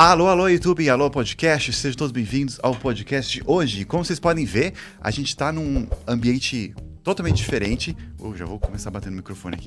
[0.00, 3.84] Alô, alô, YouTube, alô, podcast, sejam todos bem-vindos ao podcast de hoje.
[3.84, 6.72] Como vocês podem ver, a gente está num ambiente
[7.02, 7.96] totalmente diferente.
[8.16, 9.66] Oh, já vou começar batendo no microfone aqui.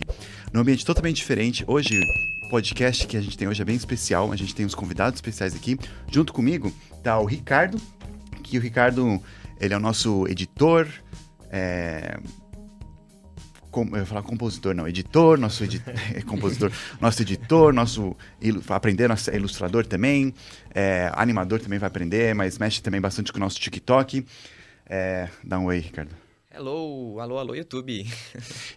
[0.54, 1.66] Num ambiente totalmente diferente.
[1.68, 2.00] Hoje,
[2.46, 4.32] o podcast que a gente tem hoje é bem especial.
[4.32, 5.78] A gente tem uns convidados especiais aqui.
[6.10, 6.74] Junto comigo
[7.04, 7.78] tá o Ricardo,
[8.42, 9.22] que o Ricardo,
[9.60, 10.88] ele é o nosso editor,
[11.50, 12.18] é,
[13.72, 15.82] com, eu falar compositor, não, editor, nosso edi
[16.28, 18.16] compositor, nosso editor, nosso
[18.70, 20.34] aprender, nosso ilustrador também,
[20.76, 24.26] é, animador também vai aprender, mas mexe também bastante com o nosso TikTok.
[24.86, 26.14] É, dá um oi, Ricardo.
[26.54, 28.06] Hello, alô, alô, YouTube.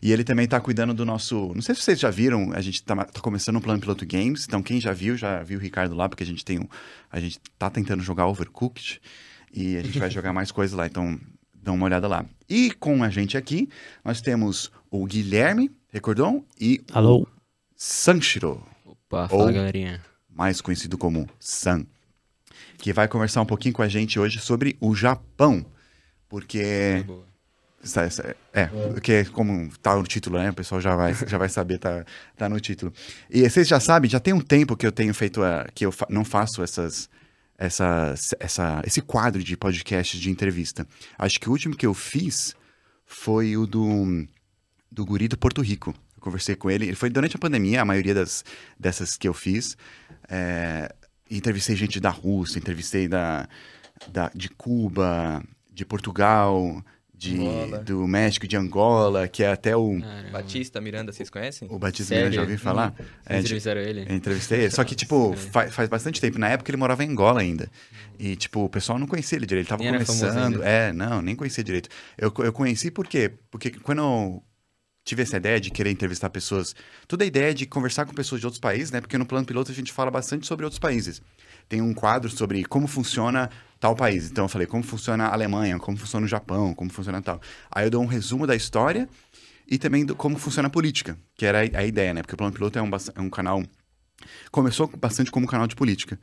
[0.01, 1.52] e ele também está cuidando do nosso.
[1.55, 4.45] Não sei se vocês já viram, a gente está tá começando o Plano Piloto Games,
[4.47, 6.69] então quem já viu, já viu o Ricardo lá, porque a gente tem um.
[7.11, 9.01] A gente tá tentando jogar Overcooked
[9.52, 11.19] e a gente vai jogar mais coisas lá, então
[11.64, 12.24] dá uma olhada lá.
[12.48, 13.68] E com a gente aqui,
[14.04, 17.23] nós temos o Guilherme Recordon e Alô.
[17.23, 17.28] o
[17.74, 18.62] Sanshiro.
[18.84, 20.00] Opa, fala galerinha.
[20.28, 21.87] Mais conhecido como San.
[22.79, 25.65] Que vai conversar um pouquinho com a gente hoje sobre o Japão.
[26.29, 27.04] Porque.
[28.52, 30.51] É, porque como tá no título, né?
[30.51, 32.04] O pessoal já vai, já vai saber, tá,
[32.37, 32.93] tá no título.
[33.30, 35.93] E vocês já sabem, já tem um tempo que eu tenho feito, a, que eu
[35.93, 37.10] fa não faço essas,
[37.59, 40.87] essa, essa, esse quadro de podcast de entrevista.
[41.19, 42.55] Acho que o último que eu fiz
[43.07, 44.27] foi o do
[44.91, 45.93] do guri do Porto Rico.
[46.16, 46.87] Eu conversei com ele.
[46.87, 48.45] Ele foi durante a pandemia, a maioria das,
[48.79, 49.77] dessas que eu fiz.
[50.29, 50.95] É,
[51.29, 53.49] entrevistei gente da Rússia, entrevistei da,
[54.09, 56.80] da, de Cuba, de Portugal,
[57.30, 60.01] de, do México, de Angola, que é até o...
[60.01, 60.30] Caramba.
[60.30, 61.69] Batista Miranda, vocês conhecem?
[61.71, 62.30] O Batista Sério?
[62.30, 62.95] Miranda, já ouvi falar?
[62.99, 64.06] Hum, é, entrevistaram ele?
[64.12, 64.71] Entrevistei ele.
[64.71, 66.39] Só que, tipo, faz, faz bastante tempo.
[66.39, 67.71] Na época ele morava em Angola ainda.
[68.19, 69.67] E, tipo, o pessoal não conhecia ele direito.
[69.67, 70.62] Ele tava nem começando.
[70.62, 71.89] É, não, nem conhecia direito.
[72.19, 73.33] Eu, eu conheci por quê?
[73.50, 74.43] Porque quando eu
[75.05, 76.75] tive essa ideia de querer entrevistar pessoas.
[77.06, 79.00] Toda a ideia de conversar com pessoas de outros países, né?
[79.00, 81.21] Porque no plano piloto a gente fala bastante sobre outros países.
[81.69, 83.50] Tem um quadro sobre como funciona
[83.81, 84.31] tal país.
[84.31, 87.41] Então eu falei como funciona a Alemanha, como funciona o Japão, como funciona tal.
[87.71, 89.09] Aí eu dou um resumo da história
[89.66, 92.22] e também do, como funciona a política, que era a, a ideia, né?
[92.22, 93.62] Porque o plano piloto é um, é um canal.
[94.50, 96.19] Começou bastante como um canal de política.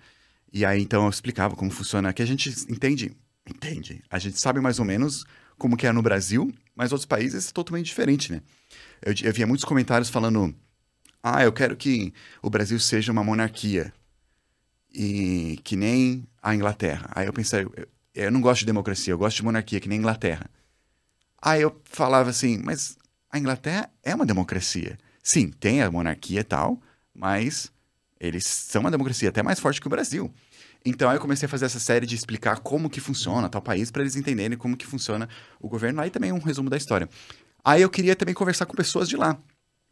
[0.51, 3.15] E aí então eu explicava como funciona, que a gente entende,
[3.47, 4.03] entende.
[4.09, 5.25] A gente sabe mais ou menos
[5.57, 8.41] como que é no Brasil, mas outros países é totalmente diferente, né?
[9.01, 10.55] Eu, eu via muitos comentários falando:
[11.21, 12.11] ah, eu quero que
[12.41, 13.93] o Brasil seja uma monarquia,
[14.93, 17.09] e que nem a Inglaterra.
[17.13, 19.97] Aí eu pensei: eu, eu não gosto de democracia, eu gosto de monarquia, que nem
[19.97, 20.49] a Inglaterra.
[21.41, 22.97] Aí eu falava assim: mas
[23.29, 24.97] a Inglaterra é uma democracia.
[25.23, 26.79] Sim, tem a monarquia e tal,
[27.13, 27.71] mas
[28.19, 30.33] eles são uma democracia até mais forte que o Brasil.
[30.83, 33.91] Então aí eu comecei a fazer essa série de explicar como que funciona tal país
[33.91, 35.29] para eles entenderem como que funciona
[35.59, 36.01] o governo.
[36.01, 37.07] Aí também um resumo da história.
[37.63, 39.37] Aí eu queria também conversar com pessoas de lá.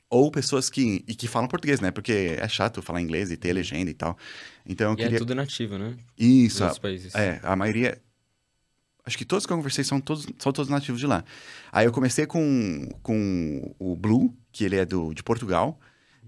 [0.09, 1.92] Ou pessoas que, e que falam português, né?
[1.92, 4.18] Porque é chato falar inglês e ter legenda e tal.
[4.66, 5.18] Então eu e é queria...
[5.18, 5.96] é tudo nativo, né?
[6.18, 6.66] Isso.
[6.68, 7.14] Dos países.
[7.14, 8.02] É, a maioria...
[9.06, 11.24] Acho que todos que eu conversei são todos, são todos nativos de lá.
[11.72, 15.80] Aí eu comecei com, com o Blue, que ele é do, de Portugal.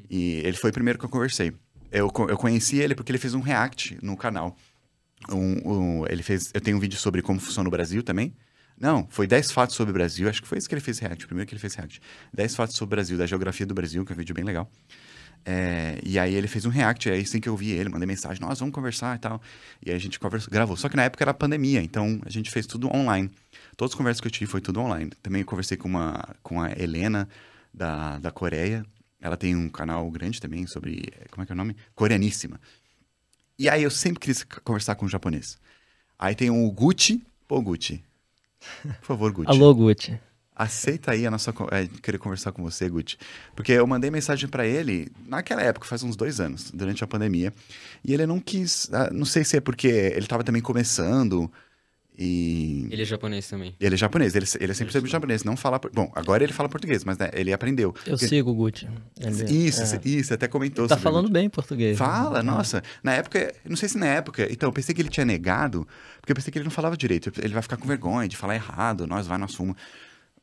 [0.10, 1.54] E ele foi o primeiro que eu conversei.
[1.92, 4.56] Eu, eu conheci ele porque ele fez um react no canal.
[5.30, 8.34] Um, um, ele fez, eu tenho um vídeo sobre como funciona o Brasil também.
[8.82, 10.28] Não, foi 10 fatos sobre o Brasil.
[10.28, 12.02] Acho que foi isso que ele fez react, o primeiro que ele fez react.
[12.34, 14.68] 10 fatos sobre o Brasil, da geografia do Brasil, que é um vídeo bem legal.
[15.46, 18.42] É, e aí ele fez um react, aí assim que eu vi ele, mandei mensagem,
[18.42, 19.40] nós vamos conversar e tal.
[19.86, 20.76] E aí a gente conversou, gravou.
[20.76, 23.30] Só que na época era pandemia, então a gente fez tudo online.
[23.78, 25.12] Todas as conversas que eu tive foi tudo online.
[25.22, 27.30] Também conversei com, uma, com a Helena,
[27.72, 28.84] da, da Coreia.
[29.20, 31.08] Ela tem um canal grande também sobre.
[31.30, 31.76] Como é que é o nome?
[31.94, 32.60] Coreaníssima.
[33.60, 35.60] E aí eu sempre quis conversar com um japonês.
[36.18, 37.24] Aí tem o Gucci.
[37.48, 38.04] Pô, Gucci.
[39.00, 39.50] Por favor, Gucci.
[39.50, 40.20] Alô, Gucci.
[40.56, 41.54] Aceita aí a nossa.
[41.72, 43.18] É, querer conversar com você, Gucci.
[43.56, 47.54] Porque eu mandei mensagem para ele naquela época, faz uns dois anos, durante a pandemia.
[48.04, 48.90] E ele não quis.
[48.94, 51.52] Ah, não sei se é porque ele tava também começando.
[52.18, 52.88] E...
[52.92, 53.76] Ele é japonês também.
[53.80, 55.80] Ele é japonês, ele, ele é sempre sempre japonês, não fala...
[55.94, 57.94] Bom, agora ele fala português, mas né, ele aprendeu.
[58.06, 58.28] Eu porque...
[58.28, 58.88] sigo o Gucci.
[59.20, 60.00] Ele, isso, é.
[60.04, 60.86] isso, até comentou.
[60.86, 61.98] Ele tá falando bem português.
[61.98, 62.52] Fala, né?
[62.52, 62.84] nossa.
[63.02, 65.88] Na época, não sei se na época, então, eu pensei que ele tinha negado,
[66.20, 67.32] porque eu pensei que ele não falava direito.
[67.42, 69.76] Ele vai ficar com vergonha de falar errado, nós vai, nós fuma.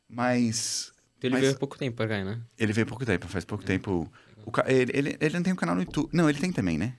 [0.09, 0.91] Mas...
[1.21, 1.41] Ele mas...
[1.41, 2.39] veio há pouco tempo pra cá, né?
[2.57, 3.67] Ele veio há pouco tempo, faz pouco é.
[3.67, 4.11] tempo.
[4.45, 6.09] O, ele, ele, ele não tem um canal no YouTube.
[6.11, 6.95] Não, ele tem também, né?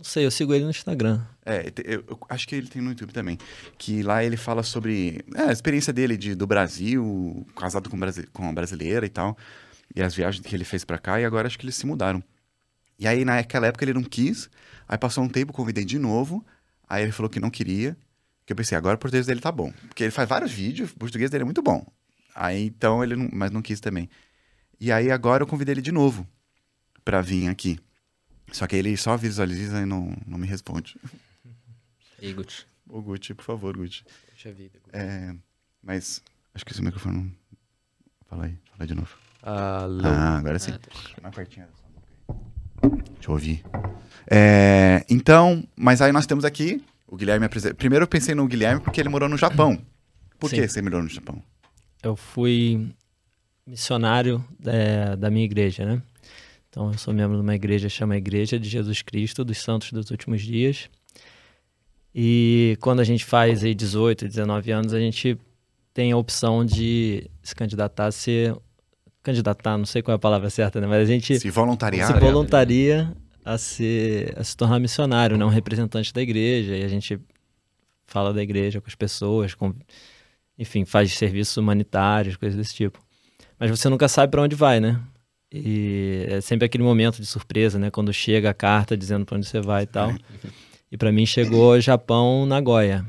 [0.00, 1.20] Não sei, eu sigo ele no Instagram.
[1.44, 3.36] É, eu, acho que ele tem no YouTube também.
[3.76, 7.98] Que lá ele fala sobre é, a experiência dele de, do Brasil, casado com,
[8.32, 9.36] com uma brasileira e tal.
[9.94, 12.24] E as viagens que ele fez para cá, e agora acho que eles se mudaram.
[12.98, 14.48] E aí, naquela época, ele não quis.
[14.88, 16.42] Aí passou um tempo, convidei de novo.
[16.88, 17.94] Aí ele falou que não queria.
[18.46, 19.70] Que eu pensei, agora o português dele tá bom.
[19.86, 21.86] Porque ele faz vários vídeos, o português dele é muito bom.
[22.34, 24.08] Aí então ele não, mas não quis também.
[24.80, 26.26] E aí agora eu convidei ele de novo
[27.04, 27.78] para vir aqui.
[28.52, 30.96] Só que ele só visualiza e não, não me responde.
[32.20, 32.66] E Gucci.
[32.88, 34.04] Ô, Gucci, por favor, Gucci.
[34.32, 34.78] Puxa vida.
[34.84, 34.96] Gucci.
[34.96, 35.34] É,
[35.82, 36.22] mas
[36.54, 37.32] acho que esse microfone não...
[38.28, 39.16] Fala aí, fala aí de novo.
[39.42, 40.02] Alô.
[40.04, 40.72] Ah, agora sim.
[40.72, 41.46] Ah, sua boca aí.
[43.14, 43.64] Deixa eu ouvir.
[44.30, 47.74] É, então, mas aí nós temos aqui o Guilherme apresenta.
[47.74, 49.84] Primeiro eu pensei no Guilherme porque ele morou no Japão.
[50.38, 50.56] Por Sim.
[50.56, 51.42] que você morou no Japão?
[52.02, 52.94] Eu fui
[53.66, 56.00] missionário da, da minha igreja, né?
[56.70, 59.92] Então, eu sou membro de uma igreja que chama Igreja de Jesus Cristo dos Santos
[59.92, 60.88] dos Últimos Dias.
[62.14, 65.36] E quando a gente faz aí 18, 19 anos, a gente
[65.92, 68.56] tem a opção de se candidatar a ser.
[69.22, 70.86] Candidatar, não sei qual é a palavra certa, né?
[70.86, 72.06] Mas a gente Se voluntariar.
[72.06, 73.14] se voluntaria
[73.44, 75.44] a, ser, a se tornar missionário, né?
[75.44, 76.74] um representante da igreja.
[76.76, 77.20] E a gente
[78.06, 79.74] fala da igreja com as pessoas, com,
[80.58, 82.98] enfim, faz serviços humanitários, coisas desse tipo.
[83.58, 84.98] Mas você nunca sabe para onde vai, né?
[85.52, 87.90] E é sempre aquele momento de surpresa, né?
[87.90, 90.14] Quando chega a carta dizendo para onde você vai e tal.
[90.92, 93.04] E para mim chegou Japão, Nagoya.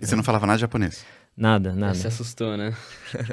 [0.00, 1.04] E você não falava nada de japonês.
[1.36, 1.94] Nada, nada.
[1.94, 2.74] Se assustou, né?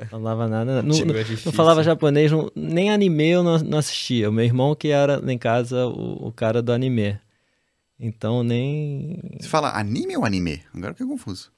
[0.02, 0.82] Não falava nada.
[0.84, 1.06] Não, não-
[1.46, 4.30] não falava japonês, não- nem anime eu não, não assistia.
[4.30, 7.18] O meu irmão que era lá em casa o, o cara do anime.
[8.00, 9.20] Então nem.
[9.40, 10.62] Você fala anime ou anime?
[10.74, 11.52] Agora eu fiquei confuso.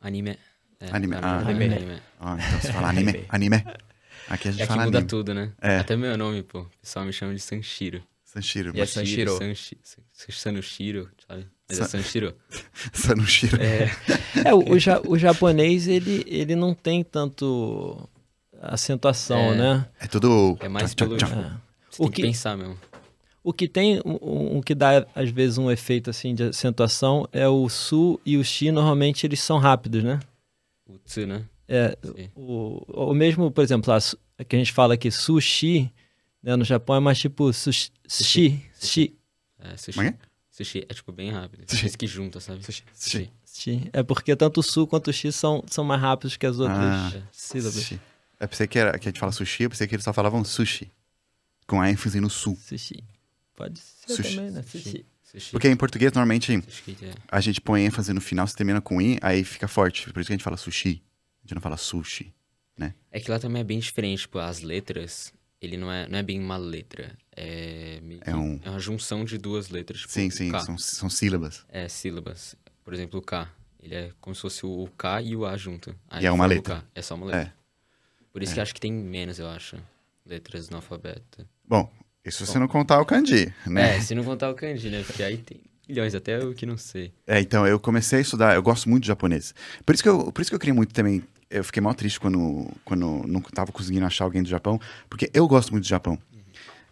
[0.00, 0.38] Anime.
[0.80, 1.14] É, Anime.
[1.16, 1.64] não, Ah, anime.
[1.74, 2.02] anime.
[2.20, 3.24] Ah, então você fala anime.
[3.28, 3.64] anime.
[4.32, 5.08] Aqui a gente É que fala muda anime.
[5.10, 5.52] tudo, né?
[5.60, 5.78] É.
[5.78, 6.60] Até meu nome, pô.
[6.60, 8.02] O pessoal me chama de Sanshiro.
[8.24, 8.72] Sanshiro.
[8.74, 9.36] E é Sanshiro.
[9.36, 11.46] Sanshi- San- Sanushiro, sabe?
[11.68, 12.34] Mas é Sanshiro.
[12.94, 13.58] Sanushiro.
[13.62, 13.90] É.
[14.46, 18.08] É, o, o, ja- o japonês, ele, ele não tem tanto
[18.60, 19.56] acentuação, É.
[19.56, 19.86] né?
[20.00, 20.56] É tudo.
[20.60, 21.38] É mais tchau, pelo- tchau, tchau.
[21.38, 21.50] É.
[21.90, 22.78] Você O tem que que- pensar mesmo.
[23.44, 27.46] O que tem, o, o que dá às vezes um efeito assim de acentuação é
[27.48, 30.20] o su e o shi, normalmente eles são rápidos, né?
[30.88, 31.42] O tsu, né?
[31.74, 31.96] É,
[32.36, 35.90] o, o mesmo, por exemplo, lá, su- que a gente fala aqui sushi,
[36.42, 39.16] né, no Japão é mais tipo sushi, sushi, sushi,
[39.58, 40.00] É, sushi.
[40.00, 40.14] É
[40.50, 41.62] Sushi é tipo bem rápido.
[41.66, 41.86] Sushi.
[41.86, 42.62] Sushi que junta, sabe?
[42.62, 42.84] Sushi.
[42.92, 43.30] Sushi.
[43.42, 43.88] sushi.
[43.92, 46.78] É porque tanto o su quanto o shi são, são mais rápidos que as outras
[46.78, 47.22] Ah.
[47.32, 47.74] sílabas.
[47.74, 47.98] Sushi.
[48.38, 50.44] Eu pensei que, era, que a gente fala sushi, eu pensei que eles só falavam
[50.44, 50.90] sushi.
[51.66, 52.54] Com a ênfase no sul.
[52.60, 53.02] Sushi.
[53.56, 54.36] Pode ser Sushi.
[54.36, 54.62] também, né?
[54.62, 55.06] Sushi.
[55.22, 55.50] Sushi.
[55.52, 57.14] Porque em português, normalmente, é.
[57.30, 60.12] a gente põe ênfase no final, você termina com i, aí fica forte.
[60.12, 61.02] Por isso que a gente fala sushi.
[61.42, 62.32] A gente não fala sushi.
[63.10, 66.22] É que lá também é bem diferente, tipo, as letras, ele não é, não é
[66.22, 67.16] bem uma letra.
[67.36, 70.00] É, É um- é uma junção de duas letras.
[70.00, 71.64] Tipo, Sim, sim, são, são sílabas.
[71.68, 72.56] É, sílabas.
[72.82, 73.48] Por exemplo, o K.
[73.80, 75.94] Ele é como se fosse o K e o A junto.
[76.08, 76.84] Aí E é uma letra.
[76.94, 77.54] É só uma letra.
[78.32, 79.76] Por isso que acho que tem menos, eu acho,
[80.24, 81.46] letras no alfabeto.
[81.68, 81.92] Bom,
[82.24, 83.96] isso se você não contar o kanji, né?
[83.96, 85.02] É, se não contar o kanji, né?
[85.02, 87.12] Porque aí tem milhões, até eu que não sei.
[87.26, 89.54] É, então, eu comecei a estudar, eu gosto muito de japonês.
[89.84, 91.22] Por isso que eu, por isso que eu queria muito também.
[91.52, 95.46] Eu fiquei mal triste quando, quando não tava conseguindo achar alguém do Japão, porque eu
[95.46, 96.18] gosto muito do Japão.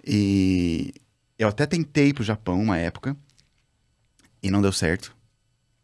[0.07, 0.93] E
[1.39, 3.17] eu até tentei ir pro Japão uma época
[4.43, 5.17] e não deu certo.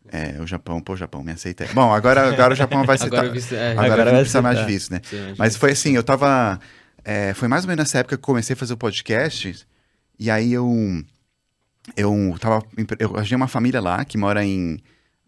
[0.09, 1.67] É, o Japão, pô, o Japão, me aceita.
[1.75, 3.25] Bom, agora, agora o Japão vai aceitar.
[3.25, 3.39] Agora.
[3.39, 5.01] É, Agora, Agora não precisa mais de visto, né?
[5.01, 6.61] de Mas foi assim, eu tava.
[7.05, 9.67] é, foi mais ou menos nessa época que eu comecei a fazer o podcast.
[10.19, 10.71] E aí eu.
[11.97, 12.63] Eu tava.
[12.99, 14.79] Eu ajudei uma família lá que mora em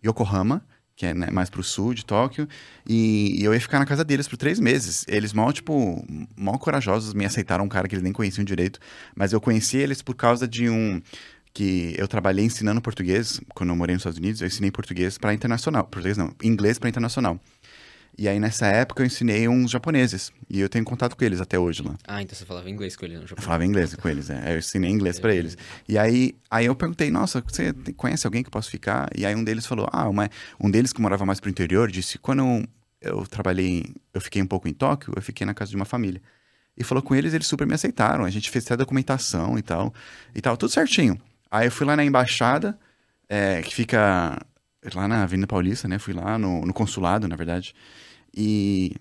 [0.05, 0.65] Yokohama,
[0.99, 2.49] que é né, mais pro sul de Tóquio.
[2.87, 5.05] E, e eu ia ficar na casa deles por três meses.
[5.07, 6.05] Eles mal, tipo,
[6.37, 8.81] mal corajosos me aceitaram um cara que eles nem conheciam direito.
[9.15, 11.01] Mas eu conheci eles por causa de um.
[11.55, 14.41] Que eu trabalhei ensinando português quando eu morei nos Estados Unidos.
[14.41, 15.85] Eu ensinei português para internacional.
[15.85, 17.41] Português não, inglês para internacional.
[18.19, 20.33] E aí, nessa época, eu ensinei uns japoneses.
[20.51, 21.95] E eu tenho contato com eles até hoje lá.
[22.05, 24.55] Ah, então você falava inglês com ele no Eu falava inglês com eles, é.
[24.55, 25.57] Eu ensinei inglês pra eles.
[25.89, 29.09] E aí, aí eu perguntei, nossa, você conhece alguém que eu posso ficar?
[29.17, 32.19] E aí um deles falou, ah, uma, um deles que morava mais pro interior disse,
[32.19, 32.69] quando eu,
[33.01, 36.21] eu trabalhei, eu fiquei um pouco em Tóquio, eu fiquei na casa de uma família.
[36.77, 38.25] E falou com eles, eles super me aceitaram.
[38.25, 39.95] A gente fez até documentação e tal.
[40.35, 41.17] E tal, tudo certinho.
[41.49, 42.77] Aí eu fui lá na embaixada,
[43.29, 44.39] é, que fica
[44.93, 45.99] lá na Avenida Paulista, né?
[45.99, 47.75] Fui lá no, no consulado, na verdade.
[48.37, 48.95] E,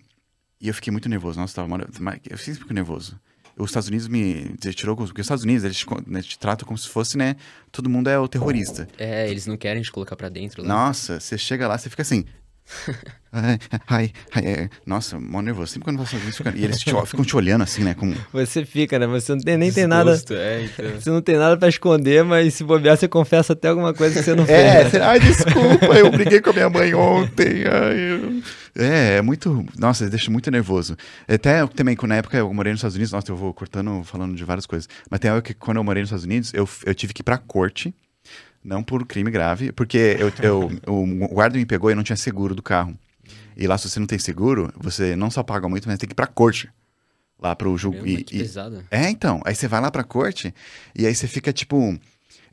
[0.60, 1.40] e eu fiquei muito nervoso.
[1.40, 1.90] Nossa, tava,
[2.30, 3.20] eu sempre fico nervoso.
[3.58, 6.78] Os Estados Unidos me tirou, porque os Estados Unidos eles te, né, te tratam como
[6.78, 7.36] se fosse, né?
[7.72, 8.88] Todo mundo é o terrorista.
[9.00, 10.68] É, eles não querem te colocar pra dentro lá.
[10.68, 12.24] Nossa, você chega lá, você fica assim.
[13.32, 14.70] Ai, ai, ai, é.
[14.86, 15.72] Nossa, mó nervoso.
[15.74, 17.94] Sempre quando você isso, e eles te, ficam te olhando assim, né?
[17.94, 19.06] Com, Você fica, né?
[19.06, 20.12] Você não tem, nem tem nada.
[20.12, 20.86] Desgosto, É, então.
[21.00, 24.24] Você não tem nada pra esconder, mas se bobear, você confessa até alguma coisa que
[24.24, 24.58] você não fez.
[24.58, 24.90] É, né?
[24.90, 27.64] você- ai, desculpa, eu briguei com a minha mãe ontem.
[27.68, 28.42] ai, eu-
[28.76, 29.66] É, é muito.
[29.78, 30.96] Nossa, deixa muito nervoso.
[31.28, 34.04] Até eu também, quando na época eu morei nos Estados Unidos, nossa, eu vou cortando,
[34.04, 34.88] falando de várias coisas.
[35.12, 37.24] Mas tem época que quando eu morei nos Estados Unidos, eu, eu tive que ir
[37.24, 37.94] pra corte,
[38.68, 42.54] não por crime grave, porque eu, eu, o guarda me pegou e não tinha seguro
[42.54, 42.94] do carro.
[43.56, 46.14] E lá, se você não tem seguro, você não só paga muito, mas tem que
[46.14, 46.70] ir pra corte.
[47.40, 47.98] Lá pro julgo.
[48.00, 48.84] Caramba, e- e- pesado.
[48.92, 49.42] é, então.
[49.46, 50.54] Aí você vai lá pra corte
[50.96, 51.98] e aí você fica, tipo.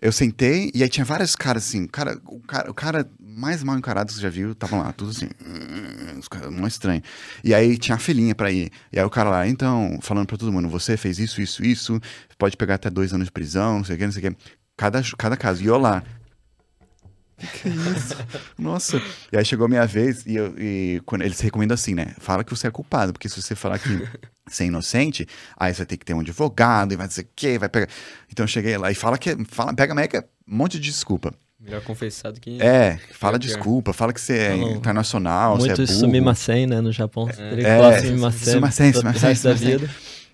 [0.01, 3.63] eu sentei e aí tinha vários caras assim, o cara, o cara, o cara mais
[3.65, 5.29] mal encarado que você já viu, estavam lá, tudo assim,
[6.21, 7.03] os caras muito estranho.
[7.43, 8.71] E aí tinha a filhinha pra ir.
[8.93, 12.01] E aí o cara lá, então, falando pra todo mundo, você fez isso, isso, isso,
[12.39, 14.37] pode pegar até dois anos de prisão, não sei o que, não sei o que.
[14.77, 15.63] Cada, cada caso.
[15.63, 16.03] E eu lá,
[17.37, 18.17] que, que é isso?
[18.59, 19.03] Nossa.
[19.33, 22.15] E aí chegou a minha vez e, eu, e quando eles recomendam assim, né?
[22.19, 23.89] Fala que você é culpado, porque se você falar que
[24.49, 25.27] você é inocente,
[25.57, 27.89] aí você vai ter que ter um advogado e vai dizer que vai pegar.
[28.31, 31.33] Então eu cheguei lá e fala que fala, pega meca, um monte de desculpa.
[31.61, 32.61] Melhor confessar do que.
[32.61, 35.99] É, fala desculpa, fala que você é internacional, Muito você é burro.
[35.99, 37.27] sumimasen, né, no Japão.
[37.31, 39.91] É, é sumimasen, sumimasen, sumimasen, da vida.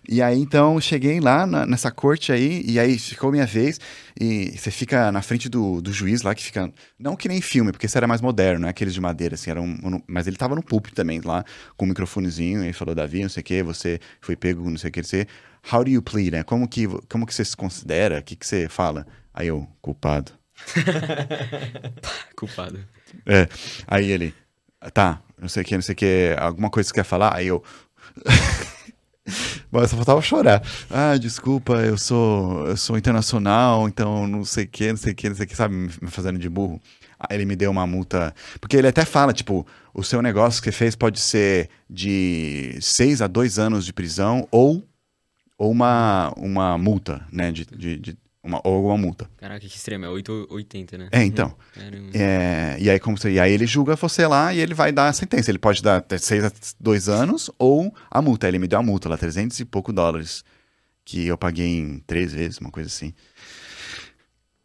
[0.08, 3.78] E aí, então, cheguei lá na, nessa corte aí, e aí ficou minha vez,
[4.18, 7.70] e você fica na frente do, do juiz lá, que fica, não que nem filme,
[7.70, 10.54] porque isso era mais moderno, né, aqueles de madeira, assim, era um, mas ele tava
[10.54, 11.44] no púlpito também, lá,
[11.76, 14.88] com um microfonezinho, e falou, Davi, não sei o que, você foi pego, não sei
[14.88, 15.26] o que, você,
[15.70, 18.46] how do you plead, né, como que, como que você se considera, o que que
[18.46, 19.06] você fala?
[19.34, 20.32] Aí eu, culpado.
[22.34, 22.84] culpado.
[23.26, 23.46] É,
[23.86, 24.34] aí ele,
[24.94, 27.36] tá, não sei o que, não sei o que, alguma coisa que você quer falar?
[27.36, 27.62] Aí eu...
[29.70, 30.62] Mas só faltava chorar.
[30.90, 35.16] Ah, desculpa, eu sou, eu sou internacional, então não sei o que, não sei o
[35.16, 36.80] que, não sei o que, sabe, me fazendo de burro.
[37.18, 38.34] Aí ele me deu uma multa.
[38.60, 43.26] Porque ele até fala, tipo, o seu negócio que fez pode ser de seis a
[43.26, 44.82] dois anos de prisão ou,
[45.58, 47.52] ou uma, uma multa, né?
[47.52, 49.28] De, de, de uma, ou alguma multa.
[49.36, 51.08] Caraca, que extremo, é 880, né?
[51.12, 51.54] É, então.
[52.14, 55.12] É, e, aí, como e aí ele julga você lá e ele vai dar a
[55.12, 55.50] sentença.
[55.50, 58.48] Ele pode dar até 6 a 2 anos ou a multa.
[58.48, 60.42] Ele me deu a multa lá, 300 e pouco dólares.
[61.04, 63.12] Que eu paguei em três vezes, uma coisa assim.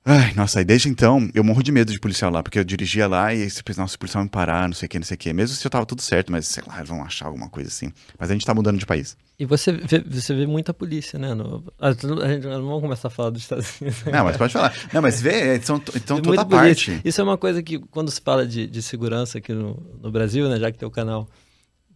[0.08, 3.08] Ai, nossa, aí desde então eu morro de medo de policial lá, porque eu dirigia
[3.08, 5.16] lá e você pensa, nossa, o policial me parar, não sei o que, não sei
[5.16, 5.34] o que.
[5.34, 7.92] Mesmo se eu tava tudo certo, mas sei lá, vão achar alguma coisa assim.
[8.20, 9.18] Mas a gente tá mudando de país.
[9.40, 11.34] E você vê, você vê muita polícia, né?
[11.34, 14.04] No, a, gente não vamos começar a falar dos Estados Unidos.
[14.06, 14.76] Não, mas pode falar.
[14.94, 16.92] Não, mas vê, são, então toda parte.
[16.92, 17.02] Polícia.
[17.04, 20.48] Isso é uma coisa que, quando se fala de, de segurança aqui no, no Brasil,
[20.48, 20.60] né?
[20.60, 21.28] Já que teu canal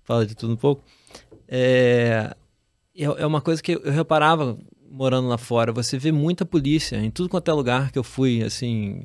[0.04, 0.84] fala de tudo um pouco,
[1.48, 2.36] é,
[2.98, 4.58] é, é uma coisa que eu reparava
[4.90, 8.44] morando lá fora, você vê muita polícia em tudo quanto é lugar que eu fui,
[8.44, 9.04] assim,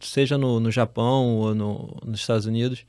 [0.00, 2.84] seja no, no Japão ou no, nos Estados Unidos,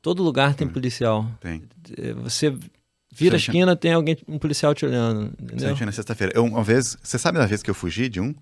[0.00, 1.30] todo lugar tem policial.
[1.40, 1.62] Tem.
[1.96, 2.56] É, você
[3.14, 5.76] vira a esquina, tem alguém, um policial te olhando, entendeu?
[5.86, 6.40] na sexta-feira.
[6.40, 8.34] Uma vez, você sabe da vez que eu fugi de um?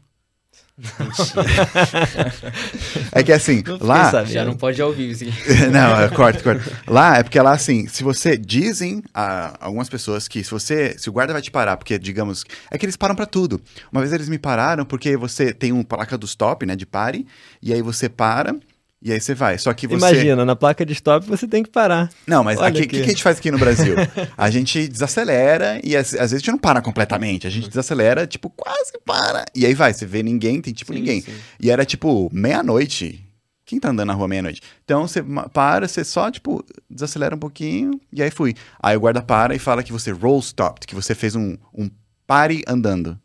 [3.12, 4.24] é que assim, lá.
[4.24, 5.24] Já não pode ao vivo,
[5.70, 6.72] não, é, corta, corta.
[6.86, 8.36] Lá é porque lá, assim, se você.
[8.36, 10.94] Dizem a algumas pessoas que se você.
[10.98, 12.44] Se o guarda vai te parar, porque, digamos.
[12.70, 13.60] É que eles param para tudo.
[13.92, 16.76] Uma vez eles me pararam porque você tem um placa do stop, né?
[16.76, 17.26] De pare.
[17.62, 18.54] E aí você para.
[19.02, 19.56] E aí você vai.
[19.56, 19.96] Só que você.
[19.96, 22.10] Imagina, na placa de stop você tem que parar.
[22.26, 23.94] Não, mas o que, que, a gente faz aqui no Brasil?
[24.36, 27.46] a gente desacelera e às, às, vezes a gente não para completamente.
[27.46, 29.46] A gente desacelera, tipo, quase para.
[29.54, 31.22] E aí vai, você vê ninguém, tem tipo sim, ninguém.
[31.22, 31.32] Sim.
[31.58, 33.24] E era tipo meia-noite.
[33.64, 34.60] Quem tá andando na rua meia-noite?
[34.84, 38.54] Então você para, você só, tipo, desacelera um pouquinho e aí fui.
[38.82, 41.88] Aí o guarda para e fala que você roll stopped, que você fez um, um
[42.26, 43.18] pare andando.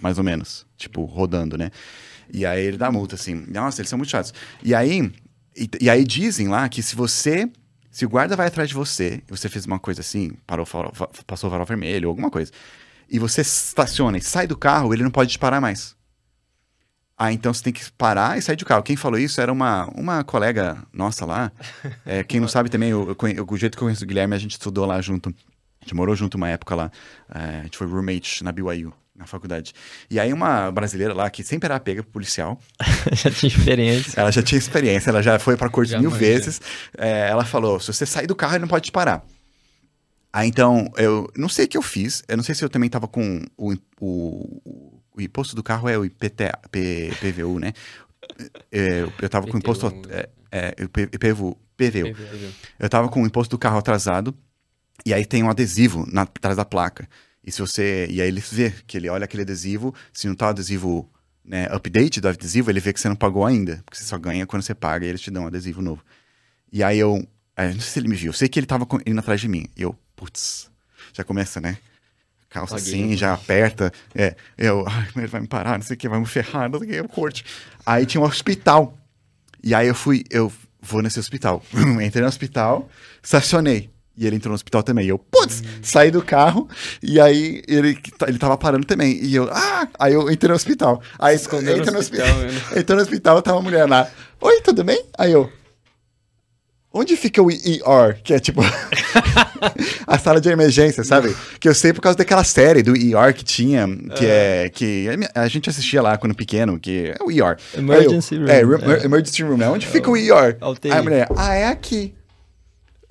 [0.00, 0.66] Mais ou menos.
[0.76, 1.70] Tipo, rodando, né?
[2.32, 3.44] E aí ele dá multa, assim.
[3.48, 4.32] Nossa, eles são muito chatos.
[4.62, 5.12] E aí,
[5.54, 7.48] e, e aí dizem lá que se você.
[7.90, 10.66] Se o guarda vai atrás de você, e você fez uma coisa assim, parou,
[11.26, 12.50] passou o farol vermelho, alguma coisa,
[13.06, 15.94] e você estaciona e sai do carro, ele não pode te parar mais.
[17.18, 18.82] Ah, então você tem que parar e sair do carro.
[18.82, 21.52] Quem falou isso era uma, uma colega nossa lá.
[22.06, 24.38] É, quem não sabe também, eu, eu, o jeito que eu conheço o Guilherme, a
[24.38, 25.28] gente estudou lá junto.
[25.28, 26.90] A gente morou junto uma época lá.
[27.28, 29.72] É, a gente foi roommate na BYU na faculdade.
[30.10, 32.60] E aí uma brasileira lá, que sempre era pega pro policial.
[33.12, 34.20] já tinha experiência.
[34.20, 36.60] Ela já tinha experiência, ela já foi pra corte mil vezes.
[36.96, 39.24] É, ela falou, se você sair do carro, ele não pode te parar.
[40.32, 42.22] Aí então, eu não sei o que eu fiz.
[42.28, 45.96] Eu não sei se eu também tava com o, o, o imposto do carro é
[45.96, 47.72] o IPTA, P, PVU, né?
[48.70, 49.92] É, eu tava com o imposto...
[50.08, 50.74] É, é,
[51.18, 52.14] PVU, PVU.
[52.78, 54.34] Eu tava com o imposto do carro atrasado.
[55.04, 57.08] E aí tem um adesivo na, atrás da placa.
[57.44, 58.06] E se você.
[58.10, 61.10] E aí ele vê que ele olha aquele adesivo, se não tá o adesivo,
[61.44, 63.82] né, update do adesivo, ele vê que você não pagou ainda.
[63.84, 66.04] Porque você só ganha quando você paga e eles te dão um adesivo novo.
[66.72, 67.26] E aí eu.
[67.56, 69.48] eu não sei se ele me viu, eu sei que ele tava indo atrás de
[69.48, 69.66] mim.
[69.76, 70.70] E eu, putz,
[71.12, 71.78] já começa, né?
[72.48, 73.92] Calça Paguei, assim, já aperta.
[74.14, 76.78] É, eu, ai, ele vai me parar, não sei o que, vai me ferrar, não
[76.78, 77.44] sei o que, eu corte.
[77.84, 78.96] Aí tinha um hospital.
[79.62, 81.62] E aí eu fui, eu vou nesse hospital.
[82.04, 82.90] Entrei no hospital,
[83.22, 83.90] estacionei.
[84.16, 85.06] E ele entrou no hospital também.
[85.06, 86.68] E eu, putz, saí do carro.
[87.02, 89.18] E aí ele, ele tava parando também.
[89.22, 89.88] E eu, ah!
[89.98, 91.02] Aí eu entrei no hospital.
[91.18, 91.92] Aí Escondeu no.
[91.92, 92.26] No hospital
[92.76, 94.08] entrou no hospital, tava uma mulher lá.
[94.40, 95.02] Oi, tudo bem?
[95.16, 95.50] Aí eu.
[96.94, 98.20] Onde fica o ER?
[98.22, 98.60] Que é tipo.
[100.06, 101.34] a sala de emergência, sabe?
[101.58, 104.68] Que eu sei por causa daquela série do ER que tinha, que é.
[104.68, 107.56] que a gente assistia lá quando pequeno, que é o ER.
[107.74, 108.48] Emergency eu, Room.
[108.48, 109.68] É, é, Emergency Room, né?
[109.70, 110.58] Onde fica o ER?
[110.84, 112.14] Aí a mulher, ah, é aqui.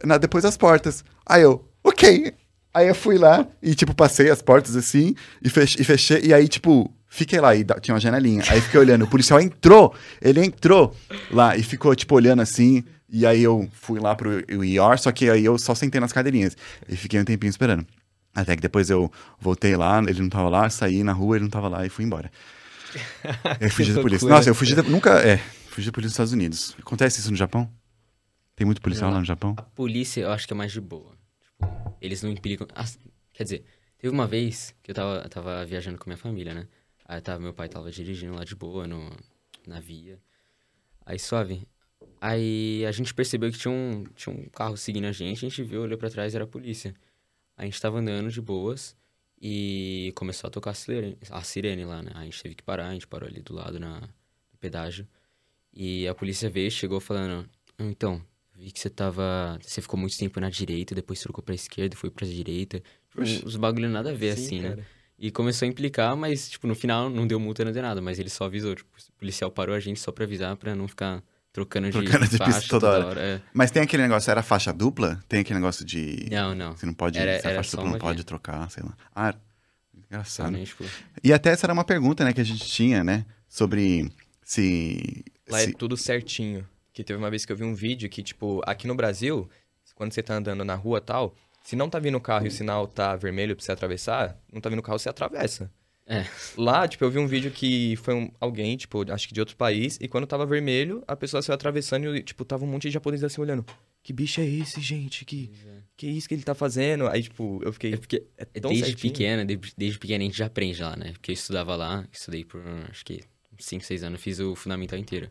[0.04, 1.04] Na, depois das portas.
[1.26, 2.34] Aí eu, ok.
[2.74, 6.34] Aí eu fui lá e, tipo, passei as portas assim e fechei, e, fechei, e
[6.34, 8.44] aí, tipo, fiquei lá e tinha uma janelinha.
[8.48, 9.04] Aí fiquei olhando.
[9.04, 10.96] O policial entrou, ele entrou
[11.30, 12.84] lá e ficou, tipo, olhando assim.
[13.10, 16.56] E aí eu fui lá pro ER, só que aí eu só sentei nas cadeirinhas.
[16.88, 17.86] E fiquei um tempinho esperando.
[18.34, 21.50] Até que depois eu voltei lá, ele não tava lá, saí na rua, ele não
[21.50, 22.32] tava lá e fui embora.
[23.60, 24.28] Eu fugi da polícia.
[24.28, 25.40] Nossa, eu fugi da, nunca, é,
[25.70, 26.76] fugi da polícia dos Estados Unidos.
[26.78, 27.70] Acontece isso no Japão?
[28.62, 29.56] Tem muito policial não, lá no Japão?
[29.58, 31.18] A polícia eu acho que é mais de boa.
[31.40, 32.68] Tipo, eles não implicam.
[32.76, 32.86] Ah,
[33.34, 33.66] quer dizer,
[33.98, 36.68] teve uma vez que eu tava, tava viajando com minha família, né?
[37.06, 39.10] Aí tava, meu pai tava dirigindo lá de boa no,
[39.66, 40.20] na via.
[41.04, 41.68] Aí suave.
[42.22, 45.64] Aí a gente percebeu que tinha um, tinha um carro seguindo a gente, a gente
[45.64, 46.94] viu, olhou para trás, era a polícia.
[47.58, 48.96] A gente tava andando de boas
[49.42, 52.12] e começou a tocar a sirene, a sirene lá, né?
[52.14, 55.08] A gente teve que parar, a gente parou ali do lado na, no pedágio.
[55.74, 57.50] E a polícia veio, chegou falando:
[57.80, 58.24] Então,
[58.62, 59.58] vi que você tava.
[59.62, 62.82] Você ficou muito tempo na direita, depois trocou pra esquerda, foi pra direita.
[63.10, 64.70] Tipo, os bagulho nada a ver, Sim, assim, né?
[64.70, 64.82] cara.
[64.82, 64.86] né?
[65.20, 68.02] E começou a implicar, mas, tipo, no final não deu multa, não deu nada.
[68.02, 70.88] Mas ele só avisou, tipo, o policial parou a gente só pra avisar, pra não
[70.88, 73.06] ficar Trocando de, Trocando de faixa pista toda hora.
[73.08, 73.42] hora é.
[73.54, 75.22] Mas tem aquele negócio, era faixa dupla?
[75.28, 76.28] Tem aquele negócio de.
[76.32, 76.78] Não, não.
[76.78, 77.20] Você não pode.
[77.20, 78.96] Era, se a faixa dupla não pode trocar, sei lá.
[79.14, 79.36] Ah,
[79.94, 80.64] engraçado.
[80.64, 80.86] tipo...
[81.22, 83.26] E até essa era uma pergunta, né, que a gente tinha, né?
[83.50, 84.10] Sobre
[84.42, 85.26] se.
[85.50, 85.72] Lá se...
[85.72, 86.66] é tudo certinho.
[86.94, 89.50] Que teve uma vez que eu vi um vídeo que, tipo, aqui no Brasil,
[89.96, 92.52] quando você tá andando na rua tal, se não tá vindo o carro e o
[92.52, 95.72] sinal tá vermelho pra você atravessar, não tá vindo o carro, você atravessa.
[96.08, 96.26] É.
[96.58, 99.56] Lá, tipo, eu vi um vídeo que foi um, alguém, tipo, acho que de outro
[99.56, 102.92] país, e quando tava vermelho, a pessoa saiu atravessando e, tipo, tava um monte de
[102.92, 103.66] japoneses assim olhando.
[104.04, 105.24] Que bicho é esse, gente?
[105.24, 105.78] Que, é.
[105.96, 107.08] que isso que ele tá fazendo?
[107.08, 107.94] Aí, tipo, eu fiquei.
[107.94, 109.14] É porque é desde certinho.
[109.14, 111.12] pequena, desde, desde pequena a gente já aprende lá, né?
[111.14, 113.22] Porque eu estudava lá, estudei por acho que
[113.60, 115.30] 5, 6 anos, fiz o fundamental inteiro.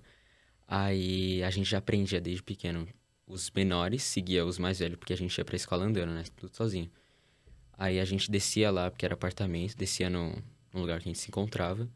[0.73, 2.87] Aí a gente já aprendia desde pequeno.
[3.27, 6.23] Os menores seguia os mais velhos, porque a gente ia pra escola andando, né?
[6.37, 6.89] Tudo sozinho.
[7.77, 10.31] Aí a gente descia lá, porque era apartamento, descia no,
[10.73, 11.89] no lugar que a gente se encontrava.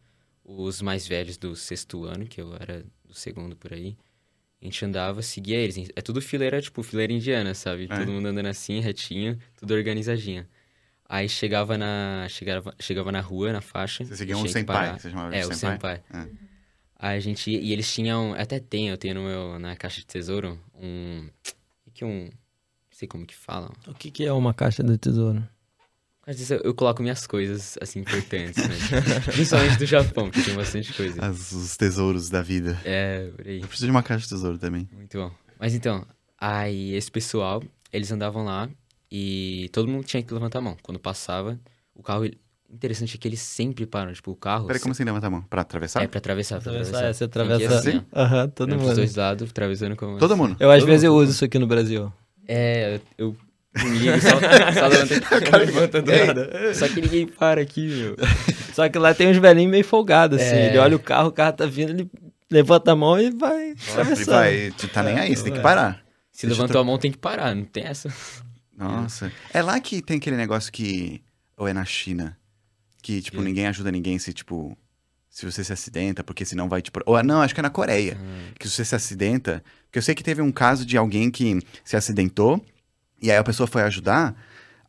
[0.44, 3.96] Os mais velhos do sexto ano, que eu era do segundo por aí,
[4.60, 5.88] a gente andava, seguia eles.
[5.94, 7.84] É tudo fileira, tipo, fileira indiana, sabe?
[7.84, 7.96] É.
[7.96, 10.44] Todo mundo andando assim, retinho, tudo organizadinho.
[11.08, 14.04] Aí chegava na, chegava, chegava na rua, na faixa.
[14.04, 16.02] Você seguia um senpai, você chamava É, o senpai.
[16.12, 16.53] É.
[16.96, 20.58] A gente, e eles tinham, até tem, eu tenho no meu, na caixa de tesouro,
[20.74, 21.28] um,
[21.92, 22.30] que um, não
[22.90, 23.70] sei como que fala.
[23.86, 25.46] O que que é uma caixa de tesouro?
[26.26, 28.74] Às vezes eu, eu, coloco minhas coisas, assim, importantes, né?
[29.30, 31.22] Principalmente do Japão, que tem bastante coisa.
[31.22, 32.80] As, os tesouros da vida.
[32.82, 33.60] É, por aí.
[33.60, 34.88] Eu preciso de uma caixa de tesouro também.
[34.90, 35.30] Muito bom.
[35.60, 36.06] Mas então,
[36.40, 38.70] aí esse pessoal, eles andavam lá
[39.10, 40.76] e todo mundo tinha que levantar a mão.
[40.82, 41.60] Quando passava,
[41.94, 42.24] o carro...
[42.74, 44.66] Interessante é que eles sempre param, tipo, o carro...
[44.66, 45.42] Peraí, como assim levantar a mão?
[45.42, 46.02] Pra atravessar?
[46.02, 46.60] É, pra atravessar.
[46.60, 47.08] Pra atravessar, atravessar.
[47.08, 47.78] É, você atravessa...
[47.78, 48.06] Assim, assim?
[48.14, 48.86] Aham, uhum, todo mundo.
[48.86, 50.18] Dos dois lados, atravessando como...
[50.18, 50.56] Todo mundo?
[50.58, 51.18] Eu, às todo vezes, mundo.
[51.18, 52.12] eu uso isso aqui no Brasil.
[52.48, 53.36] É, eu
[53.76, 56.74] Ninguém só, só levanta, levanta do nada.
[56.74, 58.16] Só que ninguém para aqui, meu.
[58.72, 60.54] Só que lá tem uns velhinhos meio folgados, assim.
[60.54, 60.68] É.
[60.68, 62.10] Ele olha o carro, o carro tá vindo, ele
[62.50, 66.04] levanta a mão e vai Ele vai, tu tá nem aí, você tem que parar.
[66.30, 68.12] Se Deixa levantou a mão, tem que parar, não tem essa.
[68.76, 69.32] Nossa.
[69.52, 71.20] É lá que tem aquele negócio que.
[71.56, 72.36] Ou é na China?
[73.04, 74.74] Que, tipo, ninguém ajuda ninguém se, tipo.
[75.28, 77.00] Se você se acidenta, porque senão vai, tipo.
[77.04, 78.16] Ou não, acho que é na Coreia.
[78.18, 78.52] Hum.
[78.58, 79.62] Que se você se acidenta.
[79.84, 82.64] Porque eu sei que teve um caso de alguém que se acidentou.
[83.20, 84.34] E aí a pessoa foi ajudar,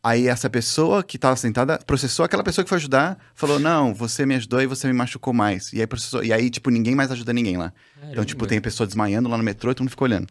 [0.02, 4.24] aí essa pessoa que estava sentada processou aquela pessoa que foi ajudar, falou: "Não, você
[4.24, 5.72] me ajudou e você me machucou mais".
[5.74, 7.70] E aí processou, e aí tipo ninguém mais ajuda ninguém lá.
[7.94, 8.12] Caramba.
[8.12, 10.28] Então tipo tem pessoa desmaiando lá no metrô e todo mundo fica olhando.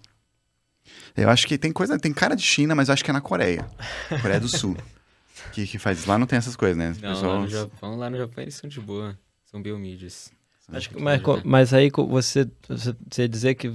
[1.16, 3.22] Eu acho que tem coisa, tem cara de China, mas eu acho que é na
[3.22, 3.66] Coreia.
[4.22, 4.76] Coreia do Sul.
[5.54, 6.06] que, que faz.
[6.06, 6.96] Lá não tem essas coisas, né?
[7.02, 7.34] Não, Pessoal...
[7.34, 9.18] lá no Japão, lá no Japão eles são de boa.
[9.46, 10.32] São biomídias.
[10.70, 12.50] Acho que, mas, mas aí você,
[13.08, 13.72] você dizer que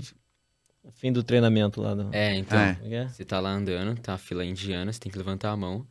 [0.93, 1.95] Fim do treinamento lá.
[1.95, 2.15] No...
[2.15, 2.59] É, então.
[2.59, 2.79] É.
[2.83, 3.09] é.
[3.09, 5.87] Você tá lá andando, tá a fila indiana, você tem que levantar a mão.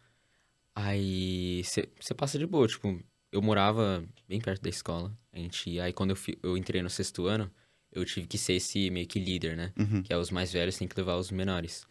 [0.75, 2.67] Aí você passa de boa.
[2.67, 2.99] Tipo,
[3.31, 5.15] eu morava bem perto da escola.
[5.31, 7.51] A gente, aí quando eu, fi, eu entrei no sexto ano,
[7.91, 9.71] eu tive que ser esse meio que líder, né?
[9.77, 10.01] Uhum.
[10.01, 11.85] Que é os mais velhos tem que levar os menores.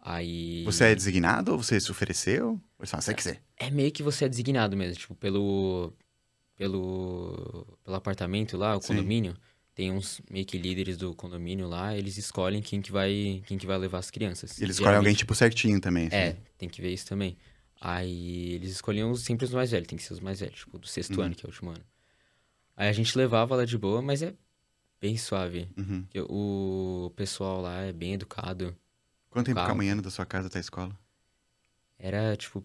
[0.00, 0.64] Aí.
[0.64, 2.60] Você é designado ou você se ofereceu?
[2.78, 3.42] Ou só você quiser?
[3.56, 5.92] É meio que você é designado mesmo, tipo, pelo.
[6.56, 7.78] pelo.
[7.84, 8.88] pelo apartamento lá, o Sim.
[8.88, 9.36] condomínio
[9.78, 13.64] tem uns meio que líderes do condomínio lá, eles escolhem quem que vai, quem que
[13.64, 14.58] vai levar as crianças.
[14.58, 16.08] E eles escolhem alguém tipo certinho também.
[16.08, 16.16] Assim.
[16.16, 17.38] É, tem que ver isso também.
[17.80, 20.88] Aí eles escolhiam sempre os mais velhos, tem que ser os mais velhos, tipo, do
[20.88, 21.26] sexto uhum.
[21.26, 21.84] ano, que é o último ano.
[22.76, 24.34] Aí a gente levava lá de boa, mas é
[25.00, 25.68] bem suave.
[25.76, 26.04] Uhum.
[26.28, 28.76] O pessoal lá é bem educado.
[29.30, 30.96] Quanto tempo caminhando da sua casa até a escola?
[31.98, 32.64] Era, tipo,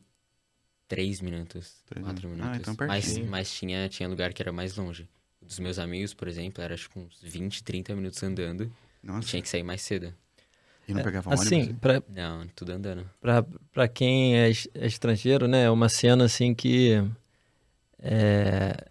[0.88, 2.52] três minutos, três quatro minutos.
[2.52, 5.08] Ah, então mas, mas tinha, tinha lugar que era mais longe.
[5.42, 8.72] Dos meus amigos, por exemplo, era, tipo, uns 20, 30 minutos andando.
[9.02, 9.28] Nossa.
[9.28, 10.14] Tinha que sair mais cedo.
[10.88, 11.80] E não é, pegava assim, ônibus?
[11.80, 13.10] Pra, não, tudo andando.
[13.20, 15.64] Pra, pra quem é, é estrangeiro, né?
[15.64, 17.04] É uma cena, assim, que...
[18.00, 18.86] É,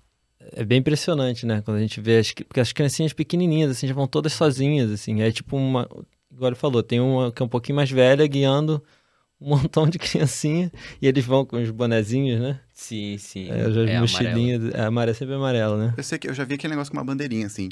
[0.52, 1.62] é bem impressionante, né?
[1.62, 5.20] Quando a gente vê as, porque as criancinhas pequenininhas, assim, já vão todas sozinhas, assim.
[5.20, 5.88] É tipo uma,
[6.32, 8.82] igual ele falou, tem uma que é um pouquinho mais velha guiando
[9.40, 12.60] um montão de criancinha e eles vão com os bonezinhos, né?
[12.72, 13.50] Sim, sim.
[13.50, 15.94] É, já é mochilinha, é amarelo, sempre amarelo, né?
[15.96, 17.68] Eu sei que eu já vi aquele negócio com uma bandeirinha assim.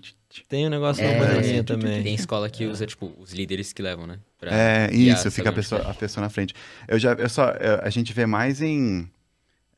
[0.48, 2.02] Tem um negócio é, com uma bandeirinha também.
[2.02, 4.18] Tem escola que usa tipo os líderes que levam, né?
[4.38, 6.54] Pra é, isso, fica a pessoa, a pessoa na frente.
[6.86, 9.08] Eu já eu só eu, a gente vê mais em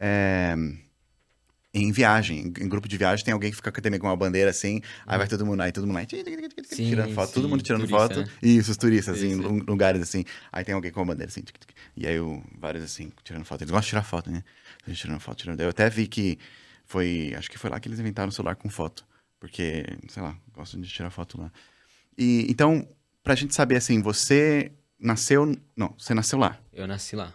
[0.01, 0.55] é,
[1.75, 4.83] em viagem, em grupo de viagem, tem alguém que fica também com uma bandeira assim,
[5.07, 6.03] aí vai todo mundo aí, todo mundo lá,
[6.65, 8.21] sim, tirando foto, sim, todo mundo tirando turista, foto.
[8.21, 8.29] Né?
[8.43, 10.25] Isso, os turistas, assim, em lugares assim.
[10.53, 11.43] Aí tem alguém com uma bandeira assim,
[11.97, 13.63] e aí o, vários assim, tirando foto.
[13.63, 14.45] Eles gostam de tirar foto, né?
[14.93, 15.61] Tirando foto, tirando.
[15.61, 16.39] Eu até vi que
[16.85, 19.07] foi, acho que foi lá que eles inventaram o celular com foto,
[19.41, 21.51] porque, sei lá, gostam de tirar foto lá.
[22.19, 22.87] E então,
[23.23, 26.59] pra gente saber assim, você nasceu, não, você nasceu lá.
[26.71, 27.33] Eu nasci lá.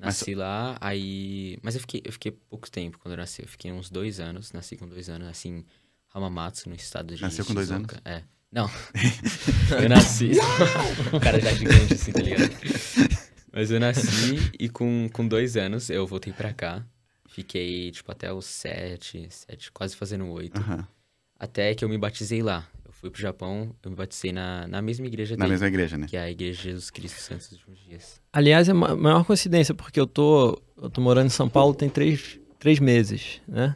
[0.00, 0.38] Nasci Mas...
[0.38, 1.58] lá, aí.
[1.62, 3.42] Mas eu fiquei, eu fiquei pouco tempo quando eu nasci.
[3.42, 5.62] Eu fiquei uns dois anos, nasci com dois anos, assim,
[6.14, 7.20] Hamamatsu, no estado de.
[7.20, 7.90] Nasceu com dois anos?
[8.02, 8.22] É.
[8.50, 8.68] Não.
[9.82, 10.32] eu nasci.
[11.12, 12.50] o cara já é gigante, assim, tá ligado?
[13.52, 16.82] Mas eu nasci e com, com dois anos eu voltei pra cá.
[17.28, 20.58] Fiquei, tipo, até os sete, sete, quase fazendo oito.
[20.58, 20.82] Uhum.
[21.38, 22.66] Até que eu me batizei lá
[23.00, 26.06] fui pro Japão, eu me batizei na, na mesma igreja Na dele, mesma igreja, né?
[26.06, 28.20] Que é a Igreja de Jesus Cristo Santos dos Últimos Dias.
[28.30, 31.88] Aliás, é a maior coincidência, porque eu tô, eu tô morando em São Paulo tem
[31.88, 33.74] três, três meses, né?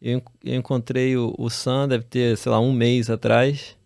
[0.00, 3.76] Eu, eu encontrei o, o Sam, deve ter, sei lá, um mês atrás.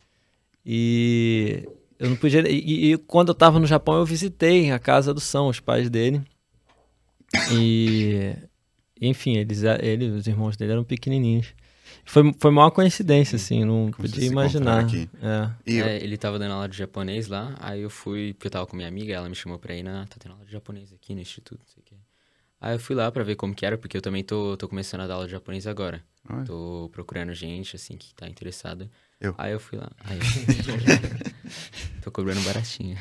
[0.66, 2.50] E eu não podia.
[2.50, 5.88] E, e, quando eu tava no Japão, eu visitei a casa do Sam, os pais
[5.88, 6.20] dele.
[7.52, 8.34] E.
[9.00, 11.54] Enfim, eles, ele, os irmãos dele eram pequenininhos.
[12.10, 14.84] Foi, foi uma coincidência, assim, não Como podia imaginar.
[15.22, 15.50] É.
[15.64, 15.84] Eu...
[15.84, 18.74] É, ele tava dando aula de japonês lá, aí eu fui, porque eu tava com
[18.74, 20.06] minha amiga, ela me chamou pra ir na.
[20.06, 21.94] Tá tendo aula de japonês aqui no instituto, não sei o quê.
[22.60, 25.02] Aí eu fui lá pra ver como que era, porque eu também tô, tô começando
[25.02, 26.02] a dar aula de japonês agora.
[26.46, 28.90] Tô procurando gente, assim, que tá interessada.
[29.20, 29.32] Eu.
[29.38, 29.88] Aí eu fui lá.
[30.00, 30.18] Aí
[32.02, 32.98] tô cobrando baratinho.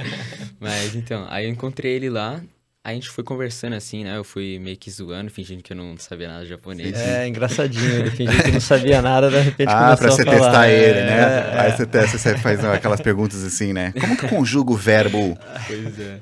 [0.58, 2.42] Mas então, aí eu encontrei ele lá,
[2.86, 4.16] a gente foi conversando assim, né?
[4.16, 6.96] Eu fui meio que zoando, fingindo que eu não sabia nada de japonês.
[6.96, 7.92] É, engraçadinho.
[7.92, 11.18] Ele fingiu que não sabia nada, de repente Ah, pra você testar ele, né?
[11.18, 13.92] É, Aí você testa, você faz aquelas perguntas assim, né?
[14.00, 15.36] Como que conjuga o verbo?
[15.66, 16.20] Pois é.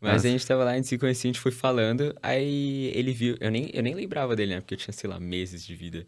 [0.00, 0.28] Mas Nossa.
[0.28, 3.36] a gente tava lá, a gente se conhecia, a gente foi falando, aí ele viu,
[3.40, 4.60] eu nem, eu nem lembrava dele, né?
[4.60, 6.06] Porque eu tinha, sei lá, meses de vida.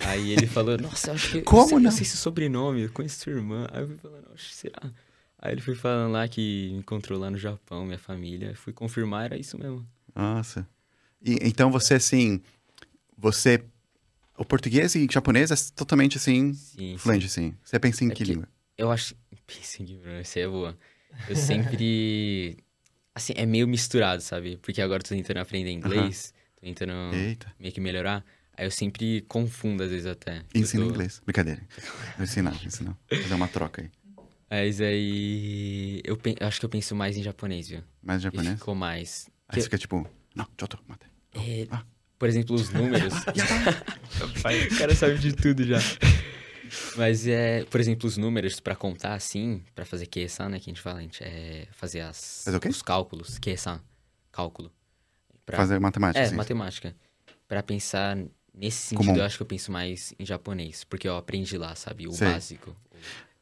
[0.00, 1.40] Aí ele falou, nossa, acho que.
[1.40, 1.84] Como eu sei, não?
[1.86, 3.66] Eu sei esse sobrenome, eu conheço sua irmã.
[3.72, 4.82] Aí eu fui falando, será?
[5.42, 8.54] Aí ele foi falando lá que encontrou lá no Japão, minha família.
[8.54, 9.84] Fui confirmar, era isso mesmo.
[10.14, 10.64] Nossa.
[11.20, 12.40] E, então você, assim,
[13.18, 13.60] você...
[14.38, 17.48] O português e japonês é totalmente, assim, sim, fluente, sim.
[17.48, 17.56] assim.
[17.64, 18.48] Você pensa em é que, que língua?
[18.78, 19.16] Eu acho...
[19.44, 20.78] Pensa em que língua, isso é boa.
[21.28, 22.56] Eu sempre...
[23.12, 24.58] assim, é meio misturado, sabe?
[24.62, 26.32] Porque agora eu tô tentando aprender inglês.
[26.54, 27.52] Tô tentando Eita.
[27.58, 28.24] meio que melhorar.
[28.56, 30.44] Aí eu sempre confundo, às vezes, até.
[30.54, 30.90] Ensina tô...
[30.90, 31.20] inglês.
[31.24, 31.60] Brincadeira.
[32.16, 32.96] Vou ensinar, ensinar.
[33.08, 33.90] Fazer uma troca aí.
[34.52, 36.02] Mas aí.
[36.04, 37.82] Eu, eu, acho que eu penso mais em japonês, viu?
[38.02, 38.52] Mais em japonês?
[38.52, 39.30] E ficou mais.
[39.48, 39.62] Aí que...
[39.62, 40.06] fica tipo.
[40.36, 41.06] Não, choto, mata.
[41.34, 41.82] É, ah.
[42.18, 43.14] Por exemplo, os números.
[43.24, 45.78] o cara sabe de tudo já.
[46.98, 50.72] Mas é, por exemplo, os números para contar assim, para fazer QSAN, né, que a
[50.72, 53.80] gente fala, a gente é fazer as fazer os cálculos, QSAN,
[54.30, 54.70] cálculo.
[55.46, 56.20] Pra, fazer matemática.
[56.20, 56.36] É, sim.
[56.36, 56.94] matemática.
[57.48, 58.18] Para pensar
[58.54, 59.18] nesse sentido, Comum.
[59.18, 62.28] eu acho que eu penso mais em japonês, porque eu aprendi lá, sabe, o Sei.
[62.28, 62.76] básico.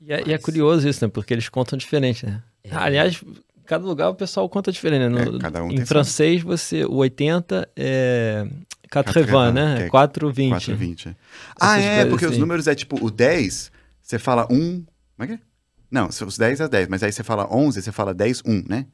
[0.00, 0.26] E é, Mas...
[0.26, 1.10] e é, curioso isso, né?
[1.12, 2.42] Porque eles contam diferente, né?
[2.64, 2.74] É.
[2.74, 3.22] Aliás,
[3.66, 5.08] cada lugar o pessoal conta diferente, né?
[5.08, 8.46] No, é, cada um em francês, você, o 80 é
[8.94, 9.86] 80, né?
[9.86, 10.50] É 420.
[10.50, 11.16] 420.
[11.60, 12.34] Ah, é, porque assim.
[12.34, 13.70] os números é tipo, o 10,
[14.02, 14.86] você fala 1, como
[15.20, 15.38] é que é?
[15.90, 18.86] Não, os 10 é 10, mas aí você fala 11, você fala 10, 1, né?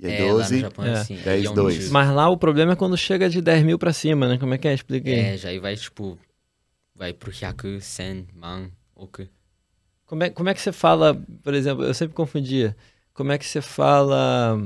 [0.00, 0.92] E aí é, 12, Japão, é.
[0.92, 1.90] assim, 10, 2.
[1.90, 4.38] Mas lá o problema é quando chega de 10 mil pra cima, né?
[4.38, 4.74] Como é que é?
[4.74, 5.18] Explica aí.
[5.18, 6.18] É, já aí vai, tipo,
[6.94, 9.26] vai pro Hyaku, Sen, Man, Oku.
[10.08, 12.74] Como é, como é que você fala, por exemplo, eu sempre confundia,
[13.12, 14.58] como é que você fala,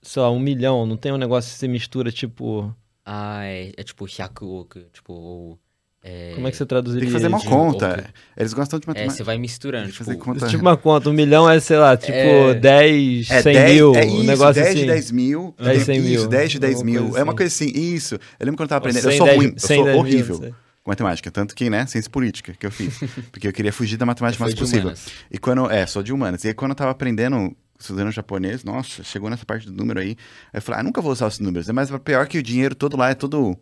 [0.00, 2.72] sei lá, um milhão, não tem um negócio que você mistura, tipo...
[3.04, 5.58] Ah, é, é tipo hyakuoku, tipo...
[6.00, 6.30] É...
[6.32, 7.00] Como é que você traduziria?
[7.00, 8.08] Tem que fazer uma conta.
[8.36, 9.14] Eles gostam de matemática.
[9.14, 9.90] É, você vai misturando.
[9.90, 10.46] Tipo, fazer conta...
[10.46, 11.10] tipo uma conta.
[11.10, 12.54] Um milhão é, sei lá, tipo é...
[12.54, 13.94] 10, é, 100 10, mil.
[13.96, 14.78] É isso, um negócio 10 assim.
[14.78, 15.54] de 10 mil.
[15.58, 16.14] 10, 100 mil.
[16.14, 17.06] Isso, 10 de 10 mil.
[17.08, 17.18] Assim.
[17.18, 17.72] É uma coisa assim.
[17.74, 18.14] Isso.
[18.14, 19.10] Eu lembro quando eu tava aprendendo.
[19.10, 20.38] eu sou 10, ruim, eu sou horrível.
[20.38, 20.54] Mil,
[20.88, 21.30] com matemática.
[21.30, 22.98] Tanto que, né, ciência política que eu fiz.
[23.30, 24.92] porque eu queria fugir da matemática mais possível.
[25.30, 25.70] E quando.
[25.70, 26.42] É, sou de humanas.
[26.44, 30.16] E aí, quando eu tava aprendendo estudando japonês, nossa, chegou nessa parte do número aí.
[30.52, 31.68] Aí eu falei, ah, nunca vou usar esses números.
[31.68, 33.56] É mais pior que o dinheiro todo lá é todo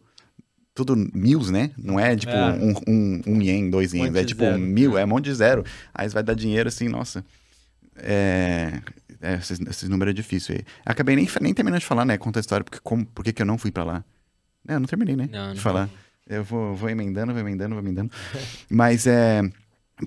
[0.72, 1.70] tudo mil, né?
[1.76, 2.52] Não é tipo é.
[2.52, 4.58] Um, um, um ien, dois ien, um é tipo zero.
[4.58, 5.64] mil, é um monte de zero.
[5.92, 7.24] Aí vai dar dinheiro assim, nossa.
[7.96, 8.80] É,
[9.20, 10.64] é, esse, esse número é difícil aí.
[10.84, 12.16] Acabei nem, nem terminando de falar, né?
[12.16, 14.04] Conta a história, porque como, por que eu não fui pra lá.
[14.68, 15.28] É, eu não terminei, né?
[15.30, 15.62] Não, de não.
[15.62, 15.90] falar.
[16.28, 18.10] Eu vou, vou emendando, vou emendando, vou emendando.
[18.68, 19.42] Mas é.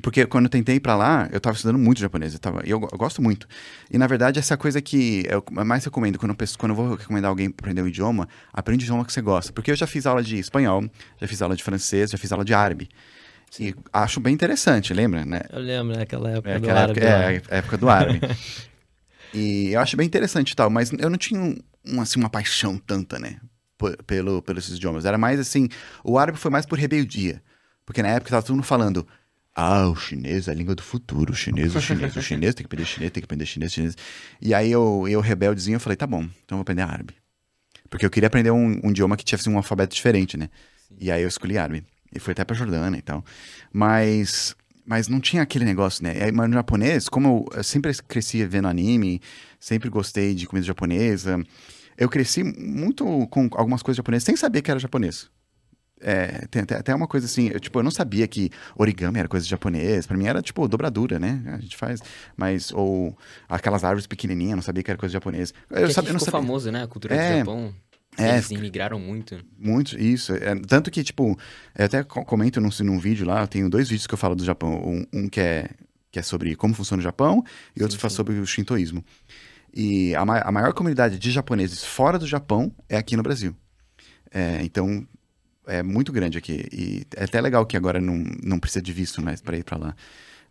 [0.03, 2.33] Porque quando eu tentei ir pra lá, eu tava estudando muito japonês.
[2.33, 3.47] Eu, tava, eu, eu gosto muito.
[3.89, 7.29] E na verdade, essa coisa que eu mais recomendo, quando eu, quando eu vou recomendar
[7.29, 9.51] alguém aprender um idioma, aprende o idioma que você gosta.
[9.51, 10.83] Porque eu já fiz aula de espanhol,
[11.19, 12.87] já fiz aula de francês, já fiz aula de árabe.
[13.49, 13.69] Sim.
[13.69, 15.25] E acho bem interessante, lembra?
[15.25, 15.41] Né?
[15.49, 16.99] Eu lembro, naquela época é, do árabe.
[16.99, 18.21] Época, é, época do árabe.
[19.33, 22.77] e eu acho bem interessante e tal, mas eu não tinha um, assim, uma paixão
[22.77, 23.37] tanta, né?
[24.05, 25.05] Pelo, pelos idiomas.
[25.05, 25.69] Era mais assim,
[26.03, 27.41] o árabe foi mais por rebeldia.
[27.85, 29.07] Porque na época tava todo mundo falando
[29.55, 32.63] ah, o chinês é a língua do futuro, o chinês, o chinês, o chinês tem
[32.63, 33.97] que aprender chinês, tem que aprender chinês, chinês.
[34.41, 37.15] E aí eu, eu rebeldezinho, eu falei, tá bom, então eu vou aprender árabe.
[37.89, 40.49] Porque eu queria aprender um, um idioma que tivesse um alfabeto diferente, né?
[40.87, 40.95] Sim.
[41.01, 41.83] E aí eu escolhi árabe.
[42.13, 43.23] E fui até pra Jordânia e tal.
[43.73, 46.23] Mas, mas não tinha aquele negócio, né?
[46.23, 49.21] Aí, mas no japonês, como eu, eu sempre cresci vendo anime,
[49.59, 51.43] sempre gostei de comida japonesa,
[51.99, 55.29] eu cresci muito com algumas coisas japonesas sem saber que era japonês.
[56.01, 59.43] É, tem até uma coisa assim, eu, tipo, eu não sabia que origami era coisa
[59.43, 60.07] de japonês.
[60.07, 61.43] Pra mim era, tipo, dobradura, né?
[61.47, 62.01] A gente faz.
[62.37, 63.17] Mas, ou
[63.49, 65.53] aquelas árvores pequenininhas, não sabia que era coisa de japonês.
[65.69, 66.39] Eu, Porque sabia, não sabia.
[66.39, 66.83] famoso, né?
[66.83, 67.75] A cultura é, do Japão.
[68.17, 69.43] É, Eles imigraram muito.
[69.57, 70.33] Muito, isso.
[70.33, 71.37] É, tanto que, tipo,
[71.77, 74.45] eu até comento num, num vídeo lá, eu tenho dois vídeos que eu falo do
[74.45, 74.81] Japão.
[74.85, 75.69] Um, um que, é,
[76.11, 77.43] que é sobre como funciona o Japão
[77.75, 79.03] e sim, outro fala sobre o shintoísmo.
[79.73, 83.55] E a, ma a maior comunidade de japoneses fora do Japão é aqui no Brasil.
[84.31, 85.07] É, então,
[85.65, 86.67] é muito grande aqui.
[86.71, 89.77] E é até legal que agora não, não precisa de visto mais para ir para
[89.77, 89.95] lá.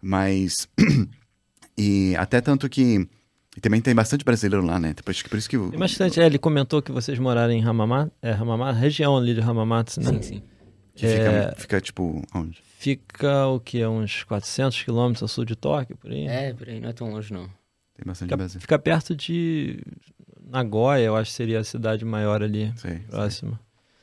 [0.01, 0.69] Mas.
[1.77, 3.09] e até tanto que.
[3.57, 4.95] E também tem bastante brasileiro lá, né?
[5.05, 5.59] Por isso que.
[5.59, 6.21] Tem bastante.
[6.21, 8.13] É, ele comentou que vocês moraram em Hamamatsu.
[8.23, 10.13] É, Hamamatsu, região ali de Hamamatsu, né?
[10.13, 10.43] Sim, sim.
[10.95, 11.11] Que é...
[11.11, 12.61] fica, fica, tipo, onde?
[12.79, 13.85] Fica o que?
[13.87, 16.27] Uns 400 quilômetros ao sul de Tóquio, por aí?
[16.27, 17.49] É, por aí, não é tão longe, não.
[17.99, 18.61] Tem bastante fica, Brasil.
[18.61, 19.81] Fica perto de
[20.41, 23.61] Nagoya, eu acho que seria a cidade maior ali, sim, próxima.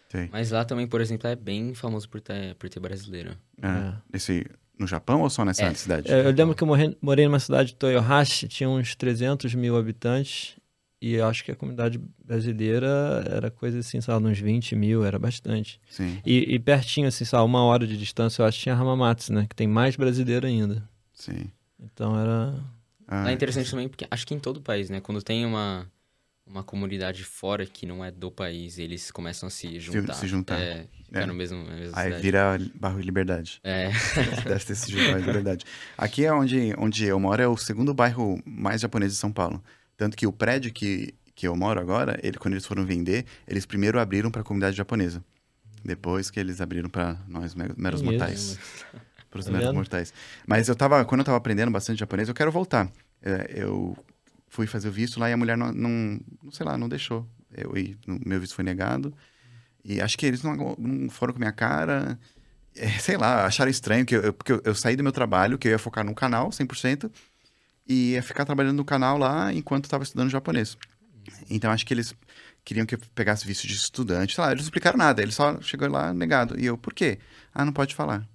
[0.10, 0.30] Sim.
[0.32, 3.32] Mas lá também, por exemplo, é bem famoso por ter, por ter brasileiro.
[3.62, 3.68] É.
[3.68, 3.94] é.
[4.14, 4.46] Esse,
[4.78, 5.74] no Japão ou só nessa é.
[5.74, 6.12] cidade?
[6.12, 9.78] É, eu lembro que eu morei, morei numa cidade de Toyohashi, tinha uns 300 mil
[9.78, 10.56] habitantes.
[11.02, 15.20] E eu acho que a comunidade brasileira era coisa assim, sabe, uns 20 mil, era
[15.20, 15.80] bastante.
[15.90, 16.20] Sim.
[16.26, 19.46] E, e pertinho, assim, sabe, uma hora de distância, eu acho que tinha Hamamatsu, né?
[19.48, 20.88] Que tem mais brasileiro ainda.
[21.14, 21.52] Sim.
[21.80, 22.56] Então era.
[23.08, 25.00] Ah, é interessante também, porque acho que em todo o país, né?
[25.00, 25.88] Quando tem uma
[26.46, 30.14] uma comunidade fora que não é do país, eles começam a se juntar.
[30.14, 30.60] Se, se juntar.
[30.60, 31.26] É, ficar é.
[31.26, 32.22] no mesmo, Aí cidade.
[32.22, 33.60] vira bairro Liberdade.
[33.64, 33.90] É.
[34.46, 35.66] Deve ter se juntado Liberdade.
[35.98, 39.64] Aqui é onde, onde eu moro, é o segundo bairro mais japonês de São Paulo.
[39.98, 43.66] Tanto que o prédio que, que eu moro agora, ele, quando eles foram vender, eles
[43.66, 45.24] primeiro abriram para a comunidade japonesa.
[45.84, 48.60] Depois que eles abriram para nós, meros mortais.
[49.36, 50.14] Para os tá meros mortais.
[50.48, 52.90] Mas eu tava, quando eu tava aprendendo bastante japonês, eu quero voltar.
[53.22, 53.98] É, eu
[54.48, 56.22] fui fazer o visto lá e a mulher não, não,
[56.52, 57.28] sei lá, não deixou.
[57.54, 57.74] Eu,
[58.26, 59.14] meu visto foi negado.
[59.84, 62.18] E acho que eles não, não foram com a minha cara.
[62.74, 65.68] É, sei lá, acharam estranho, que eu, porque eu, eu, saí do meu trabalho, que
[65.68, 67.12] eu ia focar no canal 100%,
[67.86, 70.78] e ia ficar trabalhando no canal lá enquanto estava estudando japonês.
[71.50, 72.16] Então acho que eles
[72.64, 74.36] queriam que eu pegasse visto de estudante.
[74.36, 76.58] Sei lá, eles não explicaram nada, eles só chegou lá negado.
[76.58, 77.20] E eu, por quê?
[77.54, 78.26] Ah, não pode falar.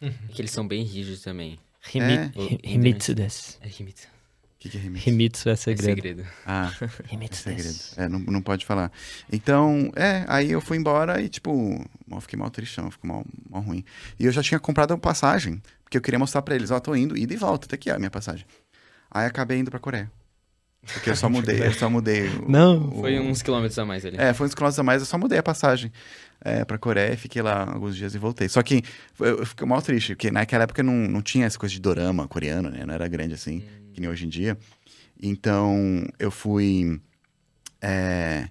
[0.00, 1.58] É que eles são bem rígidos também.
[1.92, 2.30] Himi é.
[2.62, 3.58] Himitsu desu.
[3.60, 4.06] É Himitsu.
[4.06, 5.08] O que, que é Himitsu?
[5.08, 5.90] Himitsu é segredo.
[5.90, 6.26] É segredo.
[6.46, 6.72] Ah,
[7.10, 7.78] Himitsu é segredo.
[7.96, 8.92] É, não, não pode falar.
[9.32, 13.62] Então, é, aí eu fui embora e, tipo, eu fiquei mal tristão, ficou mal, mal
[13.62, 13.84] ruim.
[14.18, 16.80] E eu já tinha comprado a passagem, porque eu queria mostrar pra eles, ó, oh,
[16.80, 18.44] tô indo, ida e volta, tá aqui a minha passagem.
[19.10, 20.10] Aí acabei indo pra Coreia.
[20.92, 22.28] Porque eu só mudei, eu só mudei.
[22.28, 22.88] O, não.
[22.88, 24.16] O, foi uns quilômetros a mais ali.
[24.18, 25.92] É, foi uns quilômetros a mais, eu só mudei a passagem
[26.40, 28.48] é, pra Coreia, fiquei lá alguns dias e voltei.
[28.48, 28.82] Só que
[29.18, 32.28] eu, eu fiquei mal triste, porque naquela época não, não tinha essa coisa de dorama
[32.28, 32.84] coreano, né?
[32.86, 33.90] Não era grande assim, hum.
[33.92, 34.56] que nem hoje em dia.
[35.20, 37.00] Então, eu fui.
[37.82, 38.48] É,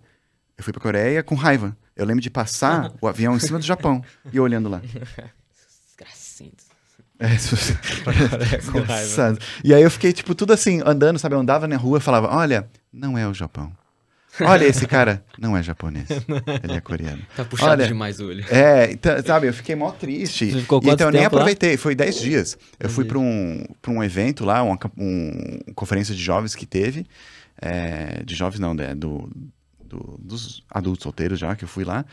[0.58, 1.76] eu fui pra Coreia com raiva.
[1.95, 4.80] Eu lembro de passar o avião em cima do Japão e eu olhando lá.
[4.80, 6.67] Desgracinhos.
[7.19, 7.30] É,
[8.71, 9.38] com raiva.
[9.63, 11.36] E aí eu fiquei, tipo, tudo assim, andando, sabe?
[11.36, 13.71] Eu andava na rua e falava: Olha, não é o Japão.
[14.41, 16.08] Olha, esse cara não é japonês.
[16.63, 17.21] Ele é coreano.
[17.36, 18.45] Tá puxado Olha, demais o olho.
[18.50, 20.52] É, então, sabe, eu fiquei mó triste.
[20.52, 21.78] Você ficou então eu nem aproveitei, lá?
[21.78, 22.58] foi 10 dias.
[22.80, 27.06] Eu fui para um, pra um evento lá, uma, um, conferência de jovens que teve.
[27.60, 29.30] É, de jovens não, né, do,
[29.80, 32.06] do, dos adultos solteiros já, que eu fui lá.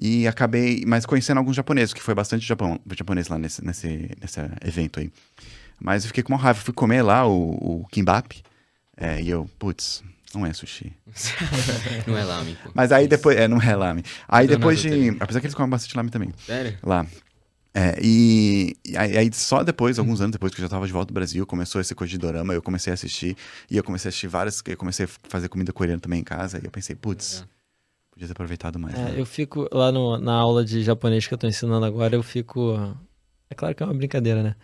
[0.00, 4.40] E acabei, mas conhecendo alguns japoneses, que foi bastante Japão, japonês lá nesse, nesse, nesse
[4.64, 5.10] evento aí.
[5.78, 8.42] Mas eu fiquei com uma raiva, fui comer lá o, o kimbap
[8.96, 10.02] É, e eu, putz,
[10.36, 10.92] não é sushi.
[12.06, 12.56] não é lame.
[12.74, 13.36] Mas aí depois.
[13.36, 14.04] É, não é lame.
[14.28, 15.16] Aí depois de.
[15.18, 16.32] Apesar que eles comem bastante lame também.
[16.46, 16.76] Sério?
[16.82, 17.06] Lá.
[17.74, 21.08] É, e, e aí, só depois, alguns anos depois que eu já tava de volta
[21.08, 23.36] do Brasil, começou esse coisa de dorama, eu comecei a assistir.
[23.70, 24.62] E eu comecei a assistir várias.
[24.66, 26.58] Eu comecei a fazer comida coreana também em casa.
[26.58, 27.44] E eu pensei, putz,
[28.10, 28.94] podia ter aproveitado mais.
[28.94, 29.14] É, né?
[29.16, 32.74] Eu fico lá no, na aula de japonês que eu tô ensinando agora, eu fico.
[33.50, 34.56] É claro que é uma brincadeira, né?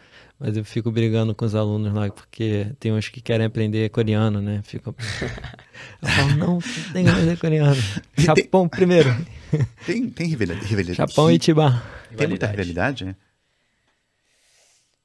[0.44, 4.42] Mas eu fico brigando com os alunos lá, porque tem uns que querem aprender coreano,
[4.42, 4.60] né?
[4.64, 4.92] Fico...
[6.02, 6.58] eu falo, não,
[6.92, 7.80] tem que aprender coreano.
[8.18, 9.08] Japão primeiro.
[9.86, 10.94] Tem, tem rivalidade.
[10.94, 11.82] Japão e Tibá.
[12.16, 13.14] Tem muita rivalidade, é?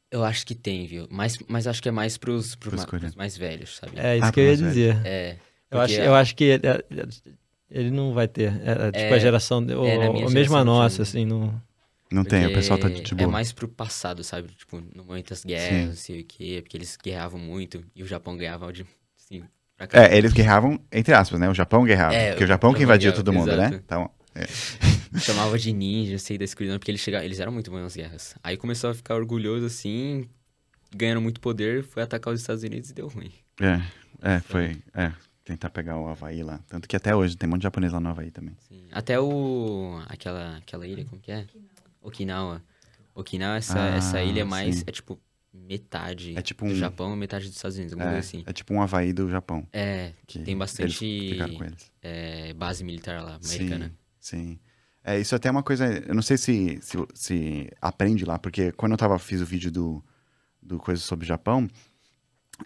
[0.10, 1.06] Eu acho que tem, viu?
[1.12, 3.91] Mas, mas acho que é mais pros, pros, Pros ma- pros mais velhos, sabe?
[4.00, 4.97] É isso Ah, que eu ia dizer.
[5.06, 5.36] É.
[5.69, 6.84] Eu acho, porque eu acho que ele, é-
[7.69, 8.54] ele não vai ter.
[8.65, 9.62] É, é, tipo, É, a geração.
[9.63, 11.02] de- ou, é, ou mesmo a geração, nossa, sim.
[11.19, 11.62] assim, não.
[12.12, 13.28] Não tem, o pessoal tá de, porque boa.
[13.28, 14.50] É mais pro passado, sabe?
[14.50, 18.08] Tipo, no momento das guerras, não sei o quê, porque eles guerravam muito e o
[18.08, 18.86] Japão ganhava de.
[19.17, 19.43] Assim.
[19.93, 21.50] É, eles guerravam, entre aspas, né?
[21.50, 22.15] O Japão guerrava.
[22.15, 23.67] É, porque o o Japão que Japão invadiu guerrava, todo mundo, né?
[23.67, 23.76] exato.
[23.86, 24.12] Então,
[25.20, 27.96] Chamava de ninja, não sei, da escuridão, porque eles, chegavam, eles eram muito bons nas
[27.96, 28.36] guerras.
[28.43, 30.28] Aí começou a ficar orgulhoso assim,
[30.96, 33.32] ganhando muito poder, foi atacar os Estados Unidos e deu ruim.
[33.62, 33.82] é,
[34.36, 34.78] é, foi.
[34.93, 35.12] É,
[35.43, 36.60] tentar pegar o Havaí lá.
[36.67, 38.56] Tanto que até hoje tem um monte de japonês lá no Havaí também.
[38.67, 38.88] Sim.
[38.91, 40.02] Até o.
[40.08, 41.39] aquela, aquela ilha, como que é?
[41.41, 41.76] Okinawa.
[43.13, 44.78] Okinawa, essa, Ah, essa ilha é mais.
[44.78, 44.84] sim.
[44.88, 45.20] É tipo
[45.54, 48.43] metade É tipo do um- Japão e metade dos Estados Unidos, alguma É, coisa assim.
[48.46, 49.67] é tipo um Havaí do Japão.
[49.74, 51.91] É, Que tem bastante Eles ficaram com eles.
[52.02, 53.91] é, base militar lá, americana.
[54.20, 54.60] Sim, sim.
[55.04, 55.86] É, isso até é uma coisa.
[56.06, 59.72] Eu não sei se, se, se aprende lá, porque quando eu tava, fiz o vídeo
[59.72, 60.04] do,
[60.62, 61.67] do Coisa sobre o Japão,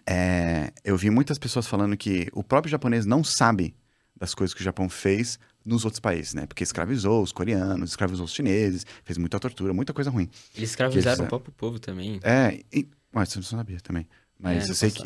[0.06, 3.74] é, eu vi muitas pessoas falando que o próprio japonês não sabe
[4.16, 6.46] das coisas que o Japão fez nos outros países, né?
[6.46, 10.28] Porque escravizou os coreanos, escravizou os chineses, fez muita tortura, muita coisa ruim.
[10.56, 11.24] Eles escravizaram fizeram?
[11.26, 12.18] o próprio povo também.
[12.22, 14.06] É, e, mas isso eu não sabia também.
[14.38, 15.02] Mas É, eu sei que.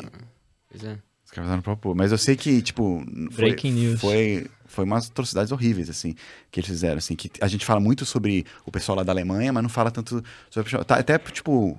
[0.69, 0.97] Pois é.
[1.25, 1.95] Escravizaram o próprio povo.
[1.95, 3.03] Mas eu sei que, tipo.
[3.31, 3.99] Foi, Breaking news.
[4.01, 6.15] Foi, foi umas atrocidades horríveis, assim,
[6.49, 7.15] que eles fizeram, assim.
[7.15, 10.23] Que a gente fala muito sobre o pessoal lá da Alemanha, mas não fala tanto
[10.49, 10.61] sobre.
[10.61, 11.77] o pessoal- Tá, até, tipo.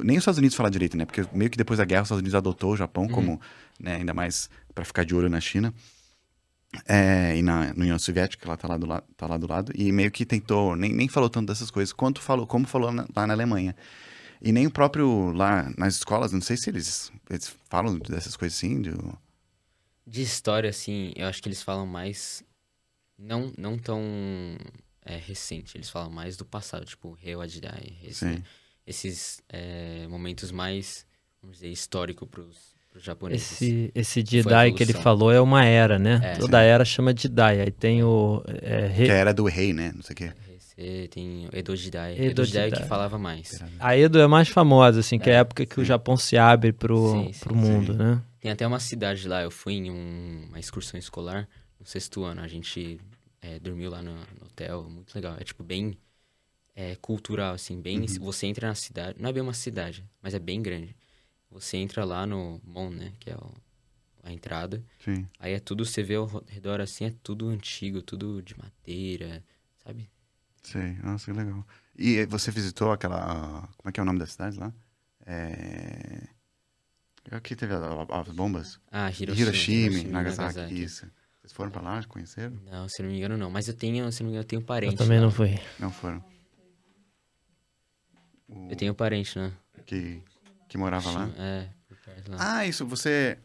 [0.00, 1.04] Nem os Estados Unidos fala direito, né?
[1.04, 3.10] Porque meio que depois da guerra, os Estados Unidos adotou o Japão Uhum.
[3.10, 3.40] como,
[3.80, 5.72] né, ainda mais pra ficar de olho na China.
[6.86, 9.46] É, e na, na União Soviética, que ela tá lá, do lado, tá lá do
[9.48, 12.92] lado, e meio que tentou, nem, nem falou tanto dessas coisas, quanto falou, como falou
[12.92, 13.74] na- lá na Alemanha.
[14.42, 18.58] E nem o próprio, lá nas escolas, não sei se eles, eles falam dessas coisas
[18.58, 19.18] assim, do,
[20.06, 22.42] De história, assim, eu acho que eles falam mais.
[23.18, 24.02] Não, não tão
[25.04, 28.42] é, recente, eles falam mais do passado, tipo, Heiwadidai, esse,
[28.86, 31.06] esses é, momentos mais,
[31.42, 33.52] vamos dizer, históricos pros, pros japoneses.
[33.52, 36.20] Esse, esse a Jedi que ele falou é uma era, né?
[36.24, 36.32] É.
[36.36, 37.60] Toda era chama Jedi.
[37.60, 38.42] Aí tem o.
[38.62, 39.92] É, re- que era do rei, né?
[39.94, 40.32] Não sei o quê.
[40.56, 42.14] Esse tem o Edo Jidai.
[42.14, 42.88] Edo Edo Jidai é o que Jidai.
[42.88, 43.60] falava mais.
[43.80, 45.88] A Edo é mais famosa, assim, que é a É, época que o sim.
[45.88, 47.98] Japão se abre pro, Sim, sim, pro mundo, sim.
[47.98, 48.22] né?
[48.40, 51.48] Tem até uma cidade lá, eu fui em um- uma excursão escolar
[51.80, 52.40] no sexto ano.
[52.40, 53.00] A gente
[53.42, 55.36] é, dormiu lá no, no hotel, muito legal.
[55.38, 55.96] É tipo bem
[56.76, 58.06] é, cultural, assim, bem.
[58.20, 60.94] Você entra na cidade, não é bem uma cidade, mas é bem grande.
[61.50, 63.12] Você entra lá no Mon, né?
[63.18, 63.54] Que é o-
[64.22, 64.84] a entrada.
[65.04, 65.26] Sim.
[65.38, 69.42] Aí é tudo, você vê ao redor assim, é tudo antigo, tudo de madeira,
[69.82, 70.10] sabe?
[70.62, 70.92] Sei.
[71.02, 71.66] Nossa, que legal.
[71.96, 73.66] E você visitou aquela.
[73.78, 74.72] Como é que é o nome da cidade lá?
[75.24, 76.28] É.
[77.30, 78.78] Aqui teve a- a- as bombas?
[78.90, 79.50] Ah, Hiroshima.
[79.50, 81.06] Hiroshima, Nagasaki, isso.
[81.40, 82.56] Vocês foram pra lá, conheceram?
[82.70, 83.50] Não, se eu não me engano, não.
[83.50, 84.92] Mas eu tenho, se não me engano, eu tenho parente.
[84.94, 85.24] Eu também lá.
[85.24, 85.58] não fui.
[85.78, 86.22] Não foram.
[88.48, 89.52] O- Eu tenho parente, né?
[89.86, 90.22] que,
[90.68, 91.30] que morava lá?
[91.38, 92.36] É, por perto lá.
[92.40, 93.38] Ah, isso, você.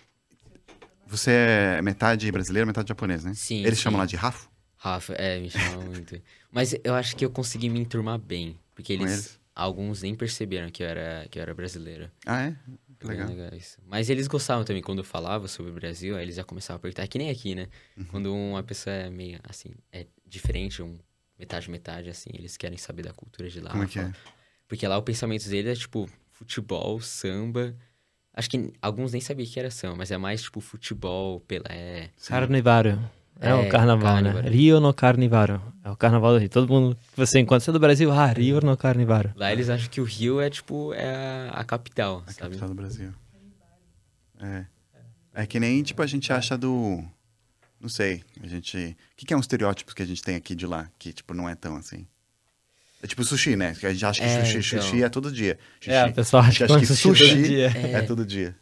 [1.08, 3.34] Você é metade brasileiro, metade japonês, né?
[3.36, 3.84] Sim, Eles sim.
[3.84, 4.48] chamam lá de Rafa?
[4.78, 6.20] Rafa, é, me chama muito.
[6.52, 8.60] Mas eu acho que eu consegui me enturmar bem.
[8.74, 9.40] Porque eles, eles?
[9.56, 12.10] alguns nem perceberam que eu era, que eu era brasileiro.
[12.26, 12.56] Ah, é?
[13.00, 13.30] Que legal.
[13.54, 13.78] isso.
[13.86, 16.80] Mas eles gostavam também quando eu falava sobre o Brasil, aí eles já começavam a
[16.80, 17.04] perguntar.
[17.04, 17.68] É que nem aqui, né?
[17.98, 18.06] Uhum.
[18.06, 20.98] Quando uma pessoa é meio assim, é diferente, um
[21.38, 23.72] metade, metade, assim, eles querem saber da cultura de lá.
[23.72, 24.12] Como é que é?
[24.68, 26.10] Porque lá o pensamento deles é tipo
[26.44, 27.74] futebol, samba.
[28.36, 32.10] Acho que alguns nem sabiam que era samba, mas é mais tipo futebol, Pelé.
[32.28, 33.00] Carnivário.
[33.40, 34.42] É, o É, carnaval, né?
[34.42, 35.62] Rio no Carnivário.
[35.84, 36.50] É o carnaval do Rio.
[36.50, 39.34] Todo mundo que você encontra, você é do Brasil, ah, Rio no Carnivário.
[39.36, 42.50] Lá eles acham que o Rio é tipo é a, a capital, A sabe?
[42.50, 43.12] capital do Brasil.
[44.40, 44.66] É.
[45.34, 47.04] É que nem, tipo, a gente acha do.
[47.82, 48.24] Não sei.
[48.42, 48.78] A gente.
[48.78, 50.90] O que, que é um estereótipo que a gente tem aqui de lá?
[51.00, 52.06] Que, tipo, não é tão assim.
[53.04, 53.76] É tipo sushi, né?
[53.76, 54.82] Que a gente acha que É, sushi, então.
[54.90, 55.60] sushi é todo dia.
[55.82, 55.92] Sushi.
[55.92, 57.68] É, o pessoal acha acha que sushi todo sushi dia.
[57.76, 58.56] é todo dia.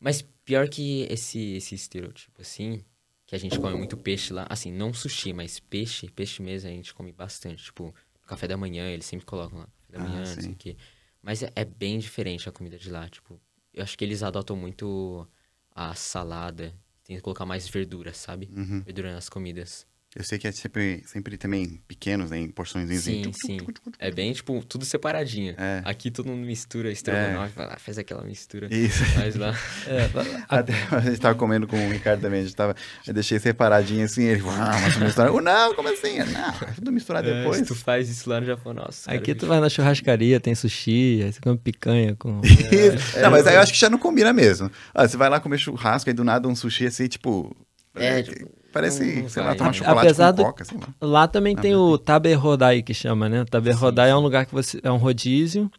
[0.00, 2.82] Mas pior que esse, esse estereotipo, assim,
[3.26, 4.46] que a gente come muito peixe lá.
[4.48, 7.62] Assim, não sushi, mas peixe, peixe mesmo a gente come bastante.
[7.64, 7.94] Tipo,
[8.26, 9.68] café da manhã, eles sempre colocam lá.
[9.86, 10.76] Café da Ah, manhã, não sei o quê.
[11.22, 13.06] Mas é, é bem diferente a comida de lá.
[13.08, 13.38] Tipo,
[13.72, 15.26] eu acho que eles adotam muito
[15.74, 16.74] a salada.
[17.04, 18.48] Tem que colocar mais verdura, sabe?
[18.56, 18.80] Uhum.
[18.82, 19.86] Verdura nas comidas.
[20.16, 22.38] Eu sei que é sempre, sempre também pequenos, né?
[22.38, 22.88] Em porções.
[23.02, 23.58] Sim, sim.
[23.98, 25.56] É bem, tipo, tudo separadinho.
[25.58, 25.82] É.
[25.84, 28.72] Aqui todo mundo mistura estrogonofe, vai lá, faz aquela mistura.
[28.72, 29.04] Isso.
[29.06, 29.52] Faz lá.
[29.86, 30.08] É,
[30.48, 32.76] Até a gente tava comendo com o Ricardo também, a gente tava.
[33.06, 35.32] Eu deixei separadinho assim, ele falou, ah, mas misturar.
[35.32, 36.18] Oh, não, como assim?
[36.18, 37.58] Não, é tudo misturar É, depois.
[37.58, 39.06] se tu faz isso lá no Japão, nossa.
[39.06, 42.40] cara, Aqui tu vai na churrascaria, tem sushi, aí você come picanha com.
[42.44, 43.18] Isso.
[43.20, 44.70] não, mas aí eu acho que já não combina mesmo.
[44.94, 47.54] Ah, você vai lá comer churrasco, aí do nada um sushi assim, tipo.
[47.96, 49.72] É, é, tipo, parece, não- sei lá, tomar né?
[49.74, 50.88] chocolate Apesar com do- coca, sei lá.
[51.00, 53.44] Lá também tem o Tabe Rodai que chama, né?
[53.46, 54.78] Tabe Rodai é um lugar que você.
[54.82, 55.70] É um rodízio.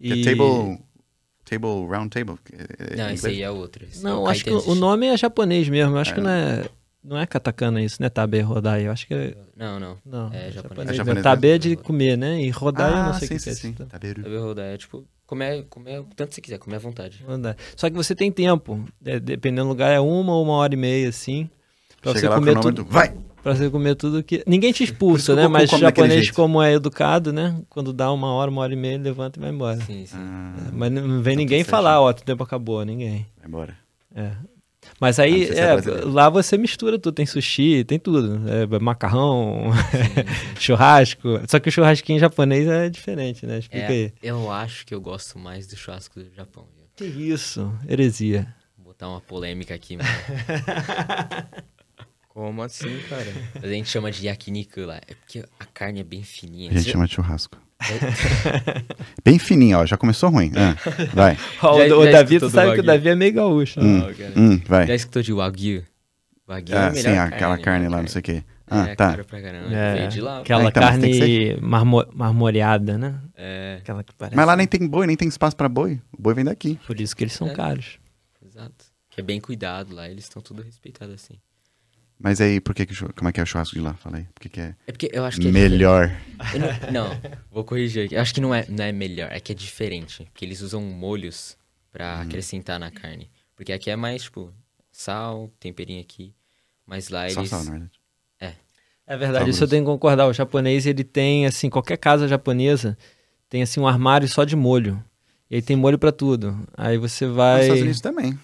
[0.00, 0.22] Que E...
[0.22, 0.78] É table.
[1.44, 2.38] Table, round table.
[2.52, 3.84] é- é Não, esse aí é outro.
[3.84, 5.94] Esse é Não, o acho que o nome é japonês mesmo.
[5.96, 6.14] Eu acho É.
[6.14, 6.64] que não é.
[7.02, 8.10] Não é katakana isso, né?
[8.10, 8.86] Tabe Rodai.
[8.86, 9.34] Eu acho que é.
[9.56, 9.96] Não, não.
[10.04, 10.90] Não, É é japonês.
[10.90, 11.62] É japonês Tabe é mesmo.
[11.70, 12.42] de comer, né?
[12.42, 13.54] E Rodai eu não sei o sim, que sim, é.
[13.54, 13.70] sim.
[13.70, 13.86] isso.
[13.86, 14.22] Taberu.
[14.22, 14.64] Sabe rodar?
[14.66, 17.24] É tipo, comer, comer o tanto você quiser, comer à vontade.
[17.26, 17.54] Rodai.
[17.76, 18.84] Só que você tem tempo.
[19.04, 21.48] É, dependendo do lugar, é uma ou uma hora e meia, assim.
[22.00, 22.92] Pra Chega você o comer cronômetro, tudo.
[22.92, 23.14] vai!
[23.42, 24.42] Pra você comer tudo que.
[24.46, 25.46] Ninguém te expulsa, o né?
[25.48, 26.36] Mas come daquele japonês, jeito.
[26.36, 27.56] como é educado, né?
[27.70, 29.80] Quando dá uma hora, uma hora e meia, ele levanta e vai embora.
[29.80, 30.16] Sim, sim.
[30.18, 32.06] Ah, Mas não vem Tá ninguém falar, certinho.
[32.06, 33.26] ó, o tempo acabou, ninguém.
[33.38, 33.76] vai embora.
[34.14, 34.32] É.
[35.00, 35.58] Mas aí, Ah, é
[36.00, 38.40] é, lá você mistura tudo, tem sushi, tem tudo.
[38.48, 39.70] É, macarrão,
[40.58, 41.40] churrasco.
[41.46, 43.58] Só que o churrasquinho japonês é diferente, né?
[43.58, 44.12] Explica É, aí.
[44.22, 46.64] eu acho que eu gosto mais do churrasco do Japão.
[46.76, 46.86] viu?
[46.96, 47.72] Que isso?
[47.88, 48.52] Heresia.
[48.76, 50.08] Vou botar uma polêmica aqui, mano.
[52.38, 53.26] Como assim, cara?
[53.56, 55.00] Mas a gente chama de yakiniku lá.
[55.08, 56.70] É porque a carne é bem fininha.
[56.70, 57.58] A gente Você- chama de churrasco.
[59.24, 59.86] Bem fininho, ó.
[59.86, 60.52] Já começou ruim.
[60.56, 60.76] Ah,
[61.14, 61.36] vai.
[61.62, 62.82] Ó, Já- o, o já Davi, tu sabe que o?
[62.84, 63.80] Davi é meio gaúcho.
[63.80, 64.32] Hum, Ah, cara.
[64.36, 64.86] hum, vai.
[64.86, 65.84] Já escutou de Wagyu?
[66.46, 68.32] Wagyu é Ah, melhor sim, aquela carne melhor lá, não sei o quê.
[68.32, 69.10] É, Ah, tá.
[69.10, 69.74] caro pra caramba.
[69.74, 70.38] É, Veio de lá.
[70.40, 73.20] aquela Ah, então, carne marmo- marmoreada, né?
[73.36, 74.36] É, Aquela que parece.
[74.36, 76.00] Mas lá nem tem boi, nem tem espaço pra boi.
[76.16, 76.78] O boi vem daqui.
[76.86, 77.52] Por isso que eles são É.
[77.54, 77.98] caros.
[78.46, 78.84] exato.
[79.10, 81.34] Que é bem cuidado lá, eles estão tudo respeitados assim.
[82.20, 83.94] Mas aí, por que que, como é que é o churrasco de lá?
[83.94, 84.26] Falei.
[84.34, 86.10] Por que que é É porque eu acho que é melhor?
[86.52, 86.60] Eu
[86.92, 88.14] não, não, vou corrigir aqui.
[88.16, 90.24] Eu acho que não é, não é melhor, é que é diferente.
[90.32, 91.56] Porque eles usam molhos
[91.92, 92.22] pra Uhum.
[92.22, 93.30] acrescentar na carne.
[93.54, 94.52] Porque aqui é mais, tipo,
[94.90, 96.34] sal, temperinho aqui.
[96.86, 97.50] Mas lá Só eles.
[97.50, 97.90] sal, na verdade.
[99.10, 100.26] É verdade, Só isso eu tenho que concordar.
[100.26, 102.98] O japonês, ele tem, assim, qualquer casa japonesa
[103.48, 105.02] tem, assim, um armário só de molho.
[105.50, 106.54] E aí tem molho pra tudo.
[106.76, 107.60] Aí você Nos vai...
[107.62, 108.38] Estados Unidos também.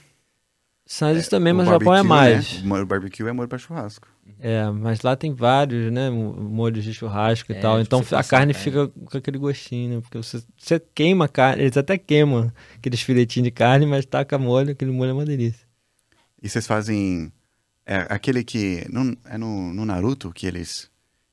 [0.95, 2.63] Estados Unidos também, O mas o Japão é barbecue, mais.
[2.63, 2.81] Né?
[2.81, 4.09] O barbecue é molho pra churrasco.
[4.41, 7.83] É, mas lá tem vários, né, mo- molhos de churrasco e É, tal.
[7.83, 10.01] tipo, Então a carne a fica com aquele gostinho, né?
[10.01, 14.39] Porque você, você queima a carne, eles até queimam aqueles filetinhos de carne, mas taca
[14.39, 15.67] molho, aquele molho é uma delícia.
[16.43, 17.33] E vocês fazem.
[17.87, 18.87] É aquele que.
[18.91, 20.91] não- é no, no Naruto que eles.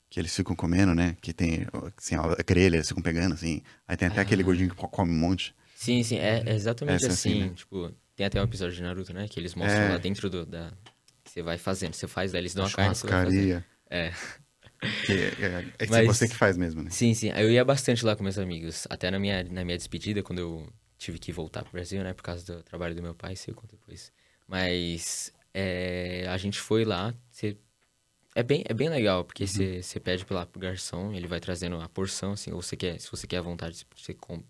[0.10, 1.16] Que eles ficam comendo, né?
[1.22, 1.66] Que tem
[1.98, 3.62] assim, a grelha, eles ficam pegando, assim.
[3.88, 5.56] Aí tem até aquele gordinho que come um monte.
[5.74, 7.32] Sim, sim, é, é exatamente Essa é assim.
[7.32, 7.54] assim, né?
[7.56, 7.92] Tipo,
[8.22, 9.28] tem até um episódio de Naruto, né?
[9.28, 9.90] Que eles mostram É.
[9.90, 10.72] lá dentro do, da.
[11.26, 12.96] Você vai fazendo, você faz, daí eles dão a a carne.
[12.96, 13.66] churrascaria.
[13.90, 14.12] É.
[15.06, 16.90] Que é, é, é Mas- você que faz mesmo, né?
[16.90, 17.30] Sim, sim.
[17.36, 18.86] Eu ia bastante lá com meus amigos.
[18.90, 20.68] Até na minha, na minha despedida, quando eu
[20.98, 22.14] tive que voltar pro Brasil, né?
[22.14, 24.12] Por causa do trabalho do meu pai, eu conto depois.
[24.48, 27.14] Mas é, a gente foi lá.
[27.30, 27.58] Você,
[28.36, 31.80] é, bem, é bem legal, porque você, você pede lá pro garçom, ele vai trazendo
[31.82, 32.52] a porção, assim.
[32.52, 34.44] Ou você quer, se você quer à vontade, você, você, com- você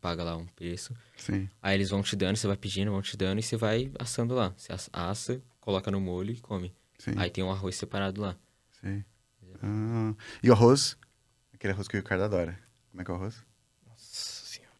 [0.00, 0.94] paga lá um preço.
[1.16, 1.48] Sim.
[1.62, 4.34] Aí eles vão te dando, você vai pedindo, vão te dando e você vai assando
[4.34, 4.52] lá.
[4.56, 6.74] Você assa- coloca no molho e come.
[6.98, 7.12] Sim.
[7.16, 8.36] Aí tem um arroz separado lá.
[8.80, 9.04] sim.
[9.62, 10.96] Ah, e o arroz?
[11.54, 12.58] Aquele arroz que o Ricardo adora.
[12.90, 13.42] Como é que é o arroz?
[13.86, 14.72] Nossa senhora.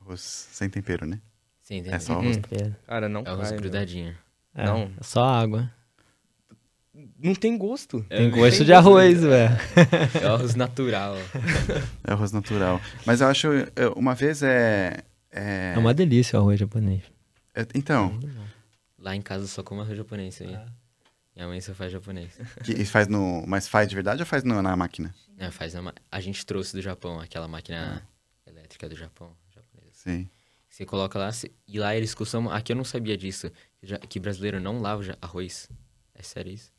[0.00, 1.20] Arroz sem tempero, né?
[1.62, 1.94] Você entende?
[1.94, 2.36] É só arroz.
[2.50, 3.60] É, Cara, não É arroz cai, meu.
[3.60, 4.16] grudadinho.
[4.54, 4.92] é, Não.
[4.98, 5.72] é só água.
[7.18, 8.02] Não tem gosto.
[8.08, 9.56] Tem gosto de arroz, velho.
[10.22, 11.16] É arroz natural.
[12.04, 12.80] É arroz natural.
[13.04, 13.48] Mas eu acho.
[13.96, 14.98] Uma vez é.
[15.30, 17.02] É, É uma delícia o arroz japonês.
[17.54, 18.18] é- então,
[18.98, 20.56] Lá em casa eu só como arroz japonês, aí.
[21.34, 22.30] Minha mãe só faz japonês.
[22.62, 23.44] que, e faz no.
[23.46, 25.12] Mas faz de verdade ou faz no- na máquina?
[25.36, 28.06] É, faz na ma- A gente trouxe do Japão, aquela máquina
[28.46, 29.32] elétrica do Japão.
[29.52, 29.90] japonesa.
[29.92, 30.28] Sim.
[30.70, 31.30] Você coloca lá,
[31.68, 32.52] e lá eles costumam...
[32.52, 33.48] Aqui eu não sabia disso,
[34.08, 35.68] que brasileiro não lava arroz.
[36.16, 36.72] É sério isso?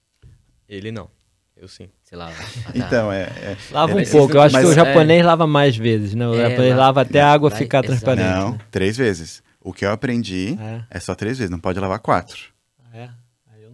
[0.68, 1.10] Ele não.
[1.58, 1.90] Eu sim.
[2.04, 2.30] Sei lá.
[2.32, 2.72] ah, tá.
[2.76, 3.24] Então, é.
[3.24, 4.36] é- Lava é- um mas pouco.
[4.36, 6.28] Eu acho mas- que o é- japonês lava mais vezes, né?
[6.28, 8.26] O É, japonês lava até a água lá- ficar transparente.
[8.30, 8.60] Não, né?
[8.72, 9.42] três vezes.
[9.62, 10.82] O que eu aprendi É.
[10.92, 12.38] é só três vezes, não pode lavar quatro.
[12.94, 13.10] É.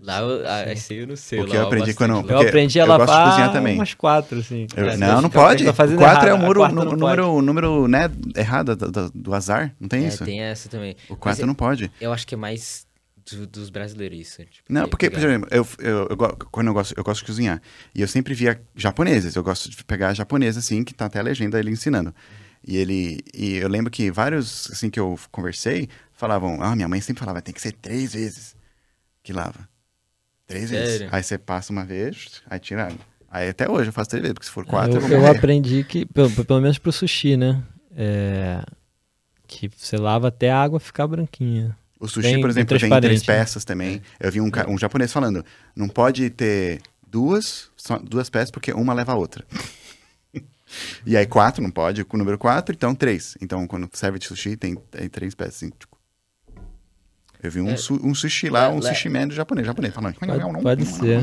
[0.03, 1.39] Lá eu, esse eu não sei.
[1.39, 2.27] O que eu lavo aprendi quando-.
[2.31, 3.75] Eu aprendi a eu gosto de lavar cozinhar também.
[3.75, 4.65] umas quatro, assim.
[4.75, 5.63] Eu- É, não, não pode.
[5.65, 6.73] quatro é o errado.
[6.73, 7.45] Número, número, pode.
[7.45, 9.75] número né, errado do, do- azar.
[9.79, 10.25] Não tem É, isso?
[10.25, 10.93] tem essa também.
[11.07, 11.91] O Mas quatro é- não pode.
[12.01, 12.87] Eu acho que é mais
[13.29, 14.43] do- dos brasileiros isso.
[14.45, 16.17] Tipo, Não, que- porque, por pegar- exemplo, eu, eu, eu
[16.51, 17.61] quando eu gosto, eu gosto de cozinhar,
[17.93, 21.23] e eu sempre via japoneses, eu gosto de pegar japonês, assim, que tá até a
[21.23, 22.13] legenda ele ensinando.
[22.65, 27.01] E ele, e eu lembro que vários, assim, que eu conversei, falavam, ah, minha mãe
[27.01, 28.55] sempre falava, tem que ser três vezes
[29.23, 29.67] que lava.
[30.45, 30.85] Três Sério?
[30.85, 31.13] vezes.
[31.13, 32.99] Aí você passa uma vez, aí tira água.
[33.29, 35.27] Aí até hoje eu faço três vezes, porque se for quatro, eu, eu, vou eu
[35.27, 37.63] aprendi que, pelo, pelo menos pro sushi, né?
[37.95, 38.61] É,
[39.47, 41.75] que você lava até a água ficar branquinha.
[42.01, 43.25] O sushi, Bem- por exemplo, vem em três né?
[43.27, 44.01] peças também.
[44.19, 45.45] Eu vi um, um japonês falando,
[45.75, 49.45] não pode ter duas, só duas peças, porque uma leva a outra.
[51.05, 53.37] e aí quatro, não pode, com o número quatro, então três.
[53.39, 55.55] Então, quando serve de sushi, tem, tem três peças.
[55.57, 55.95] Assim, tipo.
[57.43, 57.77] Eu vi um, É.
[57.77, 60.15] su- um sushi lá, um Le- le- sushi man do japonês, japonês, falando.
[60.15, 61.21] Pode, pode ser.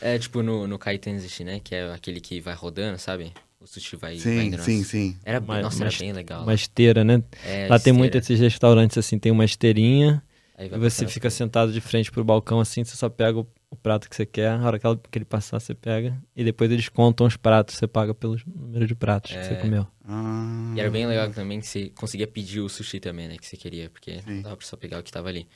[0.00, 1.60] É tipo no, no Kaitenzishi, né?
[1.62, 3.32] Que é aquele que vai rodando, sabe?
[3.62, 4.62] O sushi vai, vai Sim, indo.
[4.62, 5.16] sim, sim.
[5.24, 6.42] Era, Mas- nossa, mas- era bem legal.
[6.42, 7.22] Uma esteira, né?
[7.44, 7.98] É, Lá tem esteira.
[7.98, 10.22] muito esses restaurantes assim, tem uma esteirinha
[10.58, 13.46] Aí e vai você fica sentado de frente pro balcão assim, você só pega o,
[13.70, 16.42] o prato que você quer, a hora que, ela- que ele passar você pega e
[16.42, 19.56] depois eles contam os pratos, você paga pelo número de pratos que você É.
[19.56, 19.86] comeu.
[20.04, 23.36] Ah, E era bem legal também que você conseguia pedir o sushi também, né?
[23.38, 24.34] Que você queria, porque Sim.
[24.36, 25.46] não dava pra só pegar o que tava ali.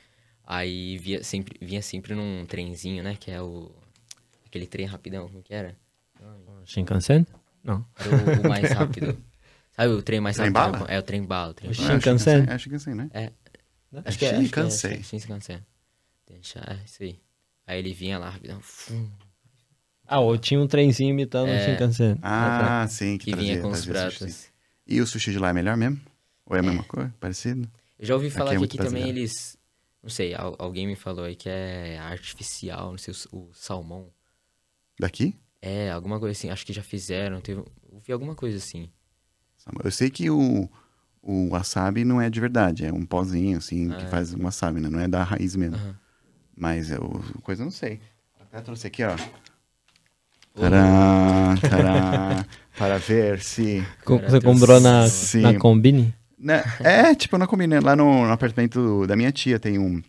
[0.46, 3.16] Aí via sempre, vinha sempre num trenzinho, né?
[3.18, 3.70] Que é o...
[4.46, 5.74] Aquele trem rapidão, como que era?
[6.64, 7.26] Shinkansen?
[7.66, 7.84] Não.
[7.98, 9.22] Era o, o mais rápido.
[9.72, 10.78] Sabe o trem mais Trem rápido?
[10.78, 10.90] bala?
[10.90, 11.50] É o trem bala.
[11.50, 11.88] O trem O bala.
[12.00, 12.44] Shinkansen?
[12.48, 13.10] É Shinkansen, né?
[13.12, 13.26] Acho que
[13.94, 15.02] é, acho que é, Shinkansen.
[15.02, 15.66] Shinkansen.
[16.26, 17.20] Deixa, é isso aí.
[17.66, 18.60] Aí ele vinha lá rapidão.
[18.60, 19.10] fum,
[20.06, 21.66] Ah, ou tinha um trenzinho imitando o É.
[21.72, 22.18] Shinkansen.
[22.22, 24.48] Ah, sim, que E vinha trazia- com os pratos.
[24.86, 26.00] E o sushi de lá é melhor mesmo?
[26.46, 27.12] Ou é a mesma coisa?
[27.18, 27.68] Parecido?
[27.98, 29.56] Eu já ouvi falar Aqui é que aqui também eles.
[30.02, 34.12] Não sei, al- alguém me falou aí que é artificial, não sei, o, o salmão.
[35.00, 35.34] Daqui?
[35.60, 36.50] É, alguma coisa assim.
[36.50, 37.40] Acho que já fizeram.
[37.40, 38.90] Teve, eu vi alguma coisa assim.
[39.82, 40.68] Eu sei que o,
[41.22, 44.10] o wasabi não é de verdade, é um pozinho, assim, que Ah, é.
[44.10, 44.88] faz um wasabi, né?
[44.88, 45.76] Não é da raiz mesmo.
[45.76, 45.96] Aham.
[46.56, 48.00] Mas eu, coisa eu não sei.
[48.40, 49.14] Até trouxe aqui, ó.
[50.54, 52.46] Tcharam, tcharam,
[52.78, 53.84] para ver se...
[54.06, 55.42] Você comprou na, Sim.
[55.42, 56.14] na Combine?
[56.38, 56.62] Né?
[56.80, 60.02] É, tipo, na combina, lá no, no apartamento da minha tia tem um,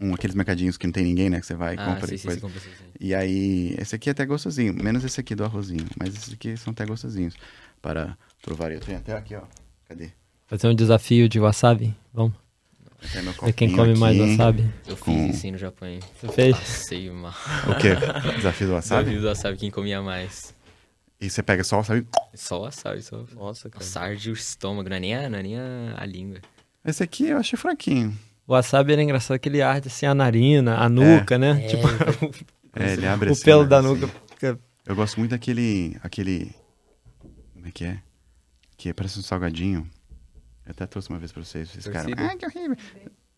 [0.00, 1.40] um aqueles mercadinhos que não tem ninguém, né?
[1.40, 2.40] Que você vai e Ah, compra sim, e sim, coisa.
[2.40, 2.84] sim, compra, sim, sim.
[2.98, 6.56] E aí, esse aqui é até gostosinho, menos esse aqui do arrozinho, mas esses aqui
[6.56, 7.34] são até gostosinhos
[7.82, 8.72] para provar.
[8.72, 9.42] Eu tenho até aqui, ó.
[9.88, 10.10] Cadê?
[10.46, 11.94] Fazer um desafio de wasabi?
[12.12, 12.34] Vamos.
[13.02, 14.30] Até meu Ver quem come mais aqui.
[14.30, 14.70] wasabi.
[14.86, 16.00] Eu fiz Com- isso no Japão, hein?
[16.20, 16.56] Você fez?
[16.58, 17.32] Passei mal.
[17.68, 17.94] O quê?
[18.36, 19.00] Desafio do wasabi?
[19.04, 20.54] Desafio do wasabi, quem comia mais.
[21.20, 22.06] E você pega só o wasabi.
[22.34, 23.24] Só o wasabi, só.
[23.34, 23.82] Nossa, cara.
[23.84, 26.40] Nossa, arde o estômago, não é nem a, não é nem a, a língua.
[26.84, 28.18] Esse aqui eu achei fraquinho.
[28.50, 31.64] O wasabi era engraçado que ele arde assim a narina, a nuca, né?
[31.64, 31.86] É, Tipo,
[32.74, 33.88] É, ele abre o assim, pelo né, da assim.
[33.88, 34.58] nuca fica...
[34.84, 35.96] Eu gosto muito daquele.
[36.02, 36.52] aquele.
[37.54, 37.98] Como é que é?
[38.76, 39.88] Que parece um salgadinho.
[40.66, 41.68] Eu até trouxe uma vez pra vocês.
[41.68, 42.10] Vocês ficaram.
[42.16, 42.76] Ah, que horrível.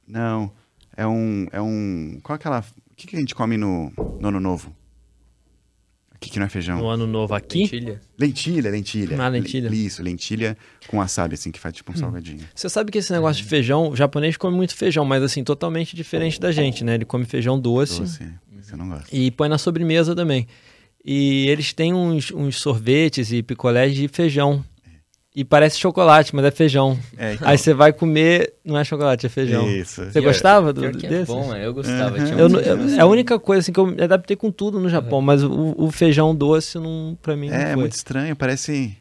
[0.09, 0.51] Não.
[0.97, 1.47] É um.
[1.53, 2.19] É um.
[2.23, 2.61] Qual é aquela.
[2.61, 4.75] O que, que a gente come no, no ano novo?
[6.23, 6.79] Aqui que não é feijão.
[6.79, 7.63] No ano novo aqui.
[7.63, 8.01] Lentilha?
[8.19, 9.21] Lentilha, lentilha.
[9.23, 9.69] Ah, lentilha.
[9.69, 10.57] Le- Isso, lentilha
[10.87, 12.41] com wasabi, assim, que faz tipo um salgadinho.
[12.55, 15.97] Você sabe que esse negócio de feijão, o japonês come muito feijão, mas assim, totalmente
[15.97, 16.95] diferente da gente, né?
[16.95, 18.25] Ele come feijão doce, Doce.
[18.61, 19.09] Você não gosta.
[19.15, 20.47] e põe na sobremesa também.
[21.05, 24.65] E eles têm uns, uns sorvetes e picolés de feijão.
[25.35, 26.99] E parece chocolate, mas é feijão.
[27.17, 29.67] É, então, Aí você vai comer, não é chocolate, é feijão.
[29.71, 30.05] Isso.
[30.05, 31.33] Você gostava do, Pior que é desse?
[31.33, 32.19] bom, é, eu gostava.
[32.19, 32.39] Uhum.
[32.39, 35.23] Eu, eu- é a única coisa assim, que eu me adaptei com tudo no Japão,
[35.23, 37.77] mas o, o feijão doce, não, pra mim, não É, foi.
[37.77, 38.95] muito estranho, parece.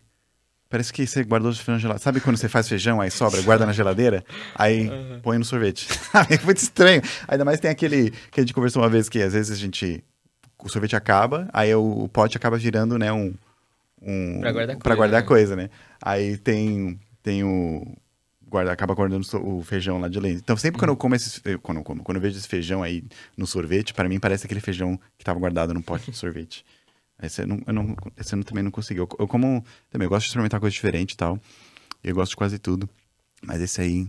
[0.69, 1.99] Parece que você guardou o feijão gelado.
[1.99, 4.23] Sabe quando você faz feijão, aí sobra, guarda na geladeira,
[4.55, 4.89] aí
[5.21, 5.85] põe no sorvete.
[6.31, 7.01] é muito estranho.
[7.27, 10.01] Ainda mais tem aquele que a gente conversou uma vez que às vezes a gente.
[10.63, 13.33] O sorvete acaba, aí o, o pote acaba virando, né, um.
[14.01, 15.27] Um Pra guardar coisa, guardar né?
[15.27, 15.69] coisa, né?
[16.01, 16.99] Aí tem.
[17.23, 17.95] Tem o.
[18.47, 20.39] Guarda, acaba guardando o feijão lá de leite.
[20.43, 21.41] Então, sempre quando eu como esses.
[21.61, 23.03] Quando eu, como, quando eu vejo esse feijão aí
[23.37, 26.65] no sorvete, para mim parece aquele feijão que tava guardado num pote de sorvete.
[27.21, 29.01] Esse eu, não, eu, não, esse eu também não consigo.
[29.01, 29.63] Eu, eu como.
[29.89, 31.39] Também, eu gosto de experimentar coisa diferente e tal.
[32.03, 32.89] Eu gosto de quase tudo.
[33.43, 34.07] Mas esse aí.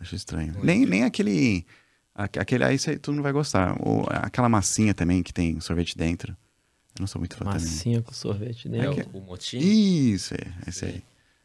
[0.00, 0.54] Acho estranho.
[0.62, 1.64] Nem, nem aquele.
[2.14, 3.76] aque- Aquele aí você, tu não vai gostar.
[3.80, 6.34] Ou aquela massinha também que tem sorvete dentro.
[6.96, 7.60] Eu não sou muito fã também.
[7.60, 9.08] Massinha com sorvete É dentro.
[9.12, 9.56] o, o moti.
[9.58, 11.02] Isso, é, esse aí.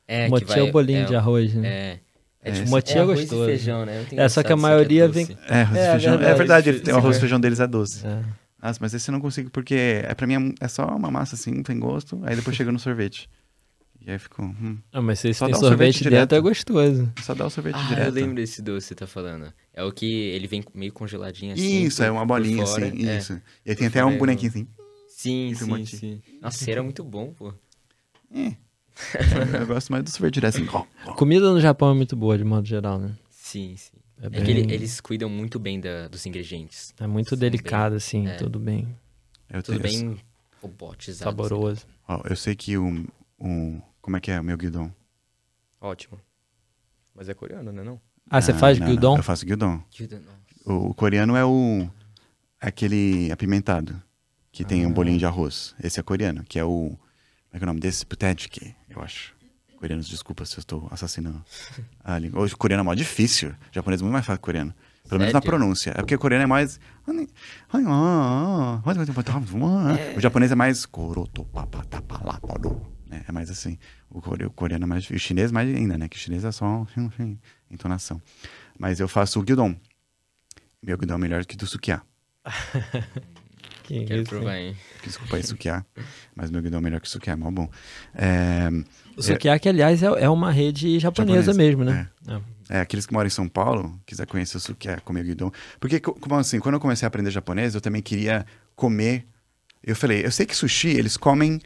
[0.07, 1.67] É, que Moti vai- é o bolinho é, de arroz, né?
[1.67, 1.99] É.
[2.41, 3.43] É, É, tipo, esse- Moti é arroz gostoso.
[3.43, 4.05] E feijão, né?
[4.11, 5.37] É, só que a maioria é vem-.
[5.49, 6.13] É, arroz e É, feijão.
[6.21, 6.69] É verdade.
[6.69, 8.05] ele o arroz e feijão deles é doce.
[8.05, 8.23] É.
[8.61, 11.35] Nossa, mas esse eu não consigo porque é, pra mim é, é só uma massa
[11.35, 12.19] assim, não tem gosto.
[12.23, 13.29] Aí depois chega no sorvete.
[14.05, 14.45] E aí ficou.
[14.45, 16.35] Hum, Ah, mas se esse Só tem um sorvete, sorvete dentro, direto.
[16.35, 17.13] é gostoso.
[17.21, 18.07] só dá o sorvete Ah, direto.
[18.07, 19.51] eu lembro desse doce que você tá falando.
[19.73, 21.83] É o que ele vem meio congeladinho assim.
[21.83, 23.07] Isso, por- é uma bolinha fora, assim.
[23.07, 23.17] é.
[23.17, 23.33] Isso.
[23.65, 24.67] E aí tem Por até um é bonequinho assim.
[25.17, 26.21] Sim, sim, sim.
[26.39, 27.51] Nossa, era muito bom, pô.
[28.31, 28.55] É.
[29.61, 30.67] eu gosto mais do sorvete direto assim.
[31.15, 33.17] Comida no Japão é muito boa, de modo geral, né?
[33.31, 33.97] Sim, sim.
[34.21, 36.93] É, É, bem- que ele- eles cuidam muito bem da- dos ingredientes.
[36.99, 38.35] é muito são delicado, assim, é.
[38.35, 38.95] tudo bem
[39.49, 40.21] Eu Tudo tenho- bem
[40.61, 41.31] robotizado.
[41.31, 41.87] saboroso.
[42.07, 43.07] Ó, eu sei que o,
[43.39, 43.81] o.
[43.99, 44.91] Como é que é o meu guidon?
[45.81, 46.19] Ótimo.
[47.15, 47.99] Mas é coreano, né não?
[48.29, 49.11] Ah, você faz não, gyudon?
[49.13, 49.81] Não, eu faço gyudon.
[50.63, 51.89] O, o coreano é o
[52.61, 53.99] aquele apimentado
[54.57, 55.75] que tem um bolinho de arroz.
[55.83, 58.03] Esse é coreano, que é o como é que é o nome desse?
[58.05, 59.35] Putedjiki, eu acho.
[59.77, 61.43] Coreanos, desculpa se eu estou assassinando
[62.03, 62.41] a língua.
[62.41, 63.49] Hoje, o coreano é mó difícil.
[63.51, 64.73] O japonês é muito mais fácil que o coreano.
[65.07, 65.55] Pelo menos na Sério?
[65.57, 65.91] pronúncia.
[65.91, 66.79] É porque o coreano é mais.
[70.15, 70.87] O japonês é mais.
[73.07, 73.23] né?
[73.27, 73.77] É mais assim.
[74.09, 75.03] O core- o coreano é mais.
[75.03, 75.17] difícil.
[75.17, 76.09] O chinês mais ainda, né?
[76.09, 76.85] Que o chinês é só
[77.69, 78.19] entonação.
[78.79, 79.75] Mas eu faço o gyudon.
[80.81, 82.01] Meu gyudon é melhor que do sukiá.
[83.87, 84.75] Que Quero isso, provar, hein?
[85.03, 85.85] Desculpa aí, sukiá.
[86.35, 87.69] Mas meu gyudon é melhor que o sukiá, é mó bom.
[88.13, 88.67] É,
[89.15, 92.09] O Sukiyaki, aliás, é, é uma rede japonesa, Japonesa, mesmo, né?
[92.27, 92.77] É.
[92.77, 95.51] É, aqueles que moram em São Paulo, quiser conhecer o sukiá, comer guidon.
[95.79, 99.25] Porque, co- como assim, quando eu comecei a aprender japonês, eu também queria comer.
[99.81, 101.61] Eu falei, eu sei que sushi eles comem,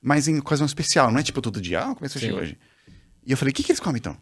[0.00, 2.32] mas em ocasião especial, não é tipo todo dia, ah, eu comer sushi Sim.
[2.32, 2.58] hoje.
[3.26, 4.16] E eu falei, o que, que eles comem então?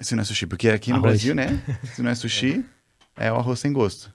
[0.00, 1.12] Se não é sushi, porque aqui no Arroz.
[1.12, 1.62] Brasil, né?
[1.94, 2.64] Se não é sushi,
[3.16, 4.10] é o arroz sem gosto.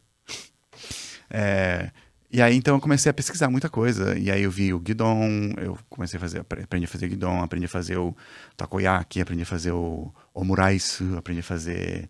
[1.29, 1.91] É,
[2.31, 4.17] e aí, então, eu comecei a pesquisar muita coisa.
[4.17, 7.41] E aí, eu vi o guidon, eu comecei a fazer, apre- aprendi a fazer guidon,
[7.41, 8.15] aprendi a fazer o
[8.55, 12.09] takoyaki, aprendi a fazer o omuraisu, aprendi a fazer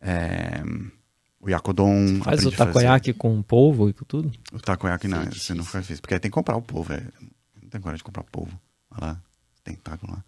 [0.00, 0.62] é,
[1.40, 2.20] o yakodon.
[2.22, 4.32] Faz aprendi o a fazer- takoyaki com polvo e com tudo?
[4.52, 6.00] O takoyaki, não, Sim, você não faz isso.
[6.02, 7.02] Porque aí tem que comprar o polvo, é,
[7.62, 8.58] não tem coragem de comprar polvo.
[8.90, 9.20] Olha lá,
[9.64, 10.24] tentáculo lá.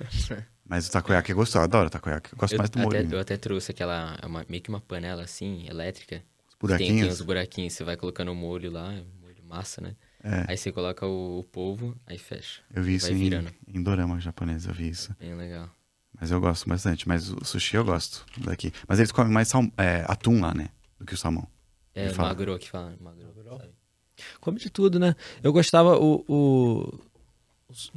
[0.68, 2.32] Mas o takoyaki é gostoso, eu adoro o takoyaki.
[2.32, 3.14] Eu gosto Eu mais do até, molho.
[3.14, 6.22] eu até trouxe aquela, é uma- meio que uma panela assim, elétrica.
[6.62, 7.20] Os Tem, tem buraquinhos.
[7.20, 8.90] uns buraquinhos, você vai colocando o molho lá,
[9.20, 9.94] molho massa, né?
[10.24, 10.44] É.
[10.48, 12.60] Aí você coloca o, o polvo, aí fecha.
[12.74, 13.54] Eu vi isso vai em, virando.
[13.68, 15.14] em dorama japonês, eu vi isso.
[15.20, 15.70] Bem legal.
[16.18, 17.06] Mas eu gosto bastante.
[17.06, 18.72] Mas o sushi eu gosto daqui.
[18.88, 20.70] Mas eles comem mais sal- é, atum lá, né?
[20.98, 21.46] Do que o salmão.
[21.94, 22.28] É fala.
[22.30, 23.70] magro que fala, magro, sabe?
[24.40, 25.14] Come de tudo, né?
[25.42, 27.00] Eu gostava o, o,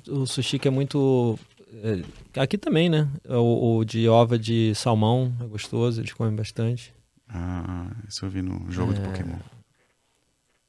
[0.09, 1.39] o sushi que é muito.
[1.71, 3.09] é, aqui também, né?
[3.27, 6.93] O, o de ova de salmão é gostoso, eles comem bastante.
[7.29, 9.03] Ah, isso eu vi no jogo do É.
[9.03, 9.37] Pokémon.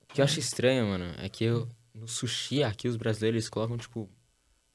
[0.02, 3.48] O que eu acho estranho, mano, é que eu, no sushi aqui os brasileiros eles
[3.48, 4.08] colocam, tipo,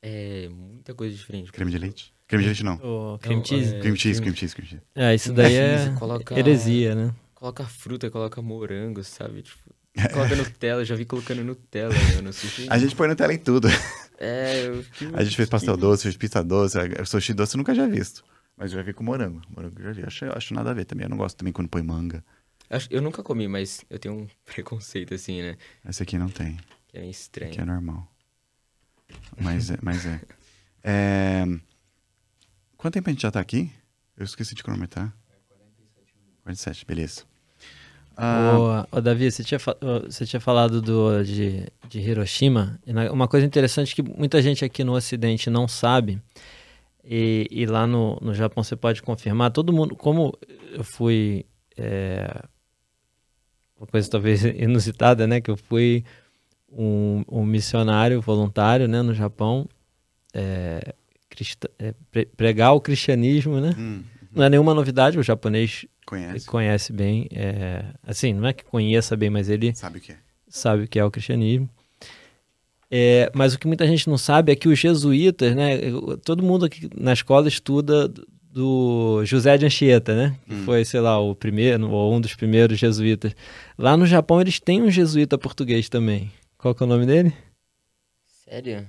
[0.01, 1.51] é, muita coisa diferente.
[1.51, 2.13] Creme de leite?
[2.27, 2.75] Creme de leite não.
[2.75, 3.75] O cream Não, cheese.
[3.75, 4.81] é, Cream cheese, creme- cheese, cream cheese.
[4.95, 7.13] É, isso daí é coloca- heresia, né?
[7.35, 9.43] Coloca fruta, coloca morango, sabe?
[9.43, 9.59] Tipo,
[10.13, 12.67] coloca Nutella, eu já vi colocando Nutella meu, no sushi.
[12.69, 13.67] A gente põe Nutella em tudo.
[14.17, 16.77] É, eu fiquei- A gente fez pastel doce, fez pizza doce.
[17.05, 18.23] Sushi doce eu nunca já visto.
[18.57, 19.41] Mas eu já vi com morango.
[19.49, 20.03] Morango eu já vi.
[20.05, 21.05] Acho, acho nada a ver também.
[21.05, 22.23] Eu não gosto também quando põe manga.
[22.69, 25.57] Acho- Eu nunca comi, mas eu tenho um preconceito, assim, né?
[25.87, 26.57] Esse aqui não tem.
[26.87, 27.51] Que é estranho.
[27.51, 28.07] Que é normal.
[29.39, 29.77] Mas é.
[29.81, 30.21] Mas é.
[30.83, 31.45] É,
[32.77, 33.71] Quanto tempo a gente já tá aqui?
[34.17, 35.13] Eu esqueci de cronometrar.
[36.43, 37.23] 47, beleza.
[38.17, 39.59] Ah, Ô, ô, Davi, você tinha,
[40.03, 42.79] você tinha falado do, de, de Hiroshima.
[43.11, 46.21] Uma coisa interessante que muita gente aqui no Ocidente não sabe,
[47.05, 50.33] e, e lá no, no Japão você pode confirmar, todo mundo, como
[50.71, 51.45] eu fui.
[51.77, 52.41] é,
[53.77, 55.41] uma coisa talvez inusitada, né?
[55.41, 56.03] Que eu fui
[56.71, 59.67] um, um missionário voluntário né, no Japão,
[60.33, 60.93] é,
[61.79, 63.75] é, pre- pregar o cristianismo, né?
[63.77, 66.45] hum, Não é nenhuma novidade, o japonês conhece?
[66.47, 70.17] conhece bem, é, assim, não é que conheça bem, mas ele Sabe o que é?
[70.47, 71.69] sabe o que é o cristianismo.
[72.91, 75.79] É, mas o que muita gente não sabe é que os jesuítas, né,
[76.23, 78.07] todo mundo aqui na escola estuda
[78.51, 80.63] do José de Anchieta, né, que Hum.
[80.65, 83.35] foi, sei lá, o primeiro ou um dos primeiros jesuítas.
[83.77, 86.31] Lá no Japão eles têm um jesuíta português também.
[86.57, 87.33] Qual que é o nome dele?
[88.47, 88.87] Sério?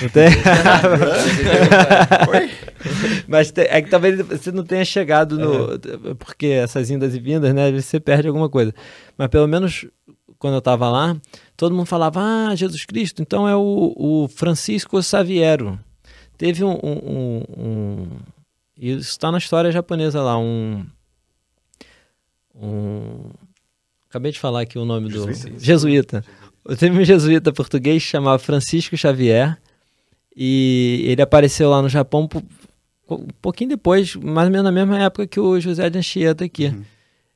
[0.00, 0.28] Não tem?
[3.26, 6.14] Mas te- é que talvez você não tenha chegado no.
[6.16, 7.64] Porque essas indas e vindas, né?
[7.66, 8.72] Às vezes você perde alguma coisa.
[9.16, 9.86] Mas pelo menos
[10.40, 11.16] quando eu tava lá,
[11.56, 15.78] todo mundo falava: Ah, Jesus Cristo, então é o, o Francisco Saviero.
[16.36, 16.72] Teve um.
[16.82, 18.18] um, um- um-
[18.76, 20.84] isso está na história japonesa lá, um.
[22.54, 23.30] Um.
[24.08, 25.26] Acabei de falar aqui o nome do.
[25.32, 25.58] Jesuíta.
[25.64, 26.24] Jesuíta.
[26.78, 29.56] Teve um jesuíta português chamado Francisco Xavier.
[30.36, 32.28] E ele apareceu lá no Japão
[33.10, 36.66] um pouquinho depois, mais ou menos na mesma época que o José de Anchieta aqui.
[36.66, 36.84] Uhum.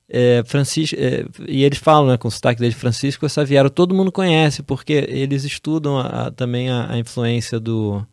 [0.08, 4.12] É, Francisco, é, e eles falam, né, com o sotaque dele, Francisco Xavier, todo mundo
[4.12, 8.06] conhece, porque eles estudam a- a- também a, a influência do,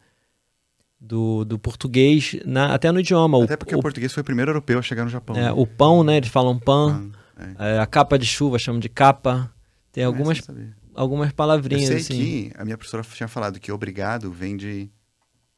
[0.99, 3.37] do, do português, na- até no idioma.
[3.37, 5.35] O- Até porque o, o, português foi o primeiro europeu a chegar no Japão.
[5.35, 5.51] é, né?
[5.51, 7.11] o pão, né, eles falam pão,
[7.59, 7.75] é.
[7.75, 9.51] é, a capa de chuva chamam de capa,
[9.91, 10.73] tem algumas, eu sabia.
[10.95, 12.15] algumas Eu palavrinhas sei assim.
[12.15, 14.89] que a minha professora tinha falado que obrigado vem de.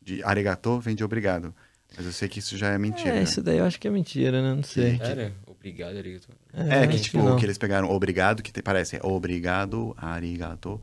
[0.01, 1.53] de arigato vem de obrigado.
[1.95, 3.17] Mas eu sei que isso já é mentira.
[3.17, 4.55] É, isso daí eu acho que é mentira, né?
[4.55, 4.97] Não sei.
[4.97, 5.31] Sério?
[5.63, 6.27] Obrigado, Arigato.
[6.53, 7.37] É, que acho tipo, não.
[7.37, 10.81] que eles pegaram obrigado, que te, parece é obrigado, arigato.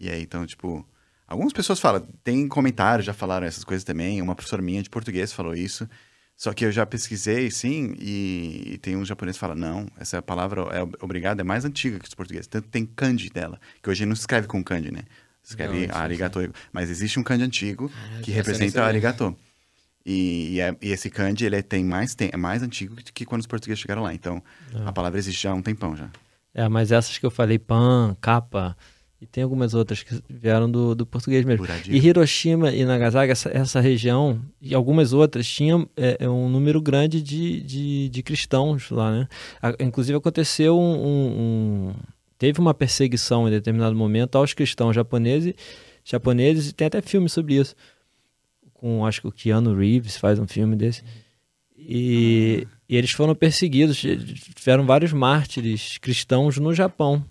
[0.00, 0.84] E aí, então, tipo,
[1.28, 4.20] algumas pessoas falam, tem comentários, já falaram essas coisas também.
[4.20, 5.88] Uma professora minha de português falou isso.
[6.36, 10.20] Só que eu já pesquisei, sim, e, e tem um japonês que fala, não, essa
[10.20, 12.48] palavra é obrigado é mais antiga que os portugueses.
[12.48, 15.04] Tanto tem kanji dela, que hoje não se escreve com kanji, né?
[15.40, 16.40] Se escreve não, arigato.
[16.72, 19.36] Mas existe um kanji antigo Caraca, que representa arigato.
[20.06, 23.12] E, e, é, e, esse kanji, ele é, tem mais, tem, é mais antigo que,
[23.12, 24.14] que quando os portugueses chegaram lá.
[24.14, 24.40] Então,
[24.72, 24.90] ah.
[24.90, 26.08] a palavra existe já há um tempão já.
[26.54, 28.76] É, mas essas que eu falei, pan, capa,
[29.20, 31.66] e tem algumas outras que vieram do, do português mesmo.
[31.88, 36.80] E Hiroshima e Nagasaki, essa, essa região, e algumas outras, tinham é, é, um número
[36.80, 39.28] grande de, de, de, cristãos lá, né?
[39.80, 41.94] inclusive aconteceu um, um,
[42.38, 45.54] Teve uma perseguição em determinado momento aos cristãos japoneses,
[46.04, 47.74] japoneses e tem até filme sobre isso.
[48.86, 51.02] Com, acho que o Keanu Reeves faz um filme desse.
[51.76, 52.76] E, ah.
[52.88, 57.24] e eles foram perseguidos, tiveram vários mártires cristãos no Japão.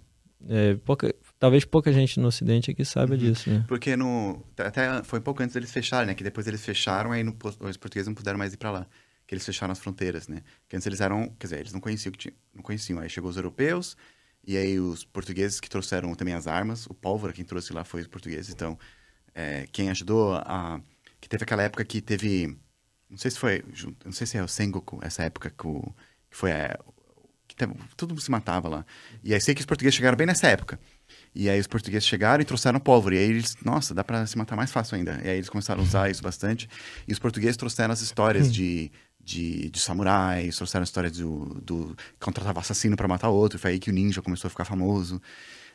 [0.47, 3.20] É, pouca, Talvez pouca gente no Ocidente aqui saiba uhum.
[3.20, 3.66] disso, né?
[3.68, 6.16] Porque no, até foi pouco antes deles fecharem, né?
[6.16, 8.88] Que depois eles fecharam, aí no, os portugueses não puderam mais ir para lá.
[9.28, 10.41] Que eles fecharam as fronteiras, né?
[10.68, 12.14] Que antes eles eram, quer dizer, eles não conheciam,
[12.53, 12.99] não conheciam.
[12.99, 13.97] Aí chegou os europeus,
[14.47, 16.86] e aí os portugueses que trouxeram também as armas.
[16.88, 18.53] O pólvora quem trouxe lá foi os portugueses.
[18.53, 18.78] Então,
[19.34, 20.80] é, quem ajudou a...
[21.26, 22.56] Que teve aquela época que teve...
[23.10, 23.66] Não sei se foi...
[24.06, 25.82] Não sei se é o Sengoku, essa época que, o,
[26.30, 26.52] que foi...
[26.52, 26.78] É,
[27.48, 28.86] que teve, todo se matava lá.
[29.24, 30.80] E aí sei que os portugueses chegaram bem nessa época.
[31.34, 33.16] E aí os portugueses chegaram e trouxeram pólvora.
[33.16, 35.20] E aí eles, nossa, dá para se matar mais fácil ainda.
[35.24, 36.70] E aí eles começaram a usar isso bastante.
[37.08, 41.98] E os portugueses trouxeram as histórias de, de, de samurais, trouxeram a história do, do
[42.20, 43.58] contratava assassino para matar outro.
[43.58, 45.20] Foi aí que o ninja começou a ficar famoso.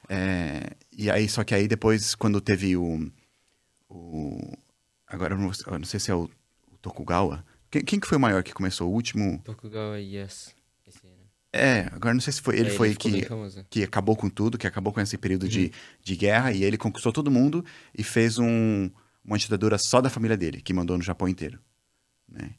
[0.09, 3.11] É, e aí, só que aí depois, quando teve o.
[3.89, 4.57] o
[5.11, 6.31] agora eu não, eu não sei se é o,
[6.73, 7.45] o Tokugawa.
[7.71, 8.91] Quem, quem, que foi o maior que começou?
[8.91, 9.41] O último.
[9.45, 10.55] Tokugawa, yes.
[11.53, 12.55] É, agora não sei se foi.
[12.55, 13.27] Ele, é, ele foi que,
[13.69, 15.49] que acabou com tudo, que acabou com esse período uhum.
[15.49, 17.65] de, de guerra, e ele conquistou todo mundo
[17.97, 18.89] e fez um,
[19.25, 21.59] uma ditadura só da família dele, que mandou no Japão inteiro.
[22.29, 22.55] Né?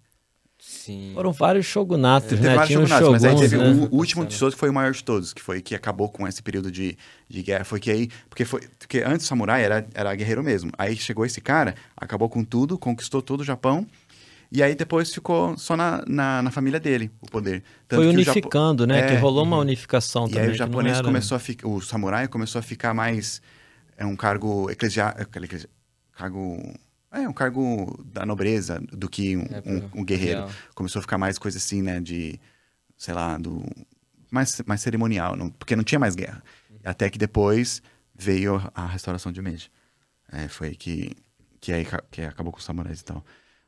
[0.85, 1.11] Sim.
[1.13, 2.55] Foram vários shogunatos, é, né?
[2.55, 3.87] Vários Tinha shogunatos, shoguns, mas aí teve né?
[3.91, 6.09] o, o último de todos que foi o maior de todos, que foi que acabou
[6.09, 6.97] com esse período de,
[7.29, 7.63] de guerra.
[7.63, 8.09] Foi que aí.
[8.29, 10.71] Porque, foi, porque antes o samurai era, era guerreiro mesmo.
[10.77, 13.87] Aí chegou esse cara, acabou com tudo, conquistou todo o Japão
[14.51, 17.63] e aí depois ficou só na, na, na família dele o poder.
[17.87, 18.93] Tanto Foi unificando, Japo...
[18.93, 18.99] né?
[18.99, 19.61] É, que rolou uma uhum.
[19.61, 20.43] unificação e também.
[20.43, 21.05] E aí o japonês era...
[21.05, 21.67] começou a ficar.
[21.69, 23.41] O samurai começou a ficar mais.
[23.95, 25.31] É um cargo eclesiástico.
[26.17, 26.73] Cargo.
[27.11, 30.45] É, um cargo da nobreza do que um, é, um, um guerreiro.
[30.45, 30.51] Real.
[30.73, 31.99] Começou a ficar mais coisa assim, né?
[31.99, 32.39] De.
[32.97, 33.63] Sei lá, do.
[34.31, 36.41] Mais, mais cerimonial, não, porque não tinha mais guerra.
[36.69, 36.77] Uhum.
[36.85, 37.81] Até que depois
[38.15, 39.69] veio a restauração de Meiji.
[40.31, 41.11] É, foi que,
[41.59, 43.25] que, aí, que acabou com os samurais e tal.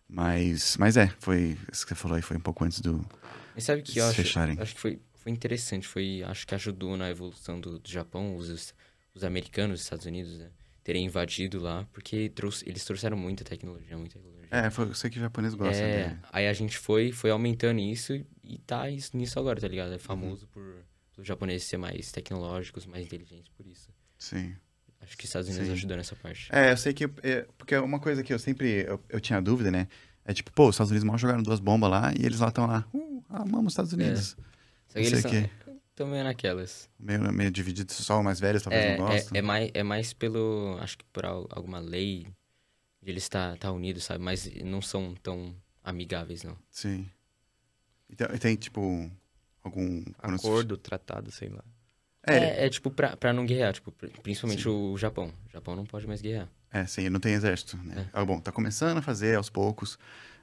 [0.07, 3.05] Mas, mas é, foi isso que você falou aí, foi um pouco antes do.
[3.53, 4.57] Mas sabe que eu acho, fecharem.
[4.59, 8.73] acho que foi, foi interessante, foi, acho que ajudou na evolução do, do Japão, os,
[9.13, 10.49] os americanos, os Estados Unidos, né,
[10.83, 14.49] terem invadido lá, porque trouxe, eles trouxeram muita tecnologia, muita tecnologia.
[14.51, 15.81] É, foi, eu sei que o japonês gosta.
[15.81, 18.13] É, aí a gente foi, foi aumentando isso
[18.43, 19.93] e tá isso, nisso agora, tá ligado?
[19.93, 20.51] É famoso uhum.
[20.51, 20.85] por,
[21.17, 23.89] os japoneses ser mais tecnológicos, mais inteligentes por isso.
[24.17, 24.53] Sim.
[25.01, 25.73] Acho que os Estados Unidos Sim.
[25.73, 26.47] ajudou nessa parte.
[26.51, 27.05] É, eu sei que.
[27.23, 28.85] É, porque é uma coisa que eu sempre.
[28.87, 29.87] Eu, eu, tinha dúvida, né?
[30.23, 32.65] É tipo, pô, os Estados Unidos mal jogaram duas bombas lá e eles lá estão
[32.65, 32.87] lá.
[32.93, 33.95] Uh, amamos os Estados é.
[33.95, 34.37] Unidos.
[34.39, 34.53] É.
[34.87, 35.31] Só que eles são,
[35.93, 36.89] estão meio naquelas.
[36.99, 39.35] Meio, meio dividido, só o mais velhos talvez é, não gostem.
[39.35, 40.77] É, é, mais, é mais pelo.
[40.81, 42.27] Acho que por alguma lei
[43.01, 44.23] de eles estar tá, tá unidos, sabe?
[44.23, 46.57] Mas não são tão amigáveis, não.
[46.69, 47.07] Sim.
[48.09, 49.09] Então, tem, tipo,
[49.63, 50.03] algum.
[50.19, 51.63] Acordo, tratado, sei lá.
[52.25, 55.33] É, é, é, tipo, pra, pra não guerrear, tipo, principalmente o Japão.
[55.49, 56.49] O Japão não pode mais guerrear.
[56.71, 58.01] É, sim, não tem exército, né?
[58.01, 58.09] É.
[58.13, 59.99] Ah, bom, tá começando a fazer aos poucos.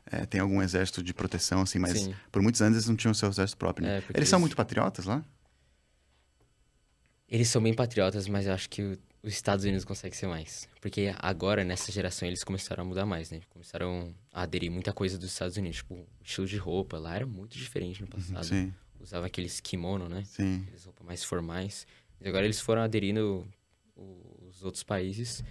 [0.06, 2.14] É, tem algum exército de proteção, assim, mas sim.
[2.30, 3.94] por muitos anos eles não tinham seu exército próprio, né?
[3.94, 5.24] É, eles, eles são muito patriotas lá?
[7.30, 10.68] Eles são bem patriotas, mas eu acho que o, os Estados Unidos conseguem ser mais.
[10.80, 13.40] Porque agora, nessa geração, eles começaram a mudar mais, né?
[13.50, 15.78] Começaram a aderir muita coisa dos Estados Unidos.
[15.78, 18.44] Tipo, o estilo de roupa lá era muito diferente no uhum, passado.
[18.44, 20.22] Sim usava aqueles kimono, né?
[20.24, 20.62] Sim.
[20.62, 21.86] Aqueles roupas mais formais.
[22.18, 23.46] Mas agora eles foram aderindo
[23.96, 25.42] os outros países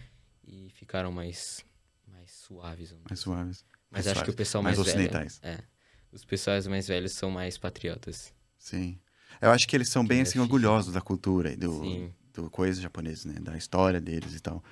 [0.48, 1.66] e ficaram mais,
[2.08, 2.96] mais suaves.
[3.10, 3.66] Mais suaves.
[3.90, 4.24] Mas mais acho suaves.
[4.24, 5.40] que o pessoal mais, mais ocidentais.
[5.40, 5.58] velho...
[5.58, 5.64] É,
[6.12, 8.34] os pessoais mais velhos são mais patriotas.
[8.58, 9.00] Sim.
[9.42, 12.50] Eu acho que eles são que bem, é assim, orgulhosos da cultura e do, do
[12.50, 13.40] coisa japonesa, né?
[13.40, 14.64] Da história deles e tal.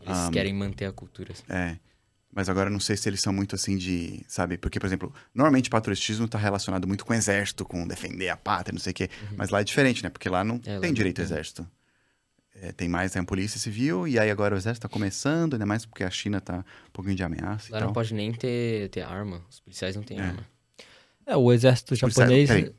[0.00, 1.32] Eles um, querem manter a cultura.
[1.32, 1.44] Assim.
[1.48, 1.78] É.
[2.32, 4.58] Mas agora não sei se eles são muito assim de, sabe?
[4.58, 8.74] Porque, por exemplo, normalmente patriotismo está relacionado muito com o exército, com defender a pátria,
[8.74, 9.08] não sei o quê.
[9.22, 9.36] Uhum.
[9.38, 10.10] Mas lá é diferente, né?
[10.10, 11.66] Porque lá não é, tem lá direito ao exército.
[12.60, 15.66] É, tem mais tem a polícia civil, e aí agora o exército está começando, ainda
[15.66, 17.72] mais porque a China está um pouquinho de ameaça.
[17.72, 19.42] Lá não pode nem ter, ter arma.
[19.50, 20.22] Os policiais não têm é.
[20.22, 20.46] arma.
[21.26, 22.48] É, o exército japonês.
[22.48, 22.74] Policiais, quê?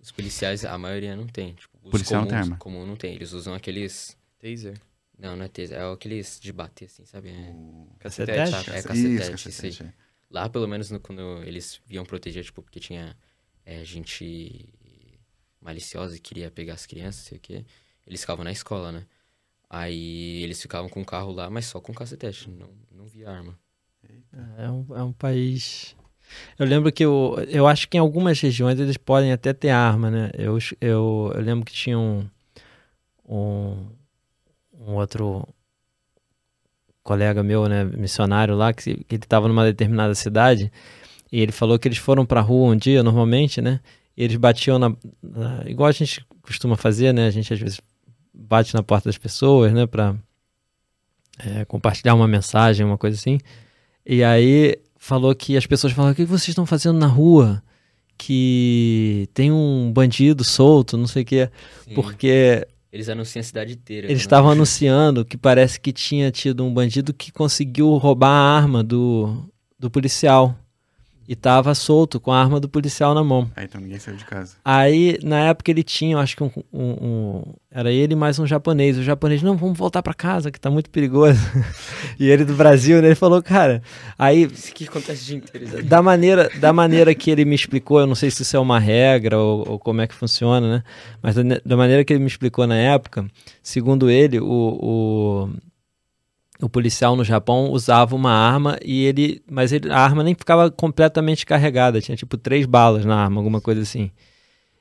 [0.00, 1.54] Os policiais, a maioria não tem.
[1.54, 2.56] Tipo, os Policial comuns, não tem arma.
[2.56, 3.14] comum não tem.
[3.14, 4.16] Eles usam aqueles.
[4.38, 4.80] Taser.
[5.18, 5.78] Não, não é taser.
[5.78, 7.28] É aqueles de bater, assim, sabe?
[7.28, 7.54] É...
[7.98, 8.70] Cacetete?
[8.70, 9.94] É, cacetete, isso, cacetete.
[10.30, 13.16] Lá, pelo menos, no, quando eles viam proteger, tipo, porque tinha
[13.64, 14.68] é, gente
[15.60, 17.64] maliciosa e queria pegar as crianças, sei o quê,
[18.06, 19.06] eles ficavam na escola, né?
[19.68, 23.58] Aí eles ficavam com o carro lá, mas só com cacetete, não, não via arma.
[24.56, 25.94] É um, é um país.
[26.58, 30.10] Eu lembro que eu, eu acho que em algumas regiões eles podem até ter arma,
[30.10, 30.30] né?
[30.34, 32.26] Eu, eu, eu lembro que tinha um,
[33.28, 33.86] um,
[34.78, 35.46] um outro
[37.02, 40.70] colega meu, né, missionário lá, que, que ele estava numa determinada cidade
[41.32, 43.80] e ele falou que eles foram para rua um dia, normalmente, né?
[44.16, 47.26] Eles batiam na, na, igual a gente costuma fazer, né?
[47.26, 47.80] A gente às vezes
[48.34, 50.14] bate na porta das pessoas, né, para
[51.38, 53.38] é, compartilhar uma mensagem, uma coisa assim.
[54.04, 57.60] E aí falou que as pessoas falaram: "O que vocês estão fazendo na rua?"
[58.16, 61.50] Que tem um bandido solto, não sei o quê,
[61.88, 61.94] Sim.
[61.94, 64.06] porque eles anunciam a cidade inteira.
[64.06, 64.24] Eles né?
[64.24, 69.48] estavam anunciando que parece que tinha tido um bandido que conseguiu roubar a arma do,
[69.78, 70.54] do policial
[71.30, 73.48] e tava solto com a arma do policial na mão.
[73.54, 74.56] Aí então ninguém saiu de casa.
[74.64, 78.98] Aí, na época, ele tinha, acho que um, um, um era ele mais um japonês.
[78.98, 81.38] O japonês, não, vamos voltar para casa, que tá muito perigoso.
[82.18, 83.80] e ele do Brasil, né, ele falou, cara,
[84.18, 84.42] aí...
[84.52, 85.84] Isso que acontece de inteiro.
[85.84, 88.80] Da maneira, da maneira que ele me explicou, eu não sei se isso é uma
[88.80, 90.82] regra ou, ou como é que funciona, né?
[91.22, 93.24] Mas da, da, maneira que ele me explicou na época,
[93.62, 94.44] segundo ele, o,
[94.82, 95.50] o
[96.60, 100.70] o policial no Japão usava uma arma e ele, mas ele, a arma nem ficava
[100.70, 104.10] completamente carregada, tinha tipo três balas na arma, alguma coisa assim.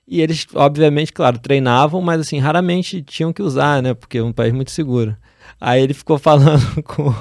[0.07, 3.93] E eles, obviamente, claro, treinavam, mas assim, raramente tinham que usar, né?
[3.93, 5.15] Porque é um país muito seguro.
[5.61, 7.13] Aí ele ficou falando com,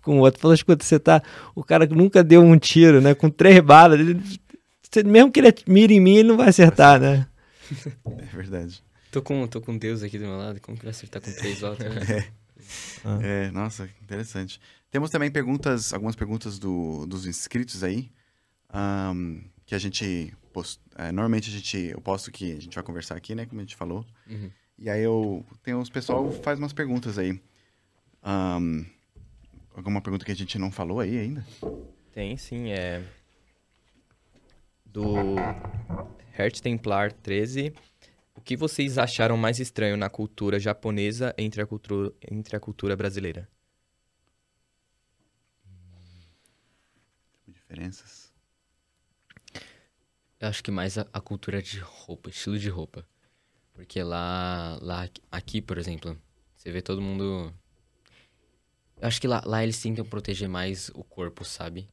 [0.00, 1.20] com o outro, falou, escuta, você tá,
[1.56, 3.14] o cara que nunca deu um tiro, né?
[3.14, 4.22] Com três balas, ele,
[5.04, 7.26] mesmo que ele mire em mim, ele não vai acertar, né?
[8.06, 8.80] É verdade.
[9.10, 11.58] Tô com, tô com Deus aqui do meu lado, como que vai acertar com três
[11.60, 11.78] balas?
[11.80, 11.88] Né?
[12.08, 12.45] É.
[13.04, 13.18] Ah.
[13.22, 14.60] É, nossa, interessante.
[14.90, 18.10] Temos também perguntas, algumas perguntas do, dos inscritos aí,
[18.72, 22.84] um, que a gente post, é, normalmente a gente eu posto que a gente vai
[22.84, 24.06] conversar aqui, né, como a gente falou.
[24.28, 24.50] Uhum.
[24.78, 27.40] E aí eu tem os pessoal faz umas perguntas aí.
[28.24, 28.84] Um,
[29.74, 31.46] alguma pergunta que a gente não falou aí ainda?
[32.12, 33.02] Tem, sim, é
[34.84, 35.36] do
[36.32, 37.74] Hertz Templar 13
[38.36, 42.94] o que vocês acharam mais estranho na cultura japonesa entre a cultura, entre a cultura
[42.94, 43.48] brasileira?
[47.48, 48.32] Diferenças?
[50.38, 53.08] Eu acho que mais a, a, cultura de roupa, estilo de roupa.
[53.72, 56.16] Porque lá, lá, aqui, por exemplo,
[56.54, 57.52] você vê todo mundo.
[58.98, 61.88] Eu acho que lá, lá eles tentam proteger mais o corpo, sabe?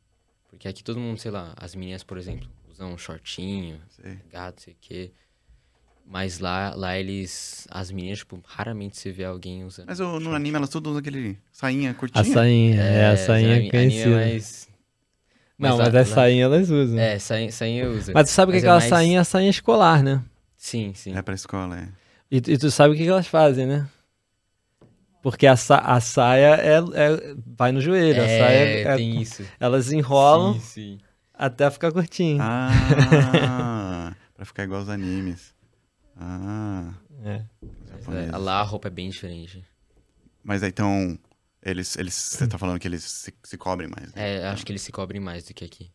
[0.49, 3.81] Porque aqui todo mundo, sei lá, as meninas, por exemplo, usam um shortinho,
[4.29, 5.11] gato, sei o quê.
[6.05, 7.67] Mas lá, lá eles.
[7.71, 9.87] As meninas, tipo, raramente você vê alguém usando.
[9.87, 12.21] Mas no, no anime elas todas usam aquele sainha curtinha.
[12.21, 14.15] A sainha, é, é a sainha conhecida.
[14.17, 14.67] Mas...
[15.57, 16.99] Não, mas, mas lá, a sainha elas usam.
[16.99, 18.11] É, sainha, sainha usa.
[18.13, 18.89] Mas tu sabe que aquela é mais...
[18.89, 20.21] sainha é a sainha escolar, né?
[20.57, 21.15] Sim, sim.
[21.15, 21.87] É pra escola, é.
[22.29, 23.87] E, e tu sabe o que, que elas fazem, né?
[25.21, 28.19] Porque a, sa a saia é, é, vai no joelho.
[28.19, 29.43] É, a saia é, tem isso.
[29.57, 30.99] Elas enrolam sim, sim.
[31.33, 32.39] até ficar curtinho.
[32.41, 35.53] Ah, pra ficar igual os animes.
[36.15, 36.93] Ah.
[37.23, 37.45] É.
[38.31, 38.37] é.
[38.37, 39.63] Lá a roupa é bem diferente.
[40.43, 41.17] Mas então,
[41.61, 44.13] eles, eles, você tá falando que eles se, se cobrem mais?
[44.13, 44.37] Né?
[44.37, 45.91] É, acho que eles se cobrem mais do que aqui.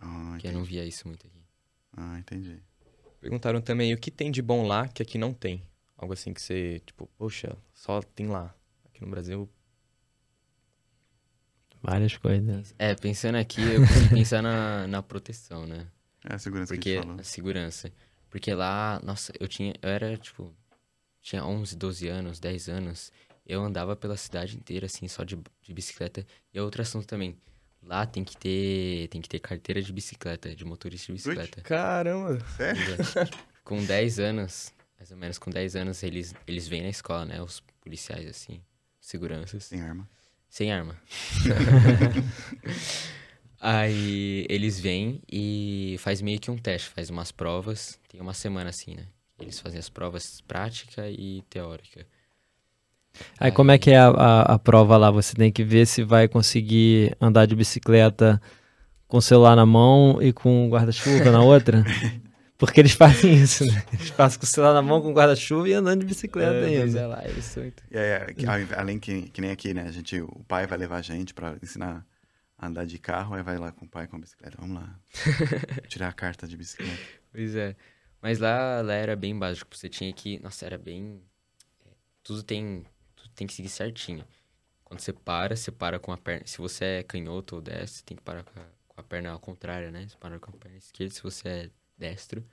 [0.00, 1.42] Ah, que eu não via isso muito aqui.
[1.96, 2.62] Ah, entendi.
[3.20, 5.62] Perguntaram também o que tem de bom lá que aqui não tem.
[5.96, 8.54] Algo assim que você, tipo, poxa, só tem lá.
[8.86, 9.50] Aqui no Brasil.
[11.82, 12.74] Várias coisas.
[12.78, 15.86] É, pensando aqui, eu pensar na, na proteção, né?
[16.24, 17.20] É a segurança Porque que a gente falou.
[17.20, 17.92] a segurança.
[18.30, 19.74] Porque lá, nossa, eu tinha.
[19.82, 20.54] Eu era, tipo.
[21.20, 23.12] Tinha 11, 12 anos, 10 anos.
[23.44, 26.24] Eu andava pela cidade inteira, assim, só de, de bicicleta.
[26.54, 27.36] E outro assunto também.
[27.82, 29.08] Lá tem que ter.
[29.08, 31.60] Tem que ter carteira de bicicleta, de motorista de bicicleta.
[31.62, 32.38] Caramba!
[32.56, 32.80] Sério?
[33.64, 37.40] Com 10 anos, mais ou menos com 10 anos, eles, eles vêm na escola, né?
[37.40, 38.60] Os policiais, assim,
[39.00, 39.64] seguranças.
[39.64, 40.08] Sem arma.
[40.48, 41.00] Sem arma.
[43.60, 48.00] Aí eles vêm e faz meio que um teste, faz umas provas.
[48.08, 49.04] Tem uma semana assim, né?
[49.38, 52.06] Eles fazem as provas prática e teórica.
[53.38, 55.10] Aí, Aí como é que é a, a, a, prova lá?
[55.10, 58.40] Você tem que ver se vai conseguir andar de bicicleta
[59.06, 61.84] com o celular na mão e com o guarda-chuva na outra?
[62.56, 63.82] Porque eles fazem isso, né?
[63.92, 66.82] Eles passam com o celular na mão, com o guarda-chuva e andando de bicicleta é,
[66.82, 67.00] ainda.
[67.00, 67.62] É lá, eles são...
[67.64, 69.84] E aí, além que, que nem aqui, né?
[69.86, 72.06] A gente, o pai vai levar a gente para ensinar
[72.66, 74.56] andar de carro, aí vai lá com o pai com a bicicleta.
[74.60, 75.00] Vamos lá.
[75.88, 77.00] Tirar a carta de bicicleta.
[77.32, 77.76] Pois é.
[78.20, 79.76] Mas lá, lá era bem básico.
[79.76, 80.38] Você tinha que.
[80.40, 81.22] Nossa, era bem.
[81.86, 81.90] É,
[82.22, 82.84] tudo tem.
[83.16, 84.24] Tudo tem que seguir certinho.
[84.84, 86.46] Quando você para, você para com a perna.
[86.46, 89.30] Se você é canhoto ou destro, você tem que parar com a, com a perna
[89.30, 90.06] ao contrário, né?
[90.08, 92.44] Você para com a perna esquerda se você é destro.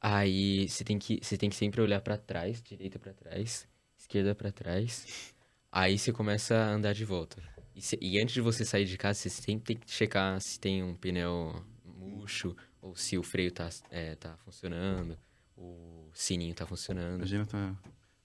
[0.00, 4.34] Aí você tem que, você tem que sempre olhar para trás, direita para trás, esquerda
[4.34, 5.32] para trás.
[5.72, 7.53] Aí você começa a andar de volta.
[7.74, 10.58] E, se, e, antes de você sair de casa, você sempre tem que checar se
[10.58, 15.18] tem um pneu murcho, ou se o freio tá, é, tá funcionando,
[15.56, 17.16] o sininho tá funcionando.
[17.16, 17.76] Imagina tua,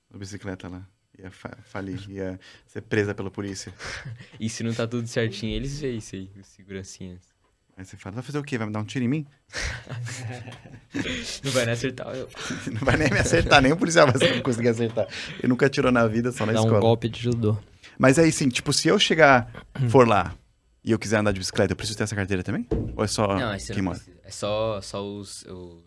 [0.09, 0.87] tua bicicleta lá.
[1.17, 3.73] Ia falir, ia ser presa pela polícia.
[4.39, 7.39] e se não tá tudo certinho, eles veem isso aí, os segurancinhas.
[7.75, 8.57] Aí você fala, vai fazer o quê?
[8.57, 9.25] Vai me dar um tiro em mim?
[11.43, 12.29] não vai nem acertar eu.
[12.71, 15.07] não vai nem me acertar, nem o policial vai conseguir acertar.
[15.39, 16.77] Ele nunca atirou na vida, só na Dá escola.
[16.77, 17.57] um golpe de judô.
[17.99, 19.51] Mas aí sim, tipo, se eu chegar,
[19.89, 20.33] for lá
[20.81, 22.65] e eu quiser andar de bicicleta, eu preciso ter essa carteira também?
[22.95, 23.99] Ou é só não, quem mora?
[24.23, 25.83] É só, só os, os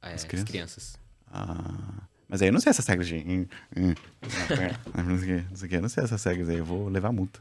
[0.00, 0.44] é, as, crianças?
[0.44, 0.96] as, crianças?
[1.30, 3.16] Ah, mas aí eu não sei essas regras de...
[3.16, 3.46] Hum,
[3.76, 6.64] hum, não, sei o não sei o que, eu não sei essas regras aí, eu
[6.64, 7.38] vou levar multa.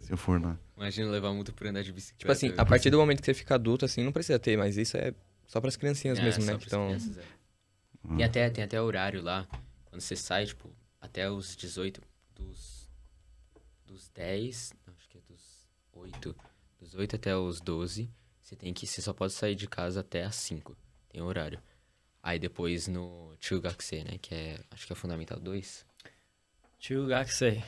[0.00, 0.58] Se eu for lá.
[0.76, 2.18] Imagina levar multa por andar de bicicleta.
[2.18, 4.76] Tipo assim, a partir do momento que você fica adulto, assim, não precisa ter, mas
[4.76, 5.14] isso é
[5.46, 6.58] só para as criancinhas é, mesmo, né?
[6.62, 6.88] Então...
[6.88, 7.22] Crianças, é.
[8.04, 8.16] ah.
[8.16, 9.48] Tem, até, tem até horário lá,
[9.86, 12.02] quando você sai, tipo, até os 18,
[12.36, 12.77] dos
[13.88, 16.36] dos 10, acho que é dos 8,
[16.78, 18.10] dos 8 até os 12,
[18.40, 20.76] você tem que, você só pode sair de casa até as 5,
[21.08, 21.60] tem horário.
[22.22, 25.86] Aí depois no Chugakse, né, que é, acho que é Fundamental 2.
[26.78, 27.62] Chugakse.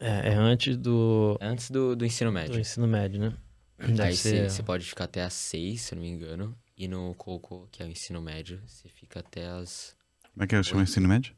[0.00, 1.36] É, é antes do...
[1.40, 2.54] É antes do, do ensino médio.
[2.54, 3.36] Do ensino médio, né?
[3.78, 4.62] Deve Aí você ser...
[4.62, 6.56] pode ficar até as 6, se eu não me engano.
[6.76, 9.94] E no Coco, que é o ensino médio, você fica até as...
[10.32, 11.34] Como é que é o ensino médio?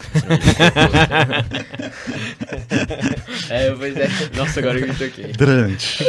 [3.50, 3.86] é, eu vou...
[4.36, 5.32] Nossa, agora eu me toquei.
[5.32, 6.04] Durante.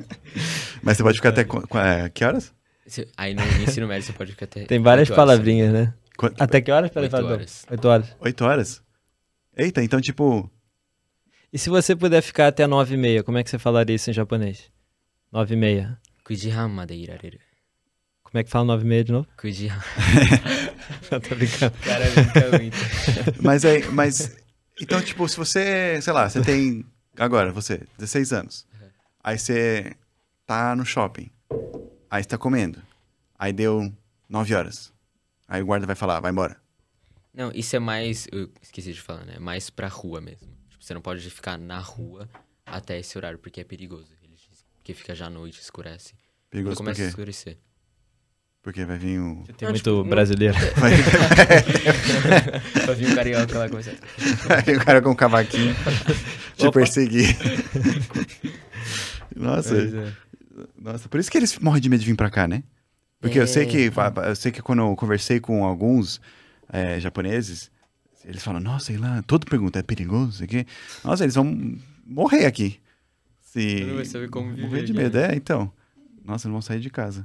[0.82, 1.42] Mas você pode ficar até.
[1.42, 2.54] É, que horas?
[3.16, 4.64] Aí no ensino médio você pode ficar até.
[4.64, 5.94] Tem várias horas, palavrinhas, né?
[6.16, 6.40] Quanto...
[6.40, 6.90] Até que horas?
[6.90, 7.66] Peraí, Oito horas.
[7.70, 8.16] Oito horas.
[8.20, 8.82] Oito horas?
[9.56, 10.48] Eita, então tipo.
[11.52, 14.10] E se você puder ficar até nove e meia, como é que você falaria isso
[14.10, 14.70] em japonês?
[15.32, 15.98] Nove e meia.
[16.24, 17.38] Kujihan de irareru.
[18.22, 19.26] Como é que fala nove e meia de novo?
[21.08, 21.20] Kujihan.
[21.20, 21.78] tô brincando.
[21.78, 22.76] Cara, brinca muito.
[23.42, 24.36] mas aí, mas.
[24.80, 26.84] Então, tipo, se você, sei lá, você tem.
[27.18, 28.66] Agora, você, 16 anos.
[29.22, 29.94] Aí você
[30.46, 31.30] tá no shopping.
[32.10, 32.80] Aí você tá comendo.
[33.38, 33.92] Aí deu
[34.28, 34.92] 9 horas.
[35.48, 36.56] Aí o guarda vai falar, vai embora.
[37.32, 38.26] Não, isso é mais.
[38.30, 39.38] Eu esqueci de falar, né?
[39.38, 40.48] Mais pra rua mesmo.
[40.68, 42.28] Tipo, você não pode ficar na rua
[42.64, 44.16] até esse horário, porque é perigoso.
[44.86, 46.14] Porque fica já à noite, escurece.
[46.48, 47.06] Perigoso começa por quê?
[47.06, 47.58] a escurecer.
[48.66, 49.44] Porque vai vir o.
[49.56, 50.56] Tem muito tipo, brasileiro.
[50.74, 50.90] Vai...
[52.84, 53.92] vai vir o carioca lá começar.
[54.48, 55.72] Vai vir o cara com um cavaquinho
[56.56, 56.80] te Opa.
[56.80, 57.36] perseguir.
[59.36, 59.78] Nossa.
[59.78, 60.12] É.
[60.76, 62.64] Nossa, por isso que eles morrem de medo de vir pra cá, né?
[63.20, 63.42] Porque é.
[63.42, 63.88] eu sei que
[64.26, 66.20] eu sei que quando eu conversei com alguns
[66.68, 67.70] é, japoneses,
[68.24, 70.66] eles falam, nossa, sei lá, todo pergunta, é perigoso, sei que.
[71.04, 72.80] Nossa, eles vão morrer aqui.
[73.42, 73.84] Se...
[73.84, 74.66] Não vai saber como viver.
[74.66, 75.34] Morrer de medo, né?
[75.34, 75.70] é, então.
[76.24, 77.24] Nossa, não vão sair de casa.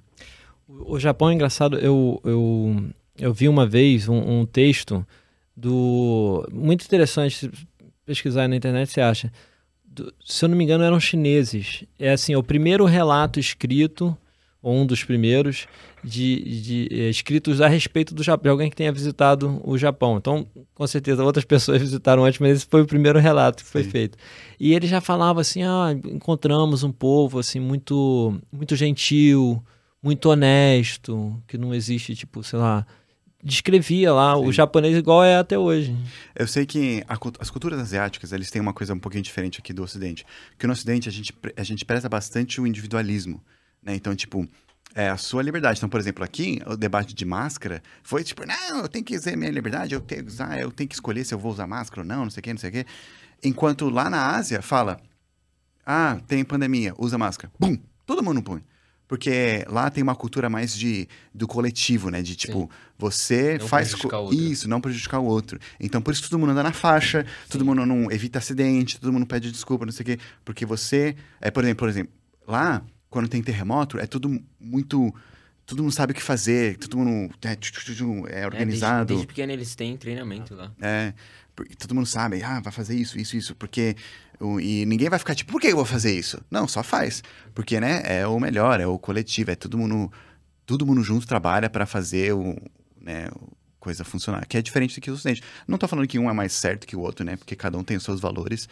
[0.80, 1.78] O Japão é engraçado.
[1.78, 2.84] Eu, eu,
[3.18, 5.06] eu vi uma vez um, um texto
[5.56, 6.48] do.
[6.52, 7.50] Muito interessante.
[8.06, 9.32] Pesquisar na internet, você acha.
[9.86, 11.84] Do, se eu não me engano, eram chineses.
[12.00, 14.18] É assim, o primeiro relato escrito,
[14.62, 15.68] ou um dos primeiros,
[16.04, 20.18] de, de é, escritos a respeito do Japão, de alguém que tenha visitado o Japão.
[20.18, 23.84] Então, com certeza, outras pessoas visitaram antes, mas esse foi o primeiro relato que foi
[23.84, 24.18] feito.
[24.60, 29.62] E ele já falava assim: ah, encontramos um povo assim muito, muito gentil
[30.02, 32.86] muito honesto, que não existe, tipo, sei lá.
[33.43, 34.45] Descrevia lá Sim.
[34.45, 35.95] o japonês igual é até hoje.
[36.36, 39.74] Eu sei que a, as culturas asiáticas, eles têm uma coisa um pouquinho diferente aqui
[39.74, 40.26] do Ocidente.
[40.60, 43.41] Que no Ocidente a gente, a gente preza bastante o individualismo.
[43.82, 43.95] Né?
[43.95, 44.47] Então, tipo,
[44.93, 45.80] é a sua liberdade.
[45.80, 49.36] Então, por exemplo, aqui, o debate de máscara foi tipo, não, eu tenho que usar
[49.36, 52.02] minha liberdade, eu tenho que usar, eu tenho que escolher se eu vou usar máscara
[52.02, 52.86] ou não, não sei o que, não sei o que.
[53.43, 54.99] Enquanto lá na Ásia fala,
[55.84, 57.52] ah, tem pandemia, usa máscara.
[57.60, 57.76] Bum!
[58.06, 58.62] Todo mundo põe.
[59.12, 61.05] Porque lá tem uma cultura mais de
[61.36, 62.22] do coletivo, né?
[62.22, 62.70] De tipo, Sim.
[62.97, 63.93] você não faz
[64.32, 65.59] isso, não prejudicar o outro.
[65.82, 67.49] Então, por isso todo mundo anda na faixa, Sim.
[67.49, 70.20] todo mundo não evita acidente, todo mundo pede desculpa, não sei o quê.
[70.45, 71.14] Porque você.
[71.41, 72.14] É, por exemplo, por exemplo,
[72.47, 75.14] lá, quando tem terremoto, é tudo muito.
[75.66, 77.34] Todo mundo sabe o que fazer, todo mundo
[78.30, 79.01] é, é organizado.
[79.01, 80.72] É, desde, desde pequeno eles têm treinamento lá.
[80.82, 81.14] É,
[81.78, 83.93] todo mundo sabe, ah, vai fazer isso, isso, isso, porque
[84.60, 86.42] e ninguém vai ficar tipo, por que eu vou fazer isso?
[86.50, 87.24] Não, só faz.
[87.54, 90.12] Porque, né, é o melhor, é o coletivo, é todo mundo,
[90.66, 92.56] todo mundo junto trabalha para fazer o,
[93.00, 93.30] né,
[93.80, 94.46] coisa funcionar.
[94.48, 95.44] Que é diferente do que o Ocidente.
[95.68, 97.84] Não tô falando que um é mais certo que o outro, né, porque cada um
[97.84, 98.68] tem os seus valores,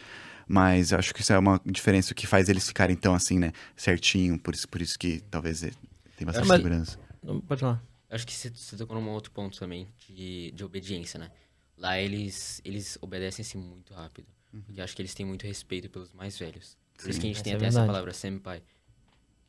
[0.48, 4.38] mas acho que isso é uma diferença que faz eles ficarem tão assim, né, certinho,
[4.38, 6.56] por isso, por isso que talvez tem bastante é, mas...
[6.56, 6.98] segurança.
[7.46, 7.82] Pode falar.
[8.10, 11.30] Acho que você, você tocou num outro ponto também, de, de obediência, né?
[11.78, 14.26] Lá eles, eles obedecem assim muito rápido.
[14.52, 14.62] Uhum.
[14.62, 16.76] Porque acho que eles têm muito respeito pelos mais velhos.
[16.96, 18.62] Por Sim, isso que a gente tem até é essa palavra senpai.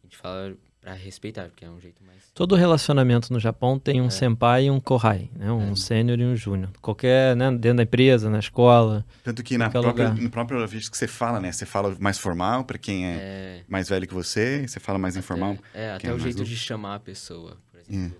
[0.04, 2.32] gente fala para respeitar, porque é um jeito mais.
[2.34, 4.10] Todo relacionamento no Japão tem um é.
[4.10, 5.52] senpai e um kohai, né?
[5.52, 5.76] Um é.
[5.76, 6.72] sênior e um júnior.
[6.82, 7.52] Qualquer, né?
[7.52, 9.06] Dentro da empresa, na escola.
[9.24, 11.52] Tanto que na própria, no próprio vídeo que você fala, né?
[11.52, 15.16] Você fala mais formal para quem é, é, mais velho que você, você fala mais
[15.16, 15.56] até, informal.
[15.72, 17.58] É, até é o jeito de chamar a pessoa.
[17.70, 18.18] Por exemplo,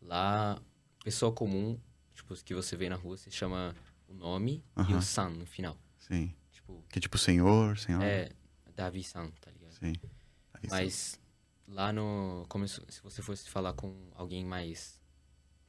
[0.00, 0.56] lá,
[1.02, 1.76] pessoa comum,
[2.14, 3.74] tipo, que você vê na rua, você chama
[4.08, 4.90] o nome uh -huh.
[4.90, 5.76] e o san no final.
[6.08, 6.34] Sim.
[6.52, 8.02] Tipo, que tipo senhor, senhor.
[8.02, 8.30] É,
[8.76, 9.72] Davi-san, tá ligado?
[9.72, 9.94] Sim.
[10.70, 11.18] Mas
[11.68, 15.00] lá no começo, se você fosse falar com alguém mais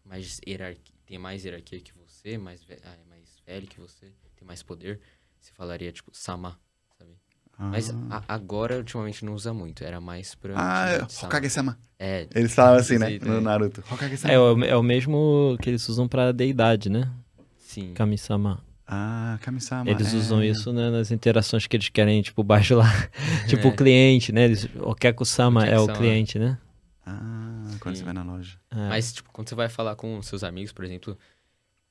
[0.03, 4.45] mais hierarquia, tem mais hierarquia que você, mais ah, é mais velho que você, tem
[4.47, 4.99] mais poder,
[5.39, 6.59] você falaria tipo sama,
[6.97, 7.11] sabe?
[7.57, 7.69] Ah.
[7.69, 11.79] Mas a, agora ultimamente não usa muito, era mais pra Ah, é, Hokage-sama.
[11.97, 12.27] É.
[12.35, 13.81] Eles falam assim, né, no Naruto.
[13.89, 14.33] Hokage-sama.
[14.33, 17.11] É, é o mesmo que eles usam pra deidade, né?
[17.57, 17.93] Sim.
[17.93, 18.64] Kami-sama.
[18.87, 19.89] Ah, Kami-sama.
[19.89, 20.17] Eles é.
[20.17, 22.89] usam isso né, nas interações que eles querem, tipo, baixo lá.
[23.47, 23.71] tipo, é.
[23.71, 24.45] o cliente, né?
[24.45, 26.57] Eles, o Keku-sama é o cliente, né?
[27.05, 27.99] Ah, quando Sim.
[27.99, 28.59] você vai na loja.
[28.69, 28.89] É.
[28.89, 31.17] Mas, tipo, quando você vai falar com seus amigos, por exemplo,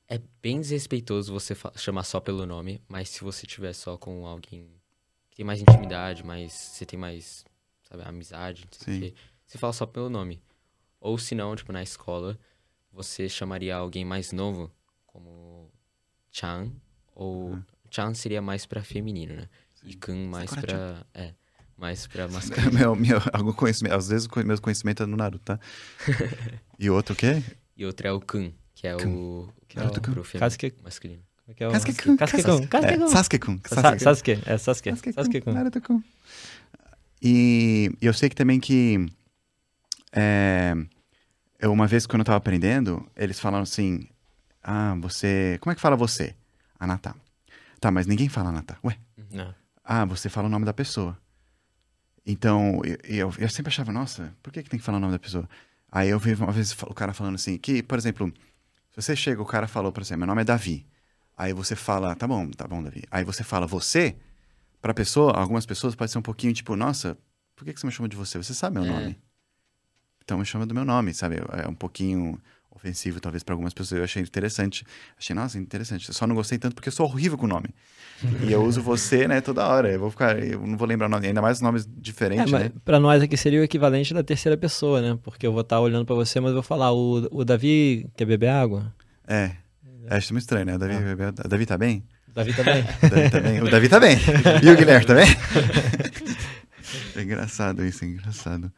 [0.07, 4.69] é bem desrespeitoso você chamar só pelo nome, mas se você tiver só com alguém
[5.29, 6.53] que tem mais intimidade, mais.
[6.53, 7.43] Você tem mais,
[7.83, 9.13] sabe, amizade, Sim.
[9.45, 10.41] você fala só pelo nome.
[10.99, 12.39] Ou se não, tipo, na escola,
[12.91, 14.71] você chamaria alguém mais novo,
[15.05, 15.69] como
[16.31, 16.71] Chan,
[17.15, 17.63] ou uhum.
[17.89, 19.47] Chan seria mais para feminino, né?
[19.73, 19.87] Sim.
[19.89, 21.33] E Kun mais para é,
[21.77, 22.73] mais para masculino.
[22.73, 25.59] meu, meu, algum conhecimento, às vezes o meu conhecimento é no Naruto, tá?
[26.77, 27.41] e outro o quê?
[27.77, 29.09] E outro é o Kun, que é Kun.
[29.09, 31.23] o que Naruto é o pro Sasuke masculino.
[31.55, 31.71] Que é o...
[31.71, 33.59] Sasuke-kun.
[33.99, 34.39] Sasuke.
[34.47, 34.95] É Sasuke.
[35.13, 35.53] Sasuke-kun.
[35.53, 36.01] Naruto-kun.
[37.21, 39.05] E eu sei que também que
[40.11, 40.73] é,
[41.59, 44.07] eu, uma vez quando eu tava aprendendo, eles falaram assim,
[44.63, 45.57] ah, você.
[45.61, 46.35] Como é que fala você?
[46.85, 47.15] Anata.
[47.79, 48.77] Tá, mas ninguém fala Anata.
[48.83, 48.97] Ué?
[49.31, 49.53] Não.
[49.83, 51.17] Ah, você fala o nome da pessoa.
[52.25, 55.13] Então, eu, eu, eu, sempre achava, nossa, por que, que tem que falar o nome
[55.13, 55.47] da pessoa?
[55.91, 58.33] Aí eu vi uma vez o cara falando assim, que, por exemplo,
[58.91, 60.87] se você chega, o cara falou pra você, meu nome é Davi.
[61.37, 63.03] Aí você fala, tá bom, tá bom, Davi.
[63.11, 64.15] Aí você fala você,
[64.81, 67.17] pra pessoa, algumas pessoas pode ser um pouquinho tipo, nossa,
[67.55, 68.37] por que, que você me chama de você?
[68.37, 68.89] Você sabe meu é.
[68.89, 69.19] nome.
[70.23, 71.35] Então me chama do meu nome, sabe?
[71.63, 72.41] É um pouquinho
[72.75, 73.99] ofensivo, talvez, para algumas pessoas.
[73.99, 74.85] Eu achei interessante.
[75.17, 76.07] Achei, nossa, interessante.
[76.07, 77.69] Eu só não gostei tanto porque eu sou horrível com o nome.
[78.45, 79.91] e eu uso você, né, toda hora.
[79.91, 82.71] Eu vou ficar, eu não vou lembrar o nome, ainda mais nomes diferentes, é, né?
[82.83, 85.17] Pra nós aqui seria o equivalente da terceira pessoa, né?
[85.23, 88.25] Porque eu vou estar olhando para você, mas eu vou falar, o, o Davi quer
[88.25, 88.93] beber água?
[89.27, 89.51] É.
[90.07, 90.15] é.
[90.15, 90.75] Acho muito estranho, né?
[90.75, 91.45] O Davi, ah.
[91.45, 92.03] o Davi tá bem?
[92.29, 92.83] O Davi tá bem.
[93.03, 93.61] o Davi tá bem.
[93.61, 94.17] O Davi tá bem.
[94.63, 95.27] E o Guilherme também?
[97.13, 98.71] Tá é engraçado isso, é engraçado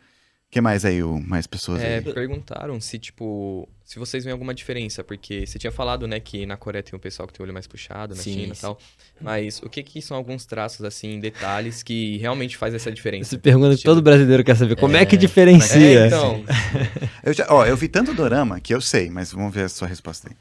[0.49, 2.01] que mais aí, o, mais pessoas é, aí?
[2.01, 6.55] Perguntaram se, tipo, se vocês veem alguma diferença, porque você tinha falado, né, que na
[6.55, 8.79] Coreia tem um pessoal que tem o olho mais puxado, na sim, China e tal.
[9.19, 13.31] Mas o que que são alguns traços, assim, detalhes que realmente faz essa diferença?
[13.31, 16.03] Você pergunta que todo brasileiro quer saber, como é, é que diferencia?
[16.03, 16.41] É, então...
[17.23, 19.87] eu já, ó, eu vi tanto dorama que eu sei, mas vamos ver a sua
[19.87, 20.35] resposta aí.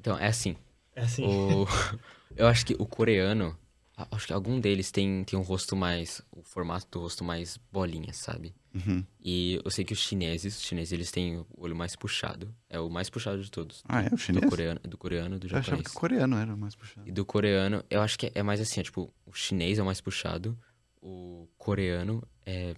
[0.00, 0.56] Então, é assim.
[0.96, 1.24] É assim.
[1.24, 1.68] O...
[2.36, 3.56] eu acho que o coreano,
[3.96, 8.12] acho que algum deles tem, tem um rosto mais, o formato do rosto mais bolinha,
[8.12, 8.54] sabe?
[8.74, 9.02] Uhum.
[9.24, 12.54] E eu sei que os chineses, os chineses, eles têm o olho mais puxado.
[12.68, 13.82] É o mais puxado de todos.
[13.88, 14.08] Ah, é?
[14.12, 14.44] O chinês?
[14.44, 15.68] Do coreano, do coreano, do japonês.
[15.68, 17.08] Eu achava que o coreano era o mais puxado.
[17.08, 19.86] E do coreano, eu acho que é mais assim, é, tipo, o chinês é o
[19.86, 20.58] mais puxado,
[21.00, 22.74] o coreano é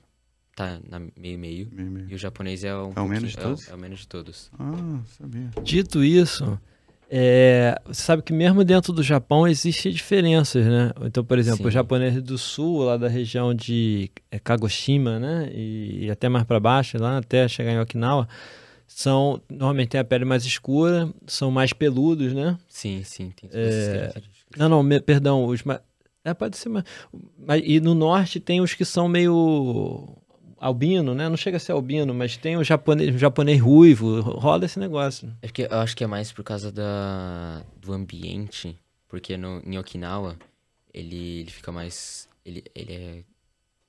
[0.54, 1.70] tá na meio meio,
[2.08, 3.68] e o japonês é um é o menos de todos?
[3.68, 4.50] É, é o menos de todos.
[4.58, 5.50] Ah, sabia.
[5.62, 6.60] Dito isso,
[7.10, 10.92] é, você sabe que mesmo dentro do Japão existem diferenças, né?
[11.02, 11.68] Então, por exemplo, Sim.
[11.68, 15.50] o japonês do sul, lá da região de é, Kagoshima, né?
[15.52, 18.28] E, e até mais para baixo, lá até chegar em Okinawa,
[18.86, 22.58] são normalmente têm a pele mais escura, são mais peludos, né?
[22.68, 23.30] Sim, sim.
[23.30, 24.12] Tem é...
[24.56, 25.80] Não, não, me, perdão, os mais...
[26.22, 26.84] É, pode ser mais...
[27.64, 30.14] E no norte tem os que são meio
[30.60, 31.28] albino, né?
[31.28, 35.34] Não chega a ser albino, mas tem o japonês, o japonês ruivo, rola esse negócio.
[35.42, 38.78] É porque eu acho que é mais por causa da, do ambiente,
[39.08, 40.36] porque no, em Okinawa
[40.92, 42.28] ele, ele fica mais.
[42.44, 43.24] Ele, ele é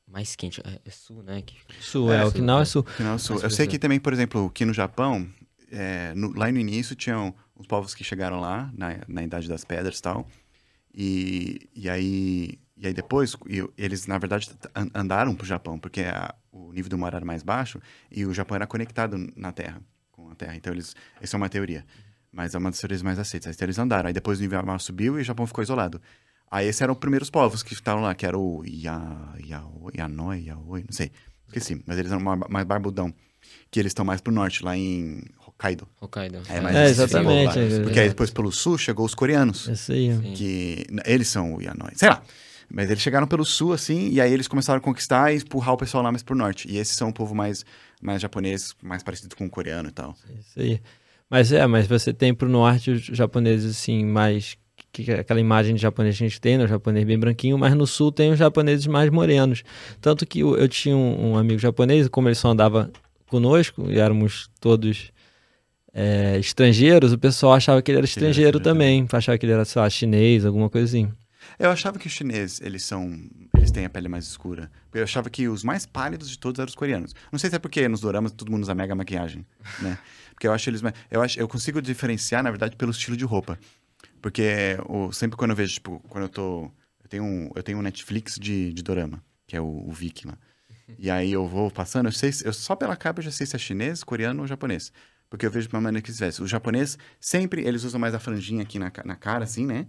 [0.07, 0.61] mais quente.
[0.61, 1.41] É, é sul, né?
[1.41, 1.55] Que...
[1.79, 2.81] Sul, é, é Okinawa é sul.
[2.81, 3.39] Okinawa é sul.
[3.41, 5.27] Eu sei que também, por exemplo, aqui no Japão,
[5.71, 9.65] é, no, lá no início tinham os povos que chegaram lá, na, na Idade das
[9.65, 10.27] Pedras e tal.
[10.93, 13.35] E, e aí e aí depois,
[13.77, 14.49] eles, na verdade,
[14.95, 17.79] andaram para o Japão, porque a, o nível do mar era mais baixo
[18.11, 19.81] e o Japão era conectado na Terra,
[20.11, 20.55] com a Terra.
[20.55, 21.85] Então, eles, essa é uma teoria.
[22.31, 23.55] Mas é uma das teorias mais aceitas.
[23.55, 24.07] Então, eles andaram.
[24.07, 26.01] Aí depois o nível do mar subiu e o Japão ficou isolado.
[26.51, 30.45] Aí esses eram os primeiros povos que estavam lá, que era o Ya, Yaoi, Yanoi,
[30.45, 31.11] Yaoi, não sei.
[31.47, 31.81] Esqueci.
[31.85, 33.13] Mas eles eram mais barbudão.
[33.71, 35.87] Que eles estão mais pro norte, lá em Hokkaido.
[36.01, 36.41] Hokkaido.
[36.49, 37.53] É, mais é exatamente.
[37.83, 39.67] Porque aí depois pelo sul chegou os coreanos.
[39.67, 40.33] Isso aí.
[40.35, 41.91] Que eles são o Yanoi.
[41.95, 42.21] Sei lá.
[42.71, 45.77] Mas eles chegaram pelo sul, assim, e aí eles começaram a conquistar e empurrar o
[45.77, 46.69] pessoal lá mais pro norte.
[46.69, 47.65] E esses são o povo mais,
[48.01, 50.15] mais japonês, mais parecido com o coreano e tal.
[50.39, 50.79] Isso aí.
[51.29, 54.55] Mas é, mas você tem pro norte os japoneses, assim, mais.
[54.91, 56.63] Que, aquela imagem de japonês que a gente tem, né?
[56.63, 59.63] O japonês bem branquinho, mas no sul tem os japoneses mais morenos.
[59.99, 62.91] Tanto que eu, eu tinha um, um, amigo japonês, como ele só andava
[63.27, 65.11] conosco, e éramos todos
[65.93, 69.81] é, estrangeiros, o pessoal achava que ele era estrangeiro também, achava que ele era, sei
[69.81, 71.11] lá, chinês, alguma coisa assim.
[71.57, 73.19] Eu achava que os chineses, eles são.
[73.55, 74.71] Eles têm a pele mais escura.
[74.93, 77.15] Eu achava que os mais pálidos de todos eram os coreanos.
[77.31, 79.45] Não sei se é porque nos doramas todo mundo usa mega maquiagem,
[79.81, 79.97] né?
[80.33, 80.81] Porque eu acho eles.
[81.09, 83.59] Eu, acho, eu consigo diferenciar, na verdade, pelo estilo de roupa.
[84.21, 86.71] Porque o, sempre quando eu vejo, tipo, quando eu tô.
[87.03, 89.93] Eu tenho um, eu tenho um Netflix de, de dorama, que é o, o
[90.25, 90.37] lá.
[90.97, 93.55] E aí eu vou passando, eu sei, eu, só pela capa eu já sei se
[93.55, 94.91] é chinês, coreano ou japonês.
[95.29, 96.43] Porque eu vejo de uma maneira que eles vestem.
[96.43, 99.85] O japonês, sempre, eles usam mais a franjinha aqui na, na cara, assim, né?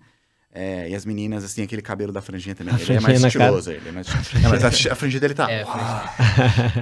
[0.53, 2.75] É, e as meninas, assim, aquele cabelo da franjinha também.
[2.75, 3.71] Ele é mais estiloso.
[3.71, 4.09] Ele é mais...
[4.43, 5.49] Não, mas a, a franjinha dele tá.
[5.49, 6.09] É, a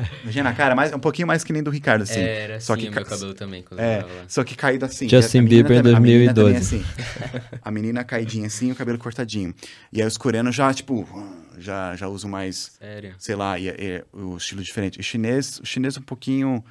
[0.22, 2.18] franjinha na cara, mais, um pouquinho mais que nem do Ricardo, assim.
[2.18, 3.62] É, era só assim que, o meu cabelo também.
[3.62, 5.06] Quando é, só que caído assim.
[5.06, 6.54] Justin Bieber em 2012.
[6.54, 6.84] A assim.
[7.62, 9.54] a menina caidinha assim, o cabelo cortadinho.
[9.92, 11.06] E aí os coreanos já, tipo,
[11.58, 12.72] já, já usam mais.
[12.78, 13.14] Sério?
[13.18, 14.98] Sei lá, e, e, o estilo diferente.
[14.98, 16.64] O chinês, o chinês um pouquinho.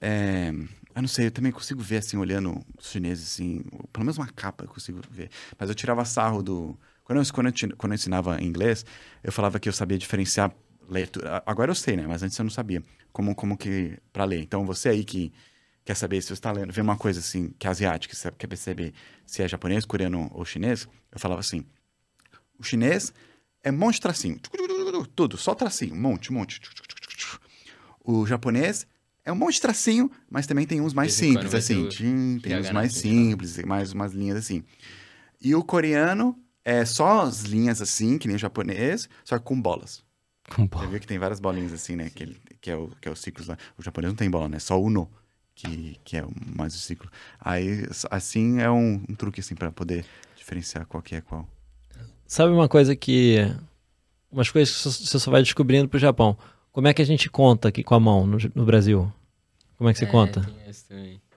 [0.00, 0.52] É,
[0.98, 3.62] eu não sei, eu também consigo ver, assim, olhando os chineses, assim,
[3.92, 5.30] pelo menos uma capa eu consigo ver.
[5.56, 6.76] Mas eu tirava sarro do...
[7.04, 8.84] Quando eu, quando eu, quando eu ensinava inglês,
[9.22, 10.52] eu falava que eu sabia diferenciar
[10.88, 11.40] leitura.
[11.46, 12.04] Agora eu sei, né?
[12.04, 13.96] Mas antes eu não sabia como, como que...
[14.12, 14.40] para ler.
[14.40, 15.32] Então, você aí que
[15.84, 18.48] quer saber se você está lendo, vê uma coisa, assim, que é asiática, você quer
[18.48, 18.92] perceber
[19.24, 21.64] se é japonês, coreano ou chinês, eu falava assim,
[22.58, 23.12] o chinês
[23.62, 24.40] é um monte de tracinho.
[25.14, 26.60] Tudo, só tracinho, um monte, um monte.
[28.04, 28.84] O japonês
[29.28, 31.86] é um monte de tracinho, mas também tem uns mais simples, assim.
[31.90, 34.64] Tchim, tem uns mais simples, mais umas linhas assim.
[35.38, 36.34] E o coreano
[36.64, 40.02] é só as linhas assim, que nem o japonês, só que com bolas.
[40.54, 40.86] Com bolas.
[40.86, 42.08] Você viu que tem várias bolinhas assim, né?
[42.08, 43.58] Que, que, é o, que é o ciclo lá.
[43.76, 44.58] O japonês não tem bola, né?
[44.58, 45.10] Só o no,
[45.54, 46.24] que, que é
[46.56, 47.10] mais o ciclo.
[47.38, 50.06] Aí, assim, é um, um truque, assim, para poder
[50.36, 51.46] diferenciar qual que é qual.
[52.26, 53.36] Sabe uma coisa que...
[54.32, 56.36] Umas coisas que você só vai descobrindo pro Japão.
[56.72, 59.12] Como é que a gente conta aqui com a mão no, no Brasil?
[59.78, 60.40] Como é que você é, conta?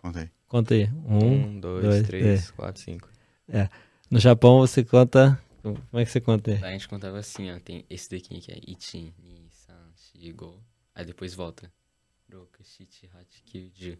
[0.01, 0.29] Conta aí.
[0.47, 0.89] Conta aí.
[1.05, 3.07] Um, um dois, dois, três, três, quatro, cinco.
[3.47, 3.69] É.
[4.09, 5.39] No Japão você conta.
[5.61, 6.63] Como é que você conta aí?
[6.63, 7.59] A gente contava assim, ó.
[7.59, 10.59] Tem esse daqui que é Ichi, Ni, San, Shi, Go.
[10.95, 11.71] Aí depois volta.
[12.33, 13.97] Roku, Shichi, Hachi, Kyuju.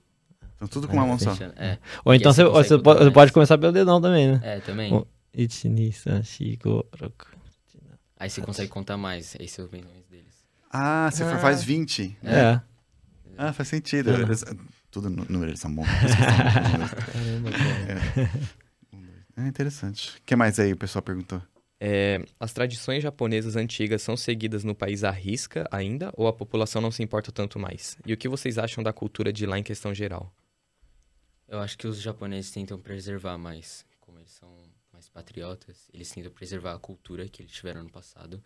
[0.56, 1.34] Então tudo com uma mão só.
[1.56, 1.78] É.
[2.04, 4.42] Ou então você, você, pode, você pode começar pelo dedão também, né?
[4.42, 5.06] É, também.
[5.32, 7.28] Ichi, Ni, San, Shi, Go, Roku.
[8.18, 9.36] Aí você consegue contar mais.
[9.40, 10.46] Aí você ouve os nomes deles.
[10.72, 11.38] Ah, você ah.
[11.38, 12.18] faz 20.
[12.24, 12.36] É.
[12.36, 12.62] é.
[13.38, 14.12] Ah, faz sentido.
[14.12, 14.22] Uhum.
[14.22, 14.44] Eles,
[14.90, 15.88] tudo número, eles são bons.
[15.88, 17.50] Caramba,
[19.38, 20.18] É interessante.
[20.18, 21.42] O que mais aí o pessoal perguntou?
[21.80, 26.82] É, as tradições japonesas antigas são seguidas no país à risca ainda ou a população
[26.82, 27.98] não se importa tanto mais?
[28.06, 30.32] E o que vocês acham da cultura de lá em questão geral?
[31.48, 34.50] Eu acho que os japoneses tentam preservar mais, como eles são
[34.94, 38.44] mais patriotas, eles tentam preservar a cultura que eles tiveram no passado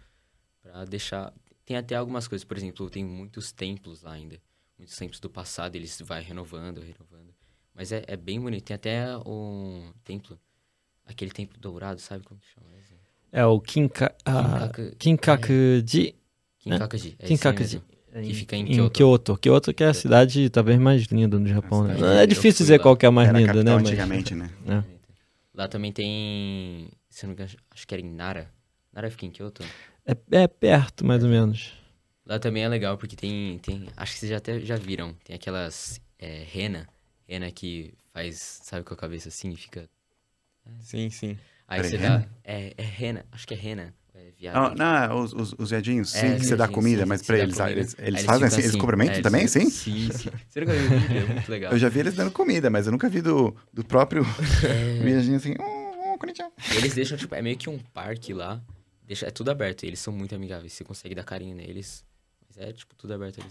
[0.62, 1.34] para deixar.
[1.66, 4.40] Tem até algumas coisas, por exemplo, tem muitos templos lá ainda
[4.78, 7.34] muitos templos do passado, eles vai renovando, renovando.
[7.74, 8.64] Mas é, é bem bonito.
[8.64, 10.40] Tem até um templo,
[11.06, 12.68] aquele templo dourado, sabe como que chama?
[13.32, 16.16] É o Kinka, uh, Kinkakuji.
[16.60, 17.16] Kinkakuji.
[17.20, 17.82] É Kinkakuji.
[18.24, 18.82] Que fica em Kyoto.
[18.82, 19.38] Em Kyoto.
[19.38, 21.98] Kyoto que é a cidade talvez mais linda no Japão, né?
[22.20, 22.84] É, é difícil dizer lá.
[22.84, 23.74] qual que é a mais Era linda, né?
[23.74, 24.50] antigamente, né?
[24.66, 24.82] É.
[25.54, 28.50] Lá também tem, se não me engano, acho que era em Nara.
[28.94, 29.64] Nara fica em Kyoto?
[30.06, 31.74] É, é perto, mais ou menos.
[32.26, 33.60] Lá também é legal, porque tem.
[33.60, 35.14] tem acho que vocês já até já viram.
[35.24, 36.88] Tem aquelas é, rena.
[37.28, 39.88] Rena que faz, sabe, com a cabeça assim e fica.
[40.66, 40.70] É.
[40.82, 41.38] Sim, sim.
[41.68, 42.26] Aí você dá.
[42.44, 43.94] É, é rena, acho que é rena.
[44.14, 44.76] É viado.
[44.78, 47.38] Não, não os, os, os viadinhos, é, sim, que você dá comida, sim, mas pra
[47.38, 47.72] eles, comida.
[47.72, 49.70] eles, eles, eles fazem assim, assim, eles cumprimentam é, também, sim?
[49.70, 50.30] Sim, sim.
[50.48, 51.18] Você nunca viu vídeo?
[51.18, 51.72] É muito legal.
[51.74, 54.26] Eu já vi eles dando comida, mas eu nunca vi do, do próprio
[54.64, 55.00] é...
[55.04, 58.62] viadinho assim, um, um, Eles deixam, tipo, é meio que um parque lá,
[59.06, 62.06] deixa, é tudo aberto, eles são muito amigáveis, você consegue dar carinho neles.
[62.58, 63.50] É, tipo, tudo aberto ali.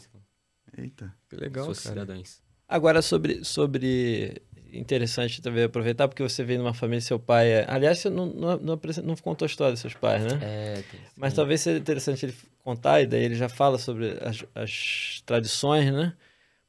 [0.76, 1.14] Eita.
[1.28, 1.74] Que legal, cara.
[1.74, 2.42] cidadãos.
[2.68, 4.42] Agora, sobre, sobre...
[4.72, 7.66] Interessante também aproveitar, porque você veio numa família, seu pai é...
[7.68, 10.40] Aliás, você não, não, não, não contou a história dos seus pais, né?
[10.42, 14.44] É, tem, Mas talvez seja interessante ele contar, e daí ele já fala sobre as,
[14.52, 16.12] as tradições, né?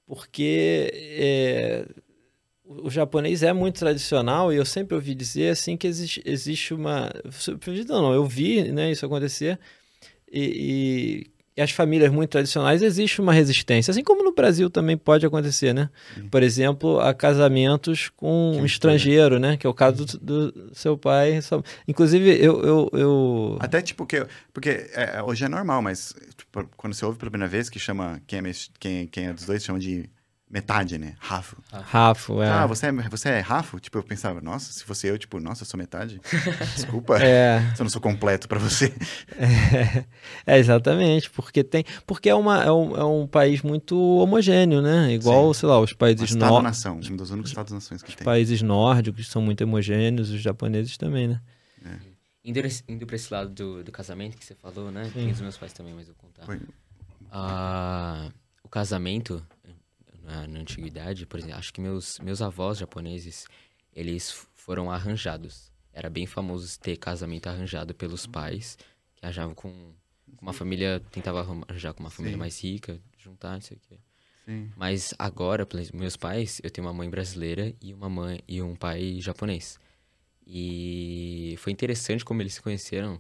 [0.06, 1.88] Porque é,
[2.64, 7.12] o japonês é muito tradicional e eu sempre ouvi dizer assim que existe, existe uma...
[7.88, 9.60] Não, não, eu vi né, isso acontecer
[10.32, 14.98] e, e e as famílias muito tradicionais existe uma resistência, assim como no Brasil também
[14.98, 15.90] pode acontecer, né?
[16.30, 19.56] Por exemplo, a casamentos com que um estrangeiro, né?
[19.56, 21.40] Que é o caso do, do seu pai.
[21.88, 23.58] Inclusive, eu, eu, eu...
[23.60, 27.50] Até tipo, que, porque é, hoje é normal, mas tipo, quando você ouve pela primeira
[27.50, 30.10] vez, que chama, quem é, quem, quem é dos dois chama de
[30.50, 31.16] metade, né?
[31.20, 31.58] Rafo.
[31.72, 32.50] Rafo, é.
[32.50, 33.80] Ah, você é, você é Rafo?
[33.80, 36.22] Tipo, eu pensava, nossa, se fosse eu, tipo, nossa, eu sou metade.
[36.76, 37.18] Desculpa.
[37.18, 37.60] é.
[37.76, 38.94] Se eu não sou completo para você.
[39.38, 40.06] É,
[40.56, 41.84] é, exatamente, porque tem.
[42.06, 45.12] Porque é, uma, é, um, é um país muito homogêneo, né?
[45.14, 45.62] Igual, Sim.
[45.62, 46.64] sei lá, os países nórdicos.
[46.64, 48.24] nação um dos únicos estados-nações que os tem.
[48.24, 51.42] países nórdicos são muito homogêneos, os japoneses também, né?
[51.86, 52.16] É.
[52.44, 55.06] Indo, indo pra esse lado do, do casamento que você falou, né?
[55.06, 55.12] Sim.
[55.14, 56.46] Tem os meus pais também, mas eu vou contar.
[56.46, 56.62] Foi.
[57.32, 58.30] Ah,
[58.64, 59.44] o casamento
[60.26, 63.48] na, na, antiguidade, por exemplo, acho que meus, meus avós japoneses,
[63.94, 65.72] eles foram arranjados.
[65.94, 68.78] Era bem famoso ter casamento arranjado pelos pais,
[69.16, 69.94] que arranjavam com
[70.42, 72.40] uma família, tentava arranjar com uma família Sim.
[72.40, 73.98] mais rica, juntar, não sei o quê.
[74.46, 74.72] Sim.
[74.76, 79.20] Mas agora, meus pais, eu tenho uma mãe brasileira e uma mãe e um pai
[79.20, 79.80] japonês.
[80.46, 83.20] E foi interessante como eles se conheceram,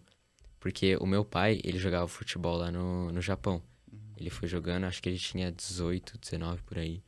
[0.60, 3.62] porque o meu pai, ele jogava futebol lá no, no Japão.
[4.18, 7.04] Ele foi jogando, acho que ele tinha 18, 19 por aí.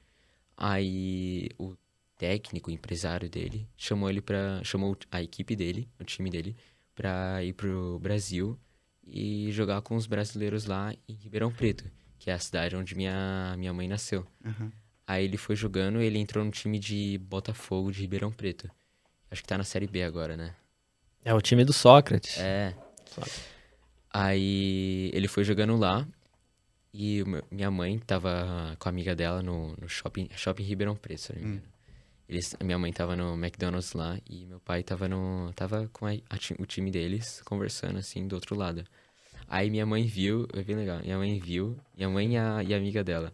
[0.55, 1.75] Aí o
[2.17, 6.55] técnico, o empresário dele, chamou ele para chamou a equipe dele, o time dele,
[6.95, 8.59] para ir pro Brasil
[9.05, 11.85] e jogar com os brasileiros lá em Ribeirão Preto,
[12.17, 14.25] que é a cidade onde minha minha mãe nasceu.
[14.43, 14.71] Uhum.
[15.05, 18.69] Aí ele foi jogando, ele entrou no time de Botafogo de Ribeirão Preto.
[19.31, 20.53] Acho que tá na Série B agora, né?
[21.23, 22.37] É o time do Sócrates.
[22.39, 22.75] É.
[23.05, 23.45] Sócrates.
[24.09, 26.07] Aí ele foi jogando lá
[26.99, 31.33] e minha mãe tava com a amiga dela no, no shopping, shopping Ribeirão Preto, se
[31.33, 31.61] não me hum.
[32.27, 36.11] Eles, minha mãe tava no McDonald's lá e meu pai tava no tava com a,
[36.11, 38.83] a, o time deles conversando assim do outro lado.
[39.47, 40.99] Aí minha mãe viu, é bem legal.
[41.01, 43.31] Minha mãe viu, minha mãe e a, e a amiga dela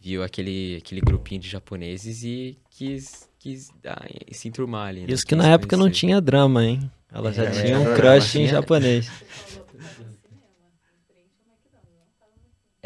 [0.00, 5.02] viu aquele aquele grupinho de japoneses e quis quis dar, se enturmar ali.
[5.02, 5.06] Né?
[5.10, 6.90] Isso que na época não tinha drama, hein?
[7.10, 9.08] Ela já é, tinha um crush em japonês.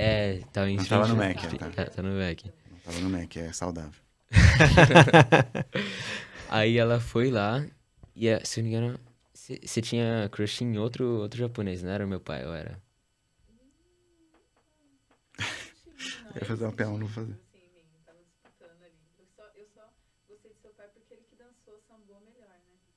[0.02, 1.70] É, tava em Não tava no Mac, tá?
[1.70, 1.84] tá?
[1.84, 2.44] Tá no Mac.
[2.70, 4.00] Não tava no Mac, é saudável.
[6.48, 7.62] Aí ela foi lá
[8.16, 8.98] e, é, se eu não me engano,
[9.34, 12.80] você tinha crush em outro, outro japonês, não era meu pai, ou era?
[16.34, 17.38] eu ia fazer uma pergunta, não vou fazer.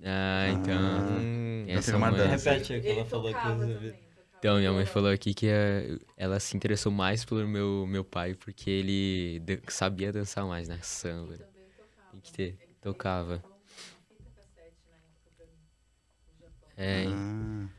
[0.05, 1.19] Ah, então.
[1.21, 2.51] Hum, essa uma dança.
[2.51, 4.12] Repete o que ela falou aqui.
[4.43, 8.35] Então, minha mãe falou aqui que eh, ela se interessou mais pelo meu, meu pai,
[8.35, 10.77] porque ele sabia dançar mais, né?
[10.81, 11.37] Samba.
[12.11, 12.57] Tem que ter.
[12.81, 13.41] Tocava.
[16.75, 17.05] É.
[17.07, 17.69] Ah.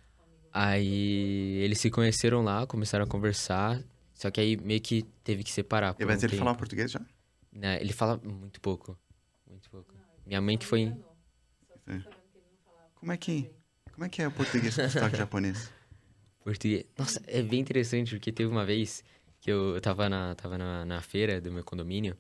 [0.55, 3.83] Aí eles se conheceram lá, começaram a conversar.
[4.15, 5.95] Só que aí meio que teve que separar.
[6.01, 7.01] Mas um ele falava português já?
[7.53, 8.99] Né, ele fala muito pouco.
[9.47, 9.93] Muito pouco.
[10.25, 10.97] Minha mãe que foi.
[11.87, 12.01] É.
[12.95, 13.51] Como é que.
[13.93, 15.71] Como é que é o português com sotaque japonês?
[16.45, 16.85] Português.
[16.97, 19.03] Nossa, é bem interessante, porque teve uma vez
[19.41, 22.17] que eu, tava, na, tava na, na feira do meu condomínio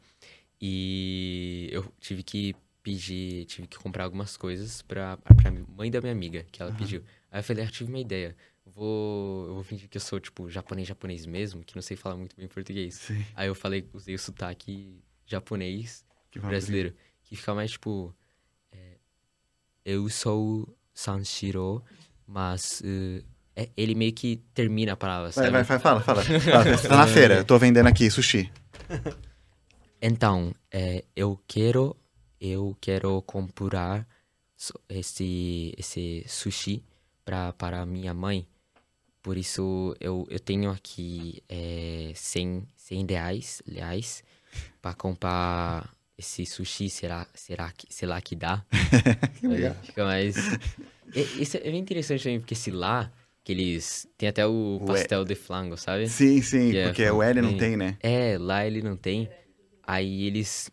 [0.61, 6.13] e eu tive que pedir, tive que comprar algumas coisas pra, pra mãe da minha
[6.13, 6.77] amiga, que ela uhum.
[6.77, 7.03] pediu.
[7.31, 8.35] Aí eu falei, ah, tive uma ideia.
[8.65, 12.17] Vou, eu vou fingir que eu sou, tipo, japonês, japonês mesmo, que não sei falar
[12.17, 12.95] muito bem português.
[12.95, 13.25] Sim.
[13.35, 18.15] Aí eu falei, usei o sotaque japonês que brasileiro, que fica mais, tipo,
[18.73, 18.97] é,
[19.85, 21.83] eu sou Sanshiro,
[22.27, 23.25] mas uh,
[23.77, 25.51] ele meio que termina a palavra, sabe?
[25.51, 26.23] Vai, vai, fala, fala.
[26.23, 28.51] fala tá na feira, eu tô vendendo aqui sushi.
[30.03, 31.97] Então, é, eu quero,
[32.41, 34.07] eu quero comprar
[34.89, 36.85] esse, esse sushi
[37.25, 38.47] pra, para minha mãe.
[39.23, 44.23] Por isso, eu, eu tenho aqui é, 100, 100 reais, reais
[44.83, 46.91] para comprar esse sushi.
[46.91, 48.63] Será, será, que, será que dá?
[49.85, 50.37] Fica mais...
[51.15, 53.11] Isso é bem interessante também, porque se lá
[53.45, 54.09] que eles.
[54.16, 56.09] Tem até o, o pastel de flango, sabe?
[56.09, 57.97] Sim, sim, que é porque é, o L não tem, né?
[58.01, 59.29] É, lá ele não tem.
[59.87, 60.71] Aí eles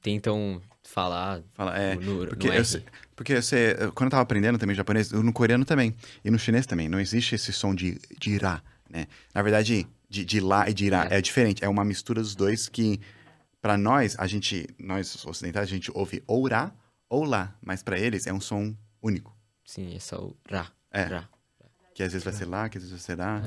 [0.00, 2.82] tentam falar Fala, é, no, porque no eu sei,
[3.14, 6.88] porque sei, quando eu tava aprendendo também japonês, no coreano também, e no chinês também,
[6.88, 9.06] não existe esse som de, de irá, né?
[9.34, 11.18] Na verdade, de, de lá e de irá é.
[11.18, 12.98] é diferente, é uma mistura dos dois que,
[13.60, 16.72] para nós, a gente, nós ocidentais, a gente ouve ou rá
[17.08, 19.36] ou lá, mas para eles é um som único.
[19.64, 20.66] Sim, é só o rá.
[20.90, 21.04] É.
[21.04, 21.28] Rá.
[21.94, 23.42] Que às vezes vai ser lá, que às vezes vai ser lá.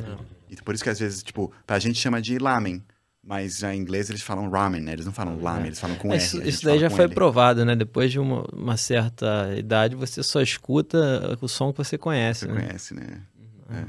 [0.49, 2.83] E por isso que às vezes, tipo, pra gente chama de lamen.
[3.25, 4.91] Mas em inglês eles falam ramen, né?
[4.91, 6.49] Eles não falam lamen, eles falam com isso, R.
[6.49, 7.13] Isso daí já foi L.
[7.13, 7.73] provado, né?
[7.73, 12.51] Depois de uma, uma, certa idade, você só escuta o som que você conhece, você
[12.51, 12.61] né?
[12.67, 13.21] conhece, né?
[13.39, 13.77] Uhum.
[13.77, 13.85] É.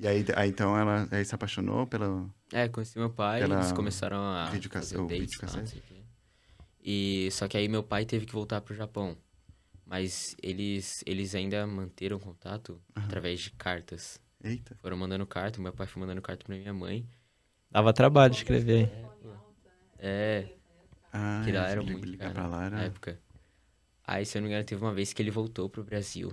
[0.00, 2.26] E aí, aí então ela aí se apaixonou pela.
[2.50, 4.50] É, conheci meu pai, Pela eles começaram a.
[4.70, 5.82] fazer o dates, videocassete?
[5.90, 6.02] não.
[6.84, 9.16] E só que aí meu pai teve que voltar pro Japão.
[9.92, 14.18] Mas eles, eles ainda manteram contato através de cartas.
[14.42, 14.74] Eita.
[14.80, 17.06] Foram mandando carta, meu pai foi mandando carta pra minha mãe.
[17.70, 18.90] Dava trabalho de escrever.
[19.98, 20.48] É,
[21.12, 22.86] Ah, que lá é, era muito ligar caro pra lá na era.
[22.86, 23.20] época.
[24.02, 26.32] Aí, se eu não me engano, teve uma vez que ele voltou pro Brasil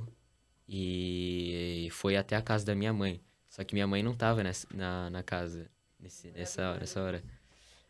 [0.66, 3.22] e foi até a casa da minha mãe.
[3.50, 5.70] Só que minha mãe não tava nessa, na, na casa
[6.00, 7.22] nesse, nessa, nessa hora.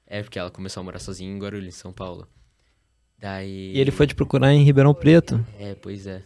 [0.08, 2.28] É, porque ela começou a morar sozinha em Guarulhos, em São Paulo.
[3.20, 3.74] Daí...
[3.76, 5.46] E ele foi te procurar em Ribeirão Preto.
[5.60, 6.24] É, pois é.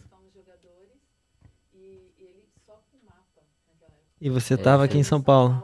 [4.20, 5.62] E você É, tava aqui em São Paulo.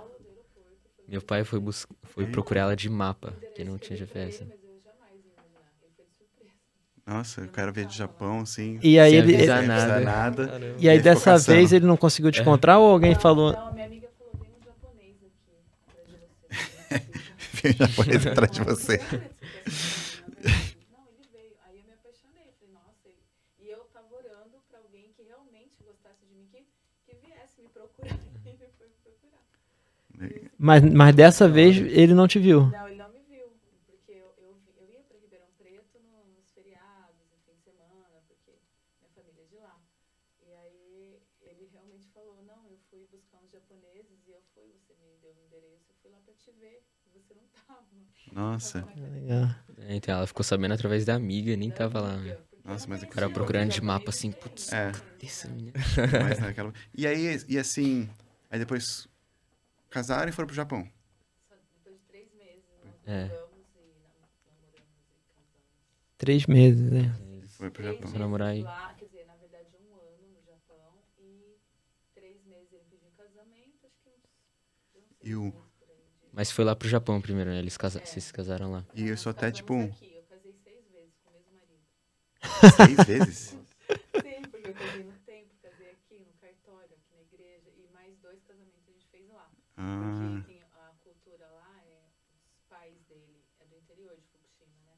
[1.09, 1.86] Meu pai foi, bus...
[2.02, 4.44] foi procurar ela de mapa, porque não tinha GPS.
[7.07, 8.78] Nossa, eu quero ver de Japão, assim.
[8.82, 9.35] E aí Sem ele.
[9.35, 9.94] avisar sem nada.
[9.94, 10.74] avisar nada.
[10.78, 11.57] E aí Ele dessa caçando.
[11.57, 13.52] vez ele não conseguiu te encontrar ou alguém falou.
[13.52, 15.51] Não, minha amiga falou, vem um japonês aqui
[15.89, 17.01] atrás de você.
[17.62, 18.97] Vem o japonês atrás de você.
[20.93, 21.55] Não, ele veio.
[21.66, 22.47] Aí eu me apaixonei.
[22.47, 23.09] Eu falei, nossa.
[23.59, 26.62] E eu tava orando pra alguém que realmente gostasse de mim, que,
[27.07, 28.15] que viesse me procurar.
[28.44, 30.49] E ele foi me procurar.
[30.62, 32.66] Mas, mas dessa vez ele não te viu.
[32.69, 33.49] Não, ele não me viu.
[33.89, 38.16] Porque eu, eu, eu ia pra Ribeirão Preto no- nos feriados, no fim de semana,
[38.28, 38.53] porque
[39.01, 39.77] minha família é de lá.
[40.45, 41.16] E aí
[41.49, 45.32] ele realmente falou, não, eu fui buscar uns japoneses e eu fui, você me deu
[45.32, 46.85] o endereço, eu fui lá pra te ver.
[47.09, 47.89] E você não tava.
[48.32, 48.85] Nossa.
[48.95, 49.49] Legal.
[49.89, 52.16] É, Então ela ficou sabendo através da amiga, nem tava lá.
[52.19, 52.37] né?
[52.65, 54.93] Nossa, mas é O cara procurando de mapa assim, putz, É.
[54.93, 55.73] cadê essa menina?
[56.23, 56.73] Mas naquela...
[56.95, 58.09] E aí, e assim,
[58.51, 59.09] aí depois
[59.90, 60.88] casaram e foram pro Japão.
[61.48, 63.26] Só depois de três meses, nós É.
[63.26, 64.82] e e.
[66.18, 67.12] Três meses, né?
[67.56, 68.08] Foi pro Japão.
[68.10, 68.62] Só namorar aí.
[68.62, 71.56] lá, quer dizer, na verdade, um ano no Japão e
[72.14, 74.20] três meses ele pediu casamento, acho que uns,
[74.96, 75.96] uns seis E o- meses por aí.
[75.96, 77.58] de- Mas foi lá pro Japão primeiro, né?
[77.58, 78.00] Eles casa...
[78.04, 78.86] Vocês se casaram lá.
[78.94, 82.76] E eu sou até tipo Casamos aqui, eu casei seis vezes com o mesmo marido.
[82.76, 83.38] seis vezes.
[84.22, 88.16] Sim, porque eu casei no templo, casei aqui no cartório, aqui na igreja, e mais
[88.20, 89.50] dois casamentos a gente fez lá.
[89.82, 92.05] Ah, Porque tem a cultura lá, é,
[92.55, 94.93] os pais dele é do interior de Fukushima, né?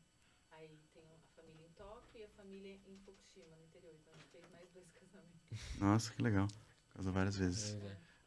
[0.51, 3.95] Aí tem a família em Tóquio e a família em Fukushima, no interior.
[4.01, 5.79] Então a gente fez mais dois casamentos.
[5.79, 6.49] nossa, que legal.
[6.95, 7.77] Casou várias vezes.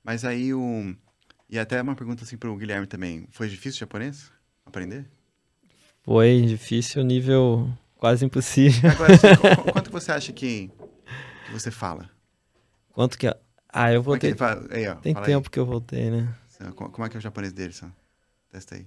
[0.03, 0.95] Mas aí o.
[1.49, 3.27] E até uma pergunta assim pro Guilherme também.
[3.31, 4.31] Foi difícil japonês?
[4.65, 5.05] Aprender?
[6.03, 8.89] Foi difícil, nível quase impossível.
[8.91, 10.67] Agora, assim, qu- qu- quanto você acha que,
[11.45, 12.09] que você fala?
[12.93, 13.27] Quanto que.
[13.69, 14.29] Ah, eu é que voltei.
[14.31, 14.67] ele fala?
[14.71, 16.33] Aí, ó, Tem tempo que eu voltei, né?
[16.60, 16.72] Aí.
[16.72, 17.86] Co- Como é que é o japonês dele, só?
[18.50, 18.86] Testa aí.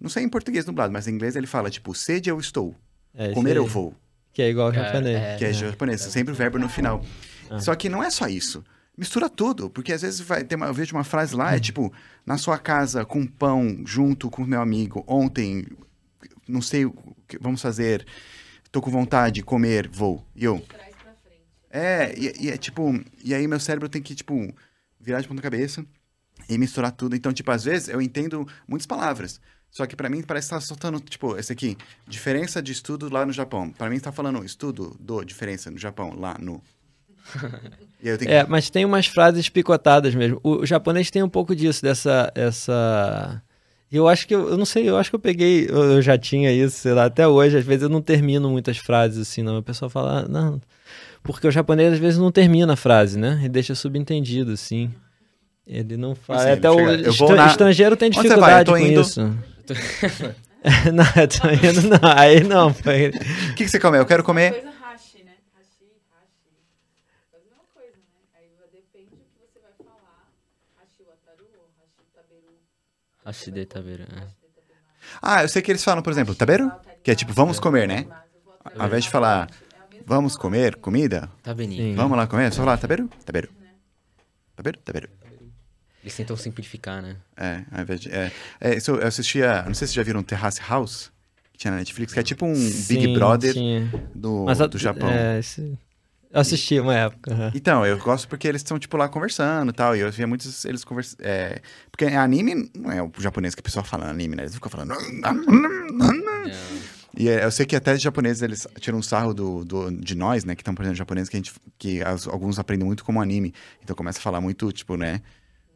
[0.01, 2.75] Não sei em português dublado, mas em inglês ele fala, tipo, sede eu estou,
[3.15, 3.95] É, comer eu vou.
[4.35, 5.17] Que é igual ao Cara, japonês.
[5.19, 5.37] é.
[5.37, 7.03] Que é japonês, sempre o verbo no final.
[7.49, 7.59] Ah.
[7.61, 8.63] Só que não é só isso.
[8.97, 11.39] Mistura tudo, porque às vezes vai ter uma, eu vejo uma frase Hum.
[11.39, 11.93] lá, é tipo,
[12.27, 15.65] na sua casa, com pão, junto com meu amigo, ontem,
[16.47, 16.93] não sei o
[17.27, 18.07] que vamos fazer,
[18.71, 20.25] tô com vontade de comer, vou.
[20.37, 21.43] E eu, Traz pra frente.
[21.71, 22.93] é, e, e é tipo,
[23.25, 24.53] e aí meu cérebro tem que, tipo,
[25.01, 25.85] virar de ponta cabeça
[26.49, 27.17] e misturar tudo.
[27.17, 29.41] Então, tipo, às vezes eu entendo muitas palavras.
[29.75, 31.77] Só que pra mim parece que tá soltando, tipo, esse aqui,
[32.07, 33.71] diferença de estudo lá no Japão.
[33.71, 36.63] Pra mim tá falando estudo do diferença no Japão, lá no.
[38.01, 40.39] E tenho que É, mas tem umas frases picotadas mesmo.
[40.45, 42.31] O, o japonês tem um pouco disso, dessa.
[42.37, 43.43] Essa...
[43.91, 46.17] Eu acho que eu, eu não sei, eu acho que eu peguei, eu, eu já
[46.17, 49.57] tinha isso, sei lá, até hoje, às vezes eu não termino muitas frases assim, não.
[49.57, 50.61] A pessoa fala, ah, não.
[51.23, 53.41] Porque o japonês às vezes não termina a frase, né?
[53.45, 54.93] E deixa subentendido, assim.
[55.67, 56.41] Ele não fala.
[56.41, 59.01] Assim, ele até o chega, eu vou estra- na- estrangeiro tem dificuldade com indo.
[59.01, 59.35] isso.
[60.93, 62.11] não, eu tô indo, não.
[62.17, 63.09] Aí não, foi.
[63.09, 63.99] O que, que você come?
[63.99, 64.53] Eu quero comer.
[64.53, 65.33] Coisa hashi, né?
[65.57, 66.51] Hashi, hashi.
[67.31, 68.39] Faz a mesma coisa, né?
[68.39, 70.29] Aí depende do que você vai falar.
[70.79, 72.53] Hashi wataru ou hashi taberu.
[73.25, 73.29] É.
[73.29, 74.05] Hashi de taberu.
[75.21, 76.71] Ah, eu sei que eles falam, por exemplo, taberu?
[77.03, 78.07] Que é tipo, vamos comer, né?
[78.79, 79.49] Ao invés de falar,
[80.07, 81.55] vamos comer comida, Tá
[81.95, 83.51] vamos lá comer, só falar taberu, taberu.
[84.57, 85.09] Taberu, taberu.
[86.05, 87.17] Eles tentam simplificar, né?
[87.35, 90.61] É, ao invés de, é, é, isso eu assistia, não sei se já viram Terrace
[90.69, 91.11] House,
[91.51, 93.91] que tinha na Netflix, que é tipo um Sim, Big Brother tinha.
[94.15, 95.09] do, a- do Japão.
[95.11, 95.79] É, esse-
[96.31, 97.33] eu assisti uma época.
[97.33, 97.53] aham.
[97.55, 99.97] Então, eu gosto porque eles estão, tipo, lá conversando e tal.
[99.97, 101.21] E eu via muitos eles conversando.
[101.23, 101.63] É...
[101.93, 104.43] Porque anime não é o japonês que o pessoal fala anime, né?
[104.43, 104.93] Eles ficam falando.
[104.95, 106.55] É,
[107.17, 110.17] E é, eu sei que até os japoneses, eles tiram um sarro do, do- de
[110.17, 110.57] nós, né?
[110.57, 113.55] Que estão aprendendo japonês, que, a gente, que as- alguns aprendem muito como anime.
[113.83, 115.21] Então começa a falar muito, tipo, né?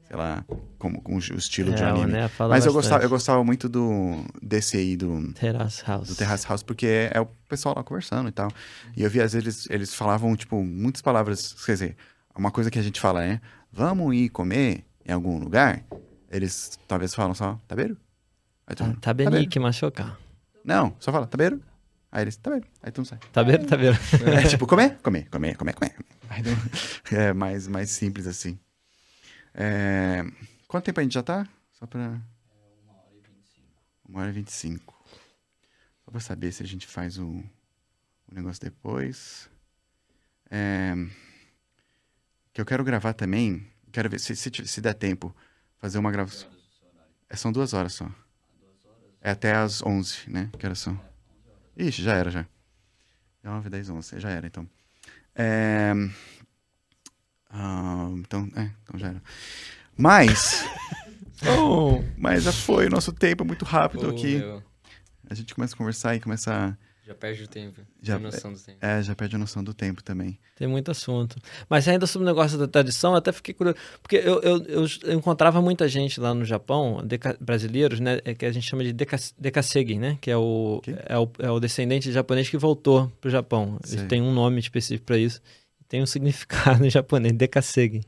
[0.09, 0.43] Sei lá,
[0.79, 2.13] como, com o estilo de É, o anime.
[2.13, 2.73] Né Mas eu bastante.
[2.73, 6.09] gostava, eu gostava muito do desse aí, do, Terrace House.
[6.09, 8.51] do Terrace House, porque é, é o pessoal lá conversando e tal.
[8.97, 11.53] E eu vi, às vezes, eles, eles falavam, tipo, muitas palavras.
[11.65, 11.97] Quer dizer,
[12.35, 13.39] uma coisa que a gente fala é:
[13.71, 15.83] vamos ir comer em algum lugar?
[16.31, 17.95] Eles talvez falam só, tá beiro?
[18.67, 19.31] Aí tu, beiro.
[19.33, 20.19] benique machucar.
[20.65, 21.61] Não, só fala, tá beiro?
[22.11, 22.67] Aí eles, tá beiro.
[22.83, 23.19] Aí tu não sai.
[23.31, 23.43] Tá
[23.77, 23.95] vendo?
[24.35, 25.95] É tipo, comer, comer, comer, comer, comer.
[26.31, 26.43] Aí
[27.13, 28.59] é mais, mais simples assim.
[29.55, 30.23] É,
[30.67, 31.49] Quanto tempo a gente já tá?
[31.73, 32.21] Só pra.
[34.09, 34.95] Uma hora e vinte e cinco.
[36.05, 39.49] Só pra saber se a gente faz o, o negócio depois.
[40.51, 40.95] É,
[42.53, 43.67] Que eu quero gravar também.
[43.93, 45.35] Quero ver se, se, se der tempo.
[45.79, 46.49] Fazer uma gravação.
[47.29, 48.11] É, são duas horas só.
[49.21, 50.51] É até às 11, né?
[50.59, 50.99] Que horas são?
[51.77, 52.47] Ixi, já era já.
[53.43, 54.21] 9, 10, 11.
[54.21, 54.69] Já era, então.
[55.35, 55.93] É...
[57.51, 59.23] ah, então, é, então já era.
[59.97, 60.65] Mas...
[61.47, 64.39] Oh, mas já foi o nosso tempo muito rápido Pô, aqui.
[64.39, 64.61] meu,
[65.31, 66.77] A gente começa a conversar e começa a...
[67.07, 67.81] já perde o tempo.
[68.03, 68.79] Já- noção do tempo.
[68.81, 70.37] É, já perde a noção do tempo também.
[70.57, 71.37] tem muito assunto.
[71.71, 73.79] Mas ainda sobre o negócio da tradição, eu até fiquei curioso.
[74.03, 74.65] Porque eu, eu,
[75.05, 78.19] eu, encontrava muita gente lá no Japão, deca- brasileiros, né?
[78.25, 80.19] é Que a gente chama de dekasegi, né?
[80.21, 83.79] Que é o, é o, é o descendente japonês que voltou pro Japão.
[84.09, 85.41] Têm um nome específico para isso.
[85.89, 88.03] Tem um significado em japonês, dekasegi.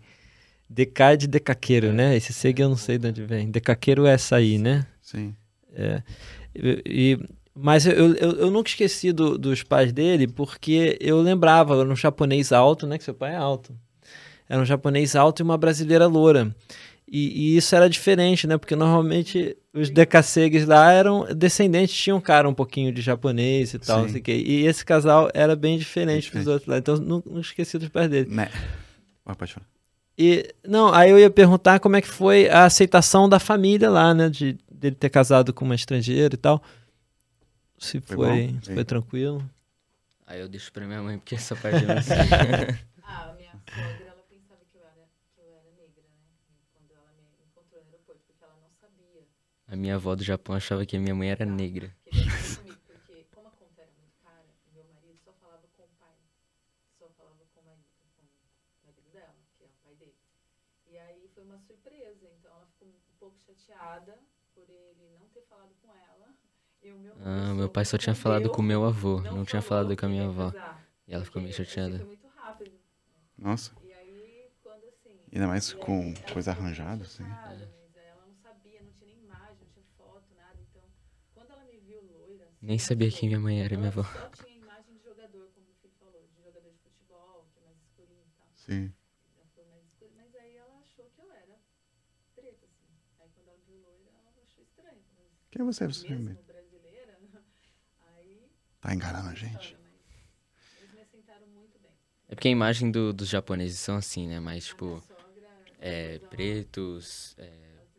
[0.69, 2.17] Dekai de dekakeiro, né?
[2.17, 3.51] Esse segi eu não sei de onde vem.
[3.51, 4.87] Dekakeiro é sair, né?
[5.03, 5.35] Sim.
[5.75, 6.03] É,
[6.55, 7.19] e, e-
[7.53, 11.97] mas eu, eu, eu nunca esqueci do- dos pais dele, porque eu lembrava, era um
[11.97, 12.97] japonês alto, né?
[12.97, 13.75] Que seu pai é alto.
[14.49, 16.55] Era um japonês alto e uma brasileira loura.
[17.11, 18.57] E, e isso era diferente, né?
[18.57, 23.79] Porque normalmente os decassegues lá eram descendentes, tinham um cara um pouquinho de japonês e
[23.81, 24.03] tal, Sim.
[24.03, 24.37] não sei o quê.
[24.47, 26.79] E esse casal era bem diferente dos outros lá.
[26.79, 28.33] Então eu não, não esqueci dos pais dele.
[28.33, 28.49] Né?
[29.25, 29.67] Pode falar.
[30.17, 34.15] E, não, aí eu ia perguntar como é que foi a aceitação da família lá,
[34.15, 34.29] né?
[34.29, 36.63] De dele ter casado com uma estrangeira e tal.
[37.79, 39.43] Se Foi foi, se foi tranquilo.
[40.27, 42.17] Aí eu deixo pra minha mãe, porque essa parte eu não sei.
[43.03, 46.21] Ah, a minha sogra, ela pensava que eu era, que eu era negra, né?
[46.73, 49.27] Quando ela me encontrou no aeroporto, porque ela não sabia
[49.71, 51.95] A minha avó do Japão achava que a minha mãe era negra.
[52.05, 55.33] que ele ia casar comigo, porque como a conta era muito cara, meu marido só
[55.35, 56.17] falava com o pai.
[56.99, 57.87] Só falava com o marido,
[58.17, 60.17] com o marido dela, que é o pai dele.
[60.91, 64.19] E aí foi uma surpresa, então ela ficou um pouco chateada
[64.55, 66.35] por ele não ter falado com ela.
[66.83, 69.63] E o meu, Ah, meu pai só tinha falado com o meu avô, não, tinha
[69.63, 70.51] falou falado com a minha avó.
[70.51, 71.99] casar, E ela ficou meio chateada.
[71.99, 72.73] Foi muito rápido.
[73.39, 73.73] Nossa.
[73.85, 75.21] E aí, quando assim.
[75.33, 77.23] Ainda mais com aí, coisa arranjada, assim.
[77.25, 80.59] chateada, Mas ela não sabia, não tinha nem imagem, não tinha foto, nada.
[80.71, 80.83] Então,
[81.35, 82.45] quando ela me viu loira.
[82.47, 84.03] Assim, Nem sabia quem minha mãe era, minha avó.
[84.45, 87.79] Tinha imagem de jogador, como o filho falou, de jogador de futebol, que é mais
[87.81, 88.47] escurinho e tal.
[88.55, 88.93] Sim.
[89.37, 91.57] Ela falou mais escuro, mas aí ela achou que eu era
[92.35, 92.87] preta, assim.
[93.21, 95.01] Aí quando ela me viu loira, ela achou estranho.
[95.17, 95.87] Mas Quem é você?
[95.87, 97.17] Você mesmo brasileira,
[98.17, 98.51] aí.
[98.81, 99.77] tá enganando a gente?
[100.65, 101.91] Mas eles me aceitaram muito bem.
[102.29, 104.39] É porque a imagem do- dos japoneses são assim, né?
[104.39, 107.51] Mais, A tipo, minha sogra, é, pretos, é,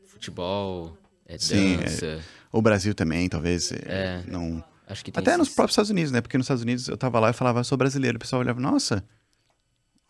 [0.03, 0.97] futebol,
[1.33, 1.77] é, Sim, é.
[1.77, 2.19] dança.
[2.51, 3.71] O Brasil também, talvez.
[3.71, 4.23] é, É.
[4.27, 4.63] Não...
[4.87, 6.19] Acho que tem Até nos próprios Estados Unidos, né?
[6.19, 8.17] Porque nos Estados Unidos eu tava lá e falava, sou brasileiro.
[8.17, 9.01] O pessoal olhava, nossa.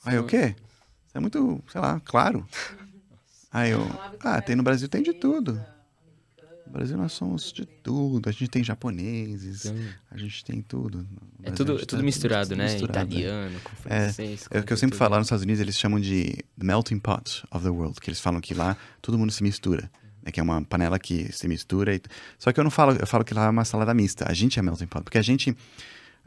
[0.04, 0.56] Aí o quê?
[1.08, 2.48] Você é muito, sei lá, claro.
[3.52, 3.82] Aí eu,
[4.22, 5.64] ah, tem no Brasil tem de tudo.
[6.66, 8.30] No Brasil nós somos de tudo.
[8.30, 9.72] A gente tem japoneses,
[10.10, 11.06] a gente tem tudo.
[11.44, 12.64] É tudo, gente tudo tá- misturado, né?
[12.64, 13.14] misturado?
[13.14, 14.48] Italiano, com francês.
[14.50, 17.44] É o que eu sempre falo nos Estados Unidos, eles chamam de the melting pot
[17.52, 19.92] of the world, que eles falam que lá todo mundo se mistura,
[20.24, 20.32] né?
[20.32, 21.96] Que é uma panela que se mistura.
[21.96, 22.02] E...
[22.40, 24.26] Só que eu não falo, eu falo que lá é uma salada mista.
[24.30, 25.56] A gente é melting pot, porque a gente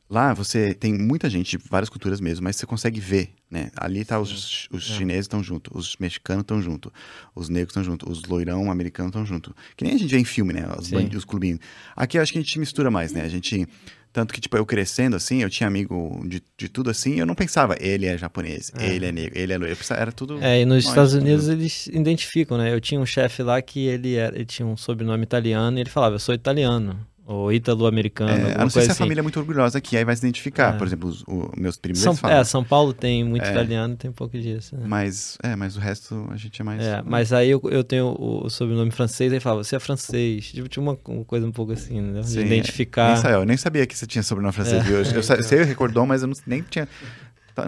[0.09, 3.71] lá você tem muita gente de várias culturas mesmo, mas você consegue ver, né?
[3.77, 4.95] Ali tá os, os É.
[4.97, 6.93] chineses estão junto, os mexicanos estão junto,
[7.35, 9.55] os negros estão junto, os loirão americanos estão junto.
[9.77, 10.67] Que nem a gente vê em filme, né?
[10.79, 10.97] Os, Sim.
[10.97, 11.59] bandi- os clubinhos.
[11.97, 13.23] Aqui eu acho que a gente mistura mais, né?
[13.23, 13.67] A gente
[14.15, 17.35] tanto que, tipo, eu crescendo assim, eu tinha amigo de, de tudo assim, eu não
[17.35, 18.95] pensava, ele é japonês, É.
[18.95, 19.77] ele é negro, ele é loiro.
[19.91, 20.39] Era tudo.
[20.41, 21.59] É, e nos nós, Estados tudo Unidos junto.
[21.61, 22.73] eles identificam, né?
[22.73, 25.91] Eu tinha um chefe lá que ele, era, ele tinha um sobrenome italiano e ele
[25.91, 26.97] falava, eu sou italiano.
[27.27, 28.49] Ou ítalo-americano.
[28.49, 28.99] É, a não ser se a assim.
[28.99, 30.75] família é muito orgulhosa aqui, aí vai se identificar.
[30.75, 30.79] É.
[30.79, 31.25] Por exemplo, os,
[31.57, 32.37] meus primos São, falam.
[32.37, 33.51] É, São Paulo tem muito é.
[33.51, 34.77] italiano, tem pouco disso.
[34.77, 34.85] Né?
[34.87, 36.83] Mas, é, mas o resto a gente é mais...
[36.83, 40.49] É, mas aí eu, eu tenho o sobrenome francês, aí fala, você é francês.
[40.49, 42.21] Tipo, tinha uma, uma coisa um pouco assim, né?
[42.21, 42.47] De Sim, é.
[42.47, 43.23] identificar...
[43.23, 44.87] Nem, eu nem sabia que você tinha sobrenome francês.
[44.87, 44.91] É.
[44.91, 46.87] Eu, eu, eu sei, recordou, mas eu não, nem tinha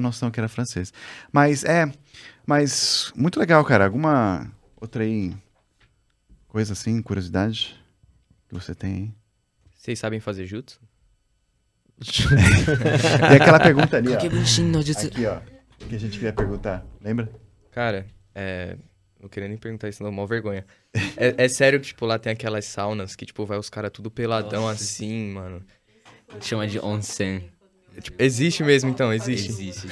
[0.00, 0.92] noção que era francês.
[1.32, 1.90] Mas, é...
[2.44, 3.86] Mas, muito legal, cara.
[3.86, 4.46] Alguma
[4.78, 5.34] outra aí...
[6.46, 7.76] Coisa assim, curiosidade
[8.48, 9.15] que você tem aí?
[9.86, 10.80] Vocês sabem fazer jutsu?
[12.02, 14.16] e aquela pergunta ali, ó.
[14.16, 15.38] Aqui, ó.
[15.88, 16.84] Que a gente queria perguntar.
[17.00, 17.30] Lembra?
[17.70, 18.04] Cara,
[18.34, 18.76] é...
[19.22, 20.66] Não queria nem perguntar isso, não, mal vergonha.
[21.16, 24.10] é, é, sério que, tipo, lá tem aquelas saunas que, tipo, vai os caras tudo
[24.10, 24.82] peladão Nossa.
[24.82, 25.62] assim, mano.
[26.40, 27.48] Chama de onsen.
[27.96, 29.14] É, tipo, existe mesmo, então?
[29.14, 29.50] Existe?
[29.50, 29.86] Existe.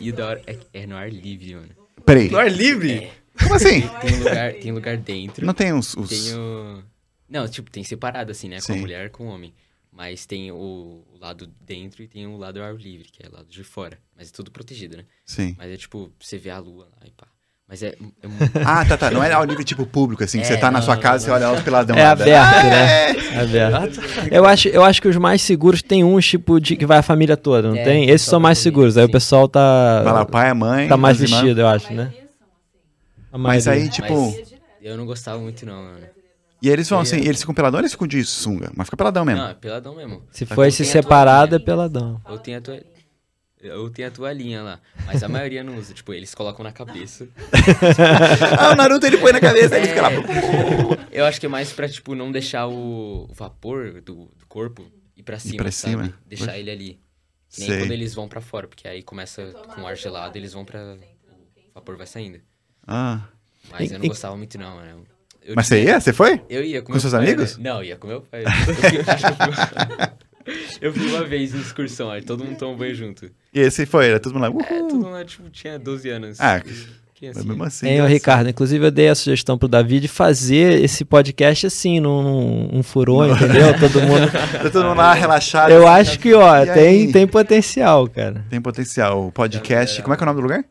[0.00, 1.76] E, e o da hora é, é, no ar livre, mano.
[2.06, 2.30] Peraí.
[2.30, 2.94] No ar livre?
[2.94, 3.10] É.
[3.42, 3.82] Como assim?
[4.00, 5.44] Tem lugar, tem lugar dentro.
[5.44, 5.94] Não tem os...
[5.98, 6.08] os...
[6.08, 6.82] Tem o...
[7.28, 8.60] Não, tipo, tem separado assim, né?
[8.60, 8.72] Sim.
[8.72, 9.52] Com a mulher com o homem.
[9.92, 13.48] Mas tem o, lado dentro e tem o lado ar livre, que é o lado
[13.48, 13.98] de fora.
[14.16, 15.04] Mas é tudo protegido, né?
[15.26, 15.56] Sim.
[15.58, 17.26] Mas é tipo, você vê a lua lá e pá.
[17.68, 17.94] Mas é, é
[18.64, 19.10] Ah, tá, tá.
[19.10, 21.26] Não é ao nível tipo público, assim, é, que você tá na sua casa e
[21.26, 21.96] você olha lá os peladão.
[21.96, 23.08] É aberto, né?
[23.28, 24.00] É aberto.
[24.30, 27.02] Eu acho, eu acho que os mais seguros tem uns, tipo, de que vai a
[27.02, 28.08] família toda, não é, tem?
[28.08, 28.94] Esses são mais seguros.
[28.94, 29.00] Sim.
[29.00, 30.02] Aí o pessoal tá.
[30.02, 30.88] Vai lá, pai, a mãe.
[30.88, 32.12] Tá mais vestido, eu acho, né?
[33.32, 34.14] Mas aí, tipo.
[34.14, 36.17] Mas eu não gostava muito, não, mano.
[36.60, 38.70] E eles vão assim, eles ficam peladão ou eles ficam de sunga?
[38.74, 39.42] Mas fica peladão mesmo.
[39.42, 40.22] Não, é peladão mesmo.
[40.30, 42.20] Se for se separado, é peladão.
[42.24, 42.80] Ou tem a tua...
[43.60, 45.92] Eu tenho a toalhinha lá, mas a maioria não usa.
[45.92, 47.26] Tipo, eles colocam na cabeça.
[48.56, 49.78] ah, o Naruto ele põe na cabeça, é...
[49.78, 50.10] ele fica lá.
[51.10, 54.86] Eu acho que é mais pra, tipo, não deixar o vapor do, do corpo
[55.16, 55.92] ir pra cima, ir pra sabe?
[55.92, 56.14] Cima.
[56.24, 57.00] Deixar ele ali.
[57.58, 57.78] Nem Sei.
[57.80, 60.96] quando eles vão pra fora, porque aí começa com ar gelado, eles vão pra...
[61.70, 62.40] O vapor vai saindo.
[62.86, 63.22] Ah.
[63.72, 65.04] Mas eu não gostava muito não, mano.
[65.48, 65.98] Eu Mas você ia?
[65.98, 66.42] Você foi?
[66.50, 66.82] Eu ia.
[66.82, 67.56] Com, com seus pai, amigos?
[67.56, 67.70] Né?
[67.70, 68.44] Não, ia com meu pai.
[70.80, 73.30] Eu fui, uma vez em excursão, aí todo mundo tomou banho junto.
[73.52, 74.08] E esse foi?
[74.08, 74.50] Era todo mundo lá?
[74.50, 74.62] Uhul.
[74.62, 76.40] É, todo mundo lá, tipo, tinha 12 anos.
[76.40, 76.62] Ah,
[77.20, 77.88] mas mesmo assim.
[77.88, 81.98] É, o Ricardo, inclusive eu dei a sugestão pro Davi de fazer esse podcast assim,
[81.98, 83.74] num, num um furô, entendeu?
[83.80, 84.30] Todo mundo.
[84.30, 85.70] tá todo mundo lá relaxado.
[85.70, 88.44] Eu assim, acho que, ó, tem, tem potencial, cara.
[88.48, 89.26] Tem potencial.
[89.26, 90.00] O podcast.
[90.02, 90.64] Como é que é o nome do lugar?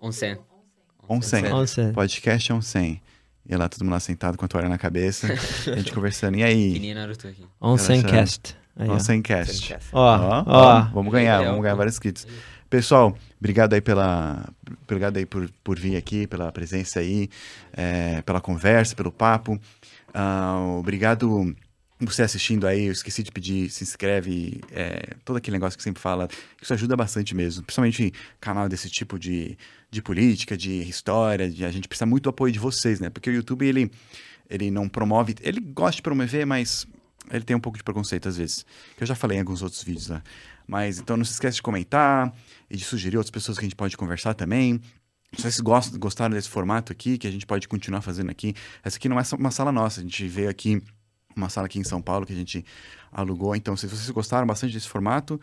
[0.00, 0.38] Onsen.
[1.08, 1.52] Onsen.
[1.52, 1.92] Onsen.
[1.92, 3.00] Podcast Onsen.
[3.48, 6.36] E lá todo mundo lá sentado com a toalha na cabeça, a gente conversando.
[6.36, 6.74] E aí?
[7.60, 8.56] Onsencast.
[8.78, 9.76] Onsencast.
[9.92, 10.80] Ó, ó, ó.
[10.92, 12.26] Vamos ganhar, vamos ganhar vários kits.
[12.68, 14.44] Pessoal, obrigado aí pela,
[14.82, 17.28] obrigado aí por, por vir aqui, pela presença aí,
[17.72, 19.58] é, pela conversa, pelo papo.
[20.12, 21.54] Uh, obrigado
[22.00, 26.02] você assistindo aí, eu esqueci de pedir, se inscreve, é, todo aquele negócio que sempre
[26.02, 26.28] fala,
[26.60, 29.56] isso ajuda bastante mesmo, principalmente canal desse tipo de,
[29.90, 33.08] de política, de história, de, a gente precisa muito do apoio de vocês, né?
[33.08, 33.90] Porque o YouTube, ele,
[34.50, 36.86] ele não promove, ele gosta de promover, mas
[37.30, 38.66] ele tem um pouco de preconceito às vezes,
[38.96, 40.22] que eu já falei em alguns outros vídeos, né?
[40.66, 42.30] Mas, então não se esquece de comentar
[42.68, 44.80] e de sugerir outras pessoas que a gente pode conversar também.
[45.32, 48.96] Se vocês gostam, gostaram desse formato aqui, que a gente pode continuar fazendo aqui, essa
[48.96, 50.82] aqui não é uma sala nossa, a gente veio aqui
[51.36, 52.64] uma sala aqui em São Paulo que a gente
[53.12, 53.54] alugou.
[53.54, 55.40] Então, se vocês gostaram bastante desse formato,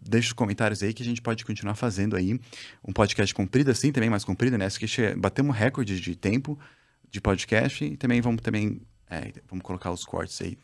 [0.00, 2.40] deixe os comentários aí que a gente pode continuar fazendo aí
[2.86, 4.66] um podcast comprido assim, também mais comprido, né?
[4.66, 4.86] Aqui
[5.16, 6.58] batemos recorde de tempo
[7.10, 10.58] de podcast e também vamos também é, vamos colocar os cortes aí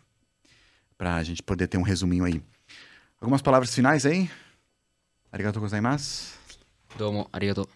[0.97, 2.43] para a gente poder ter um resuminho aí.
[3.21, 4.31] Algumas palavras finais aí?
[5.31, 6.35] Arigato gozaimasu.
[6.97, 7.69] Domo, arigato.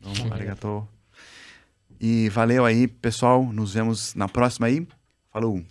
[0.00, 0.88] Domo, arigato.
[2.00, 3.44] E valeu aí, pessoal.
[3.52, 4.86] Nos vemos na próxima aí.
[5.30, 5.64] Falou!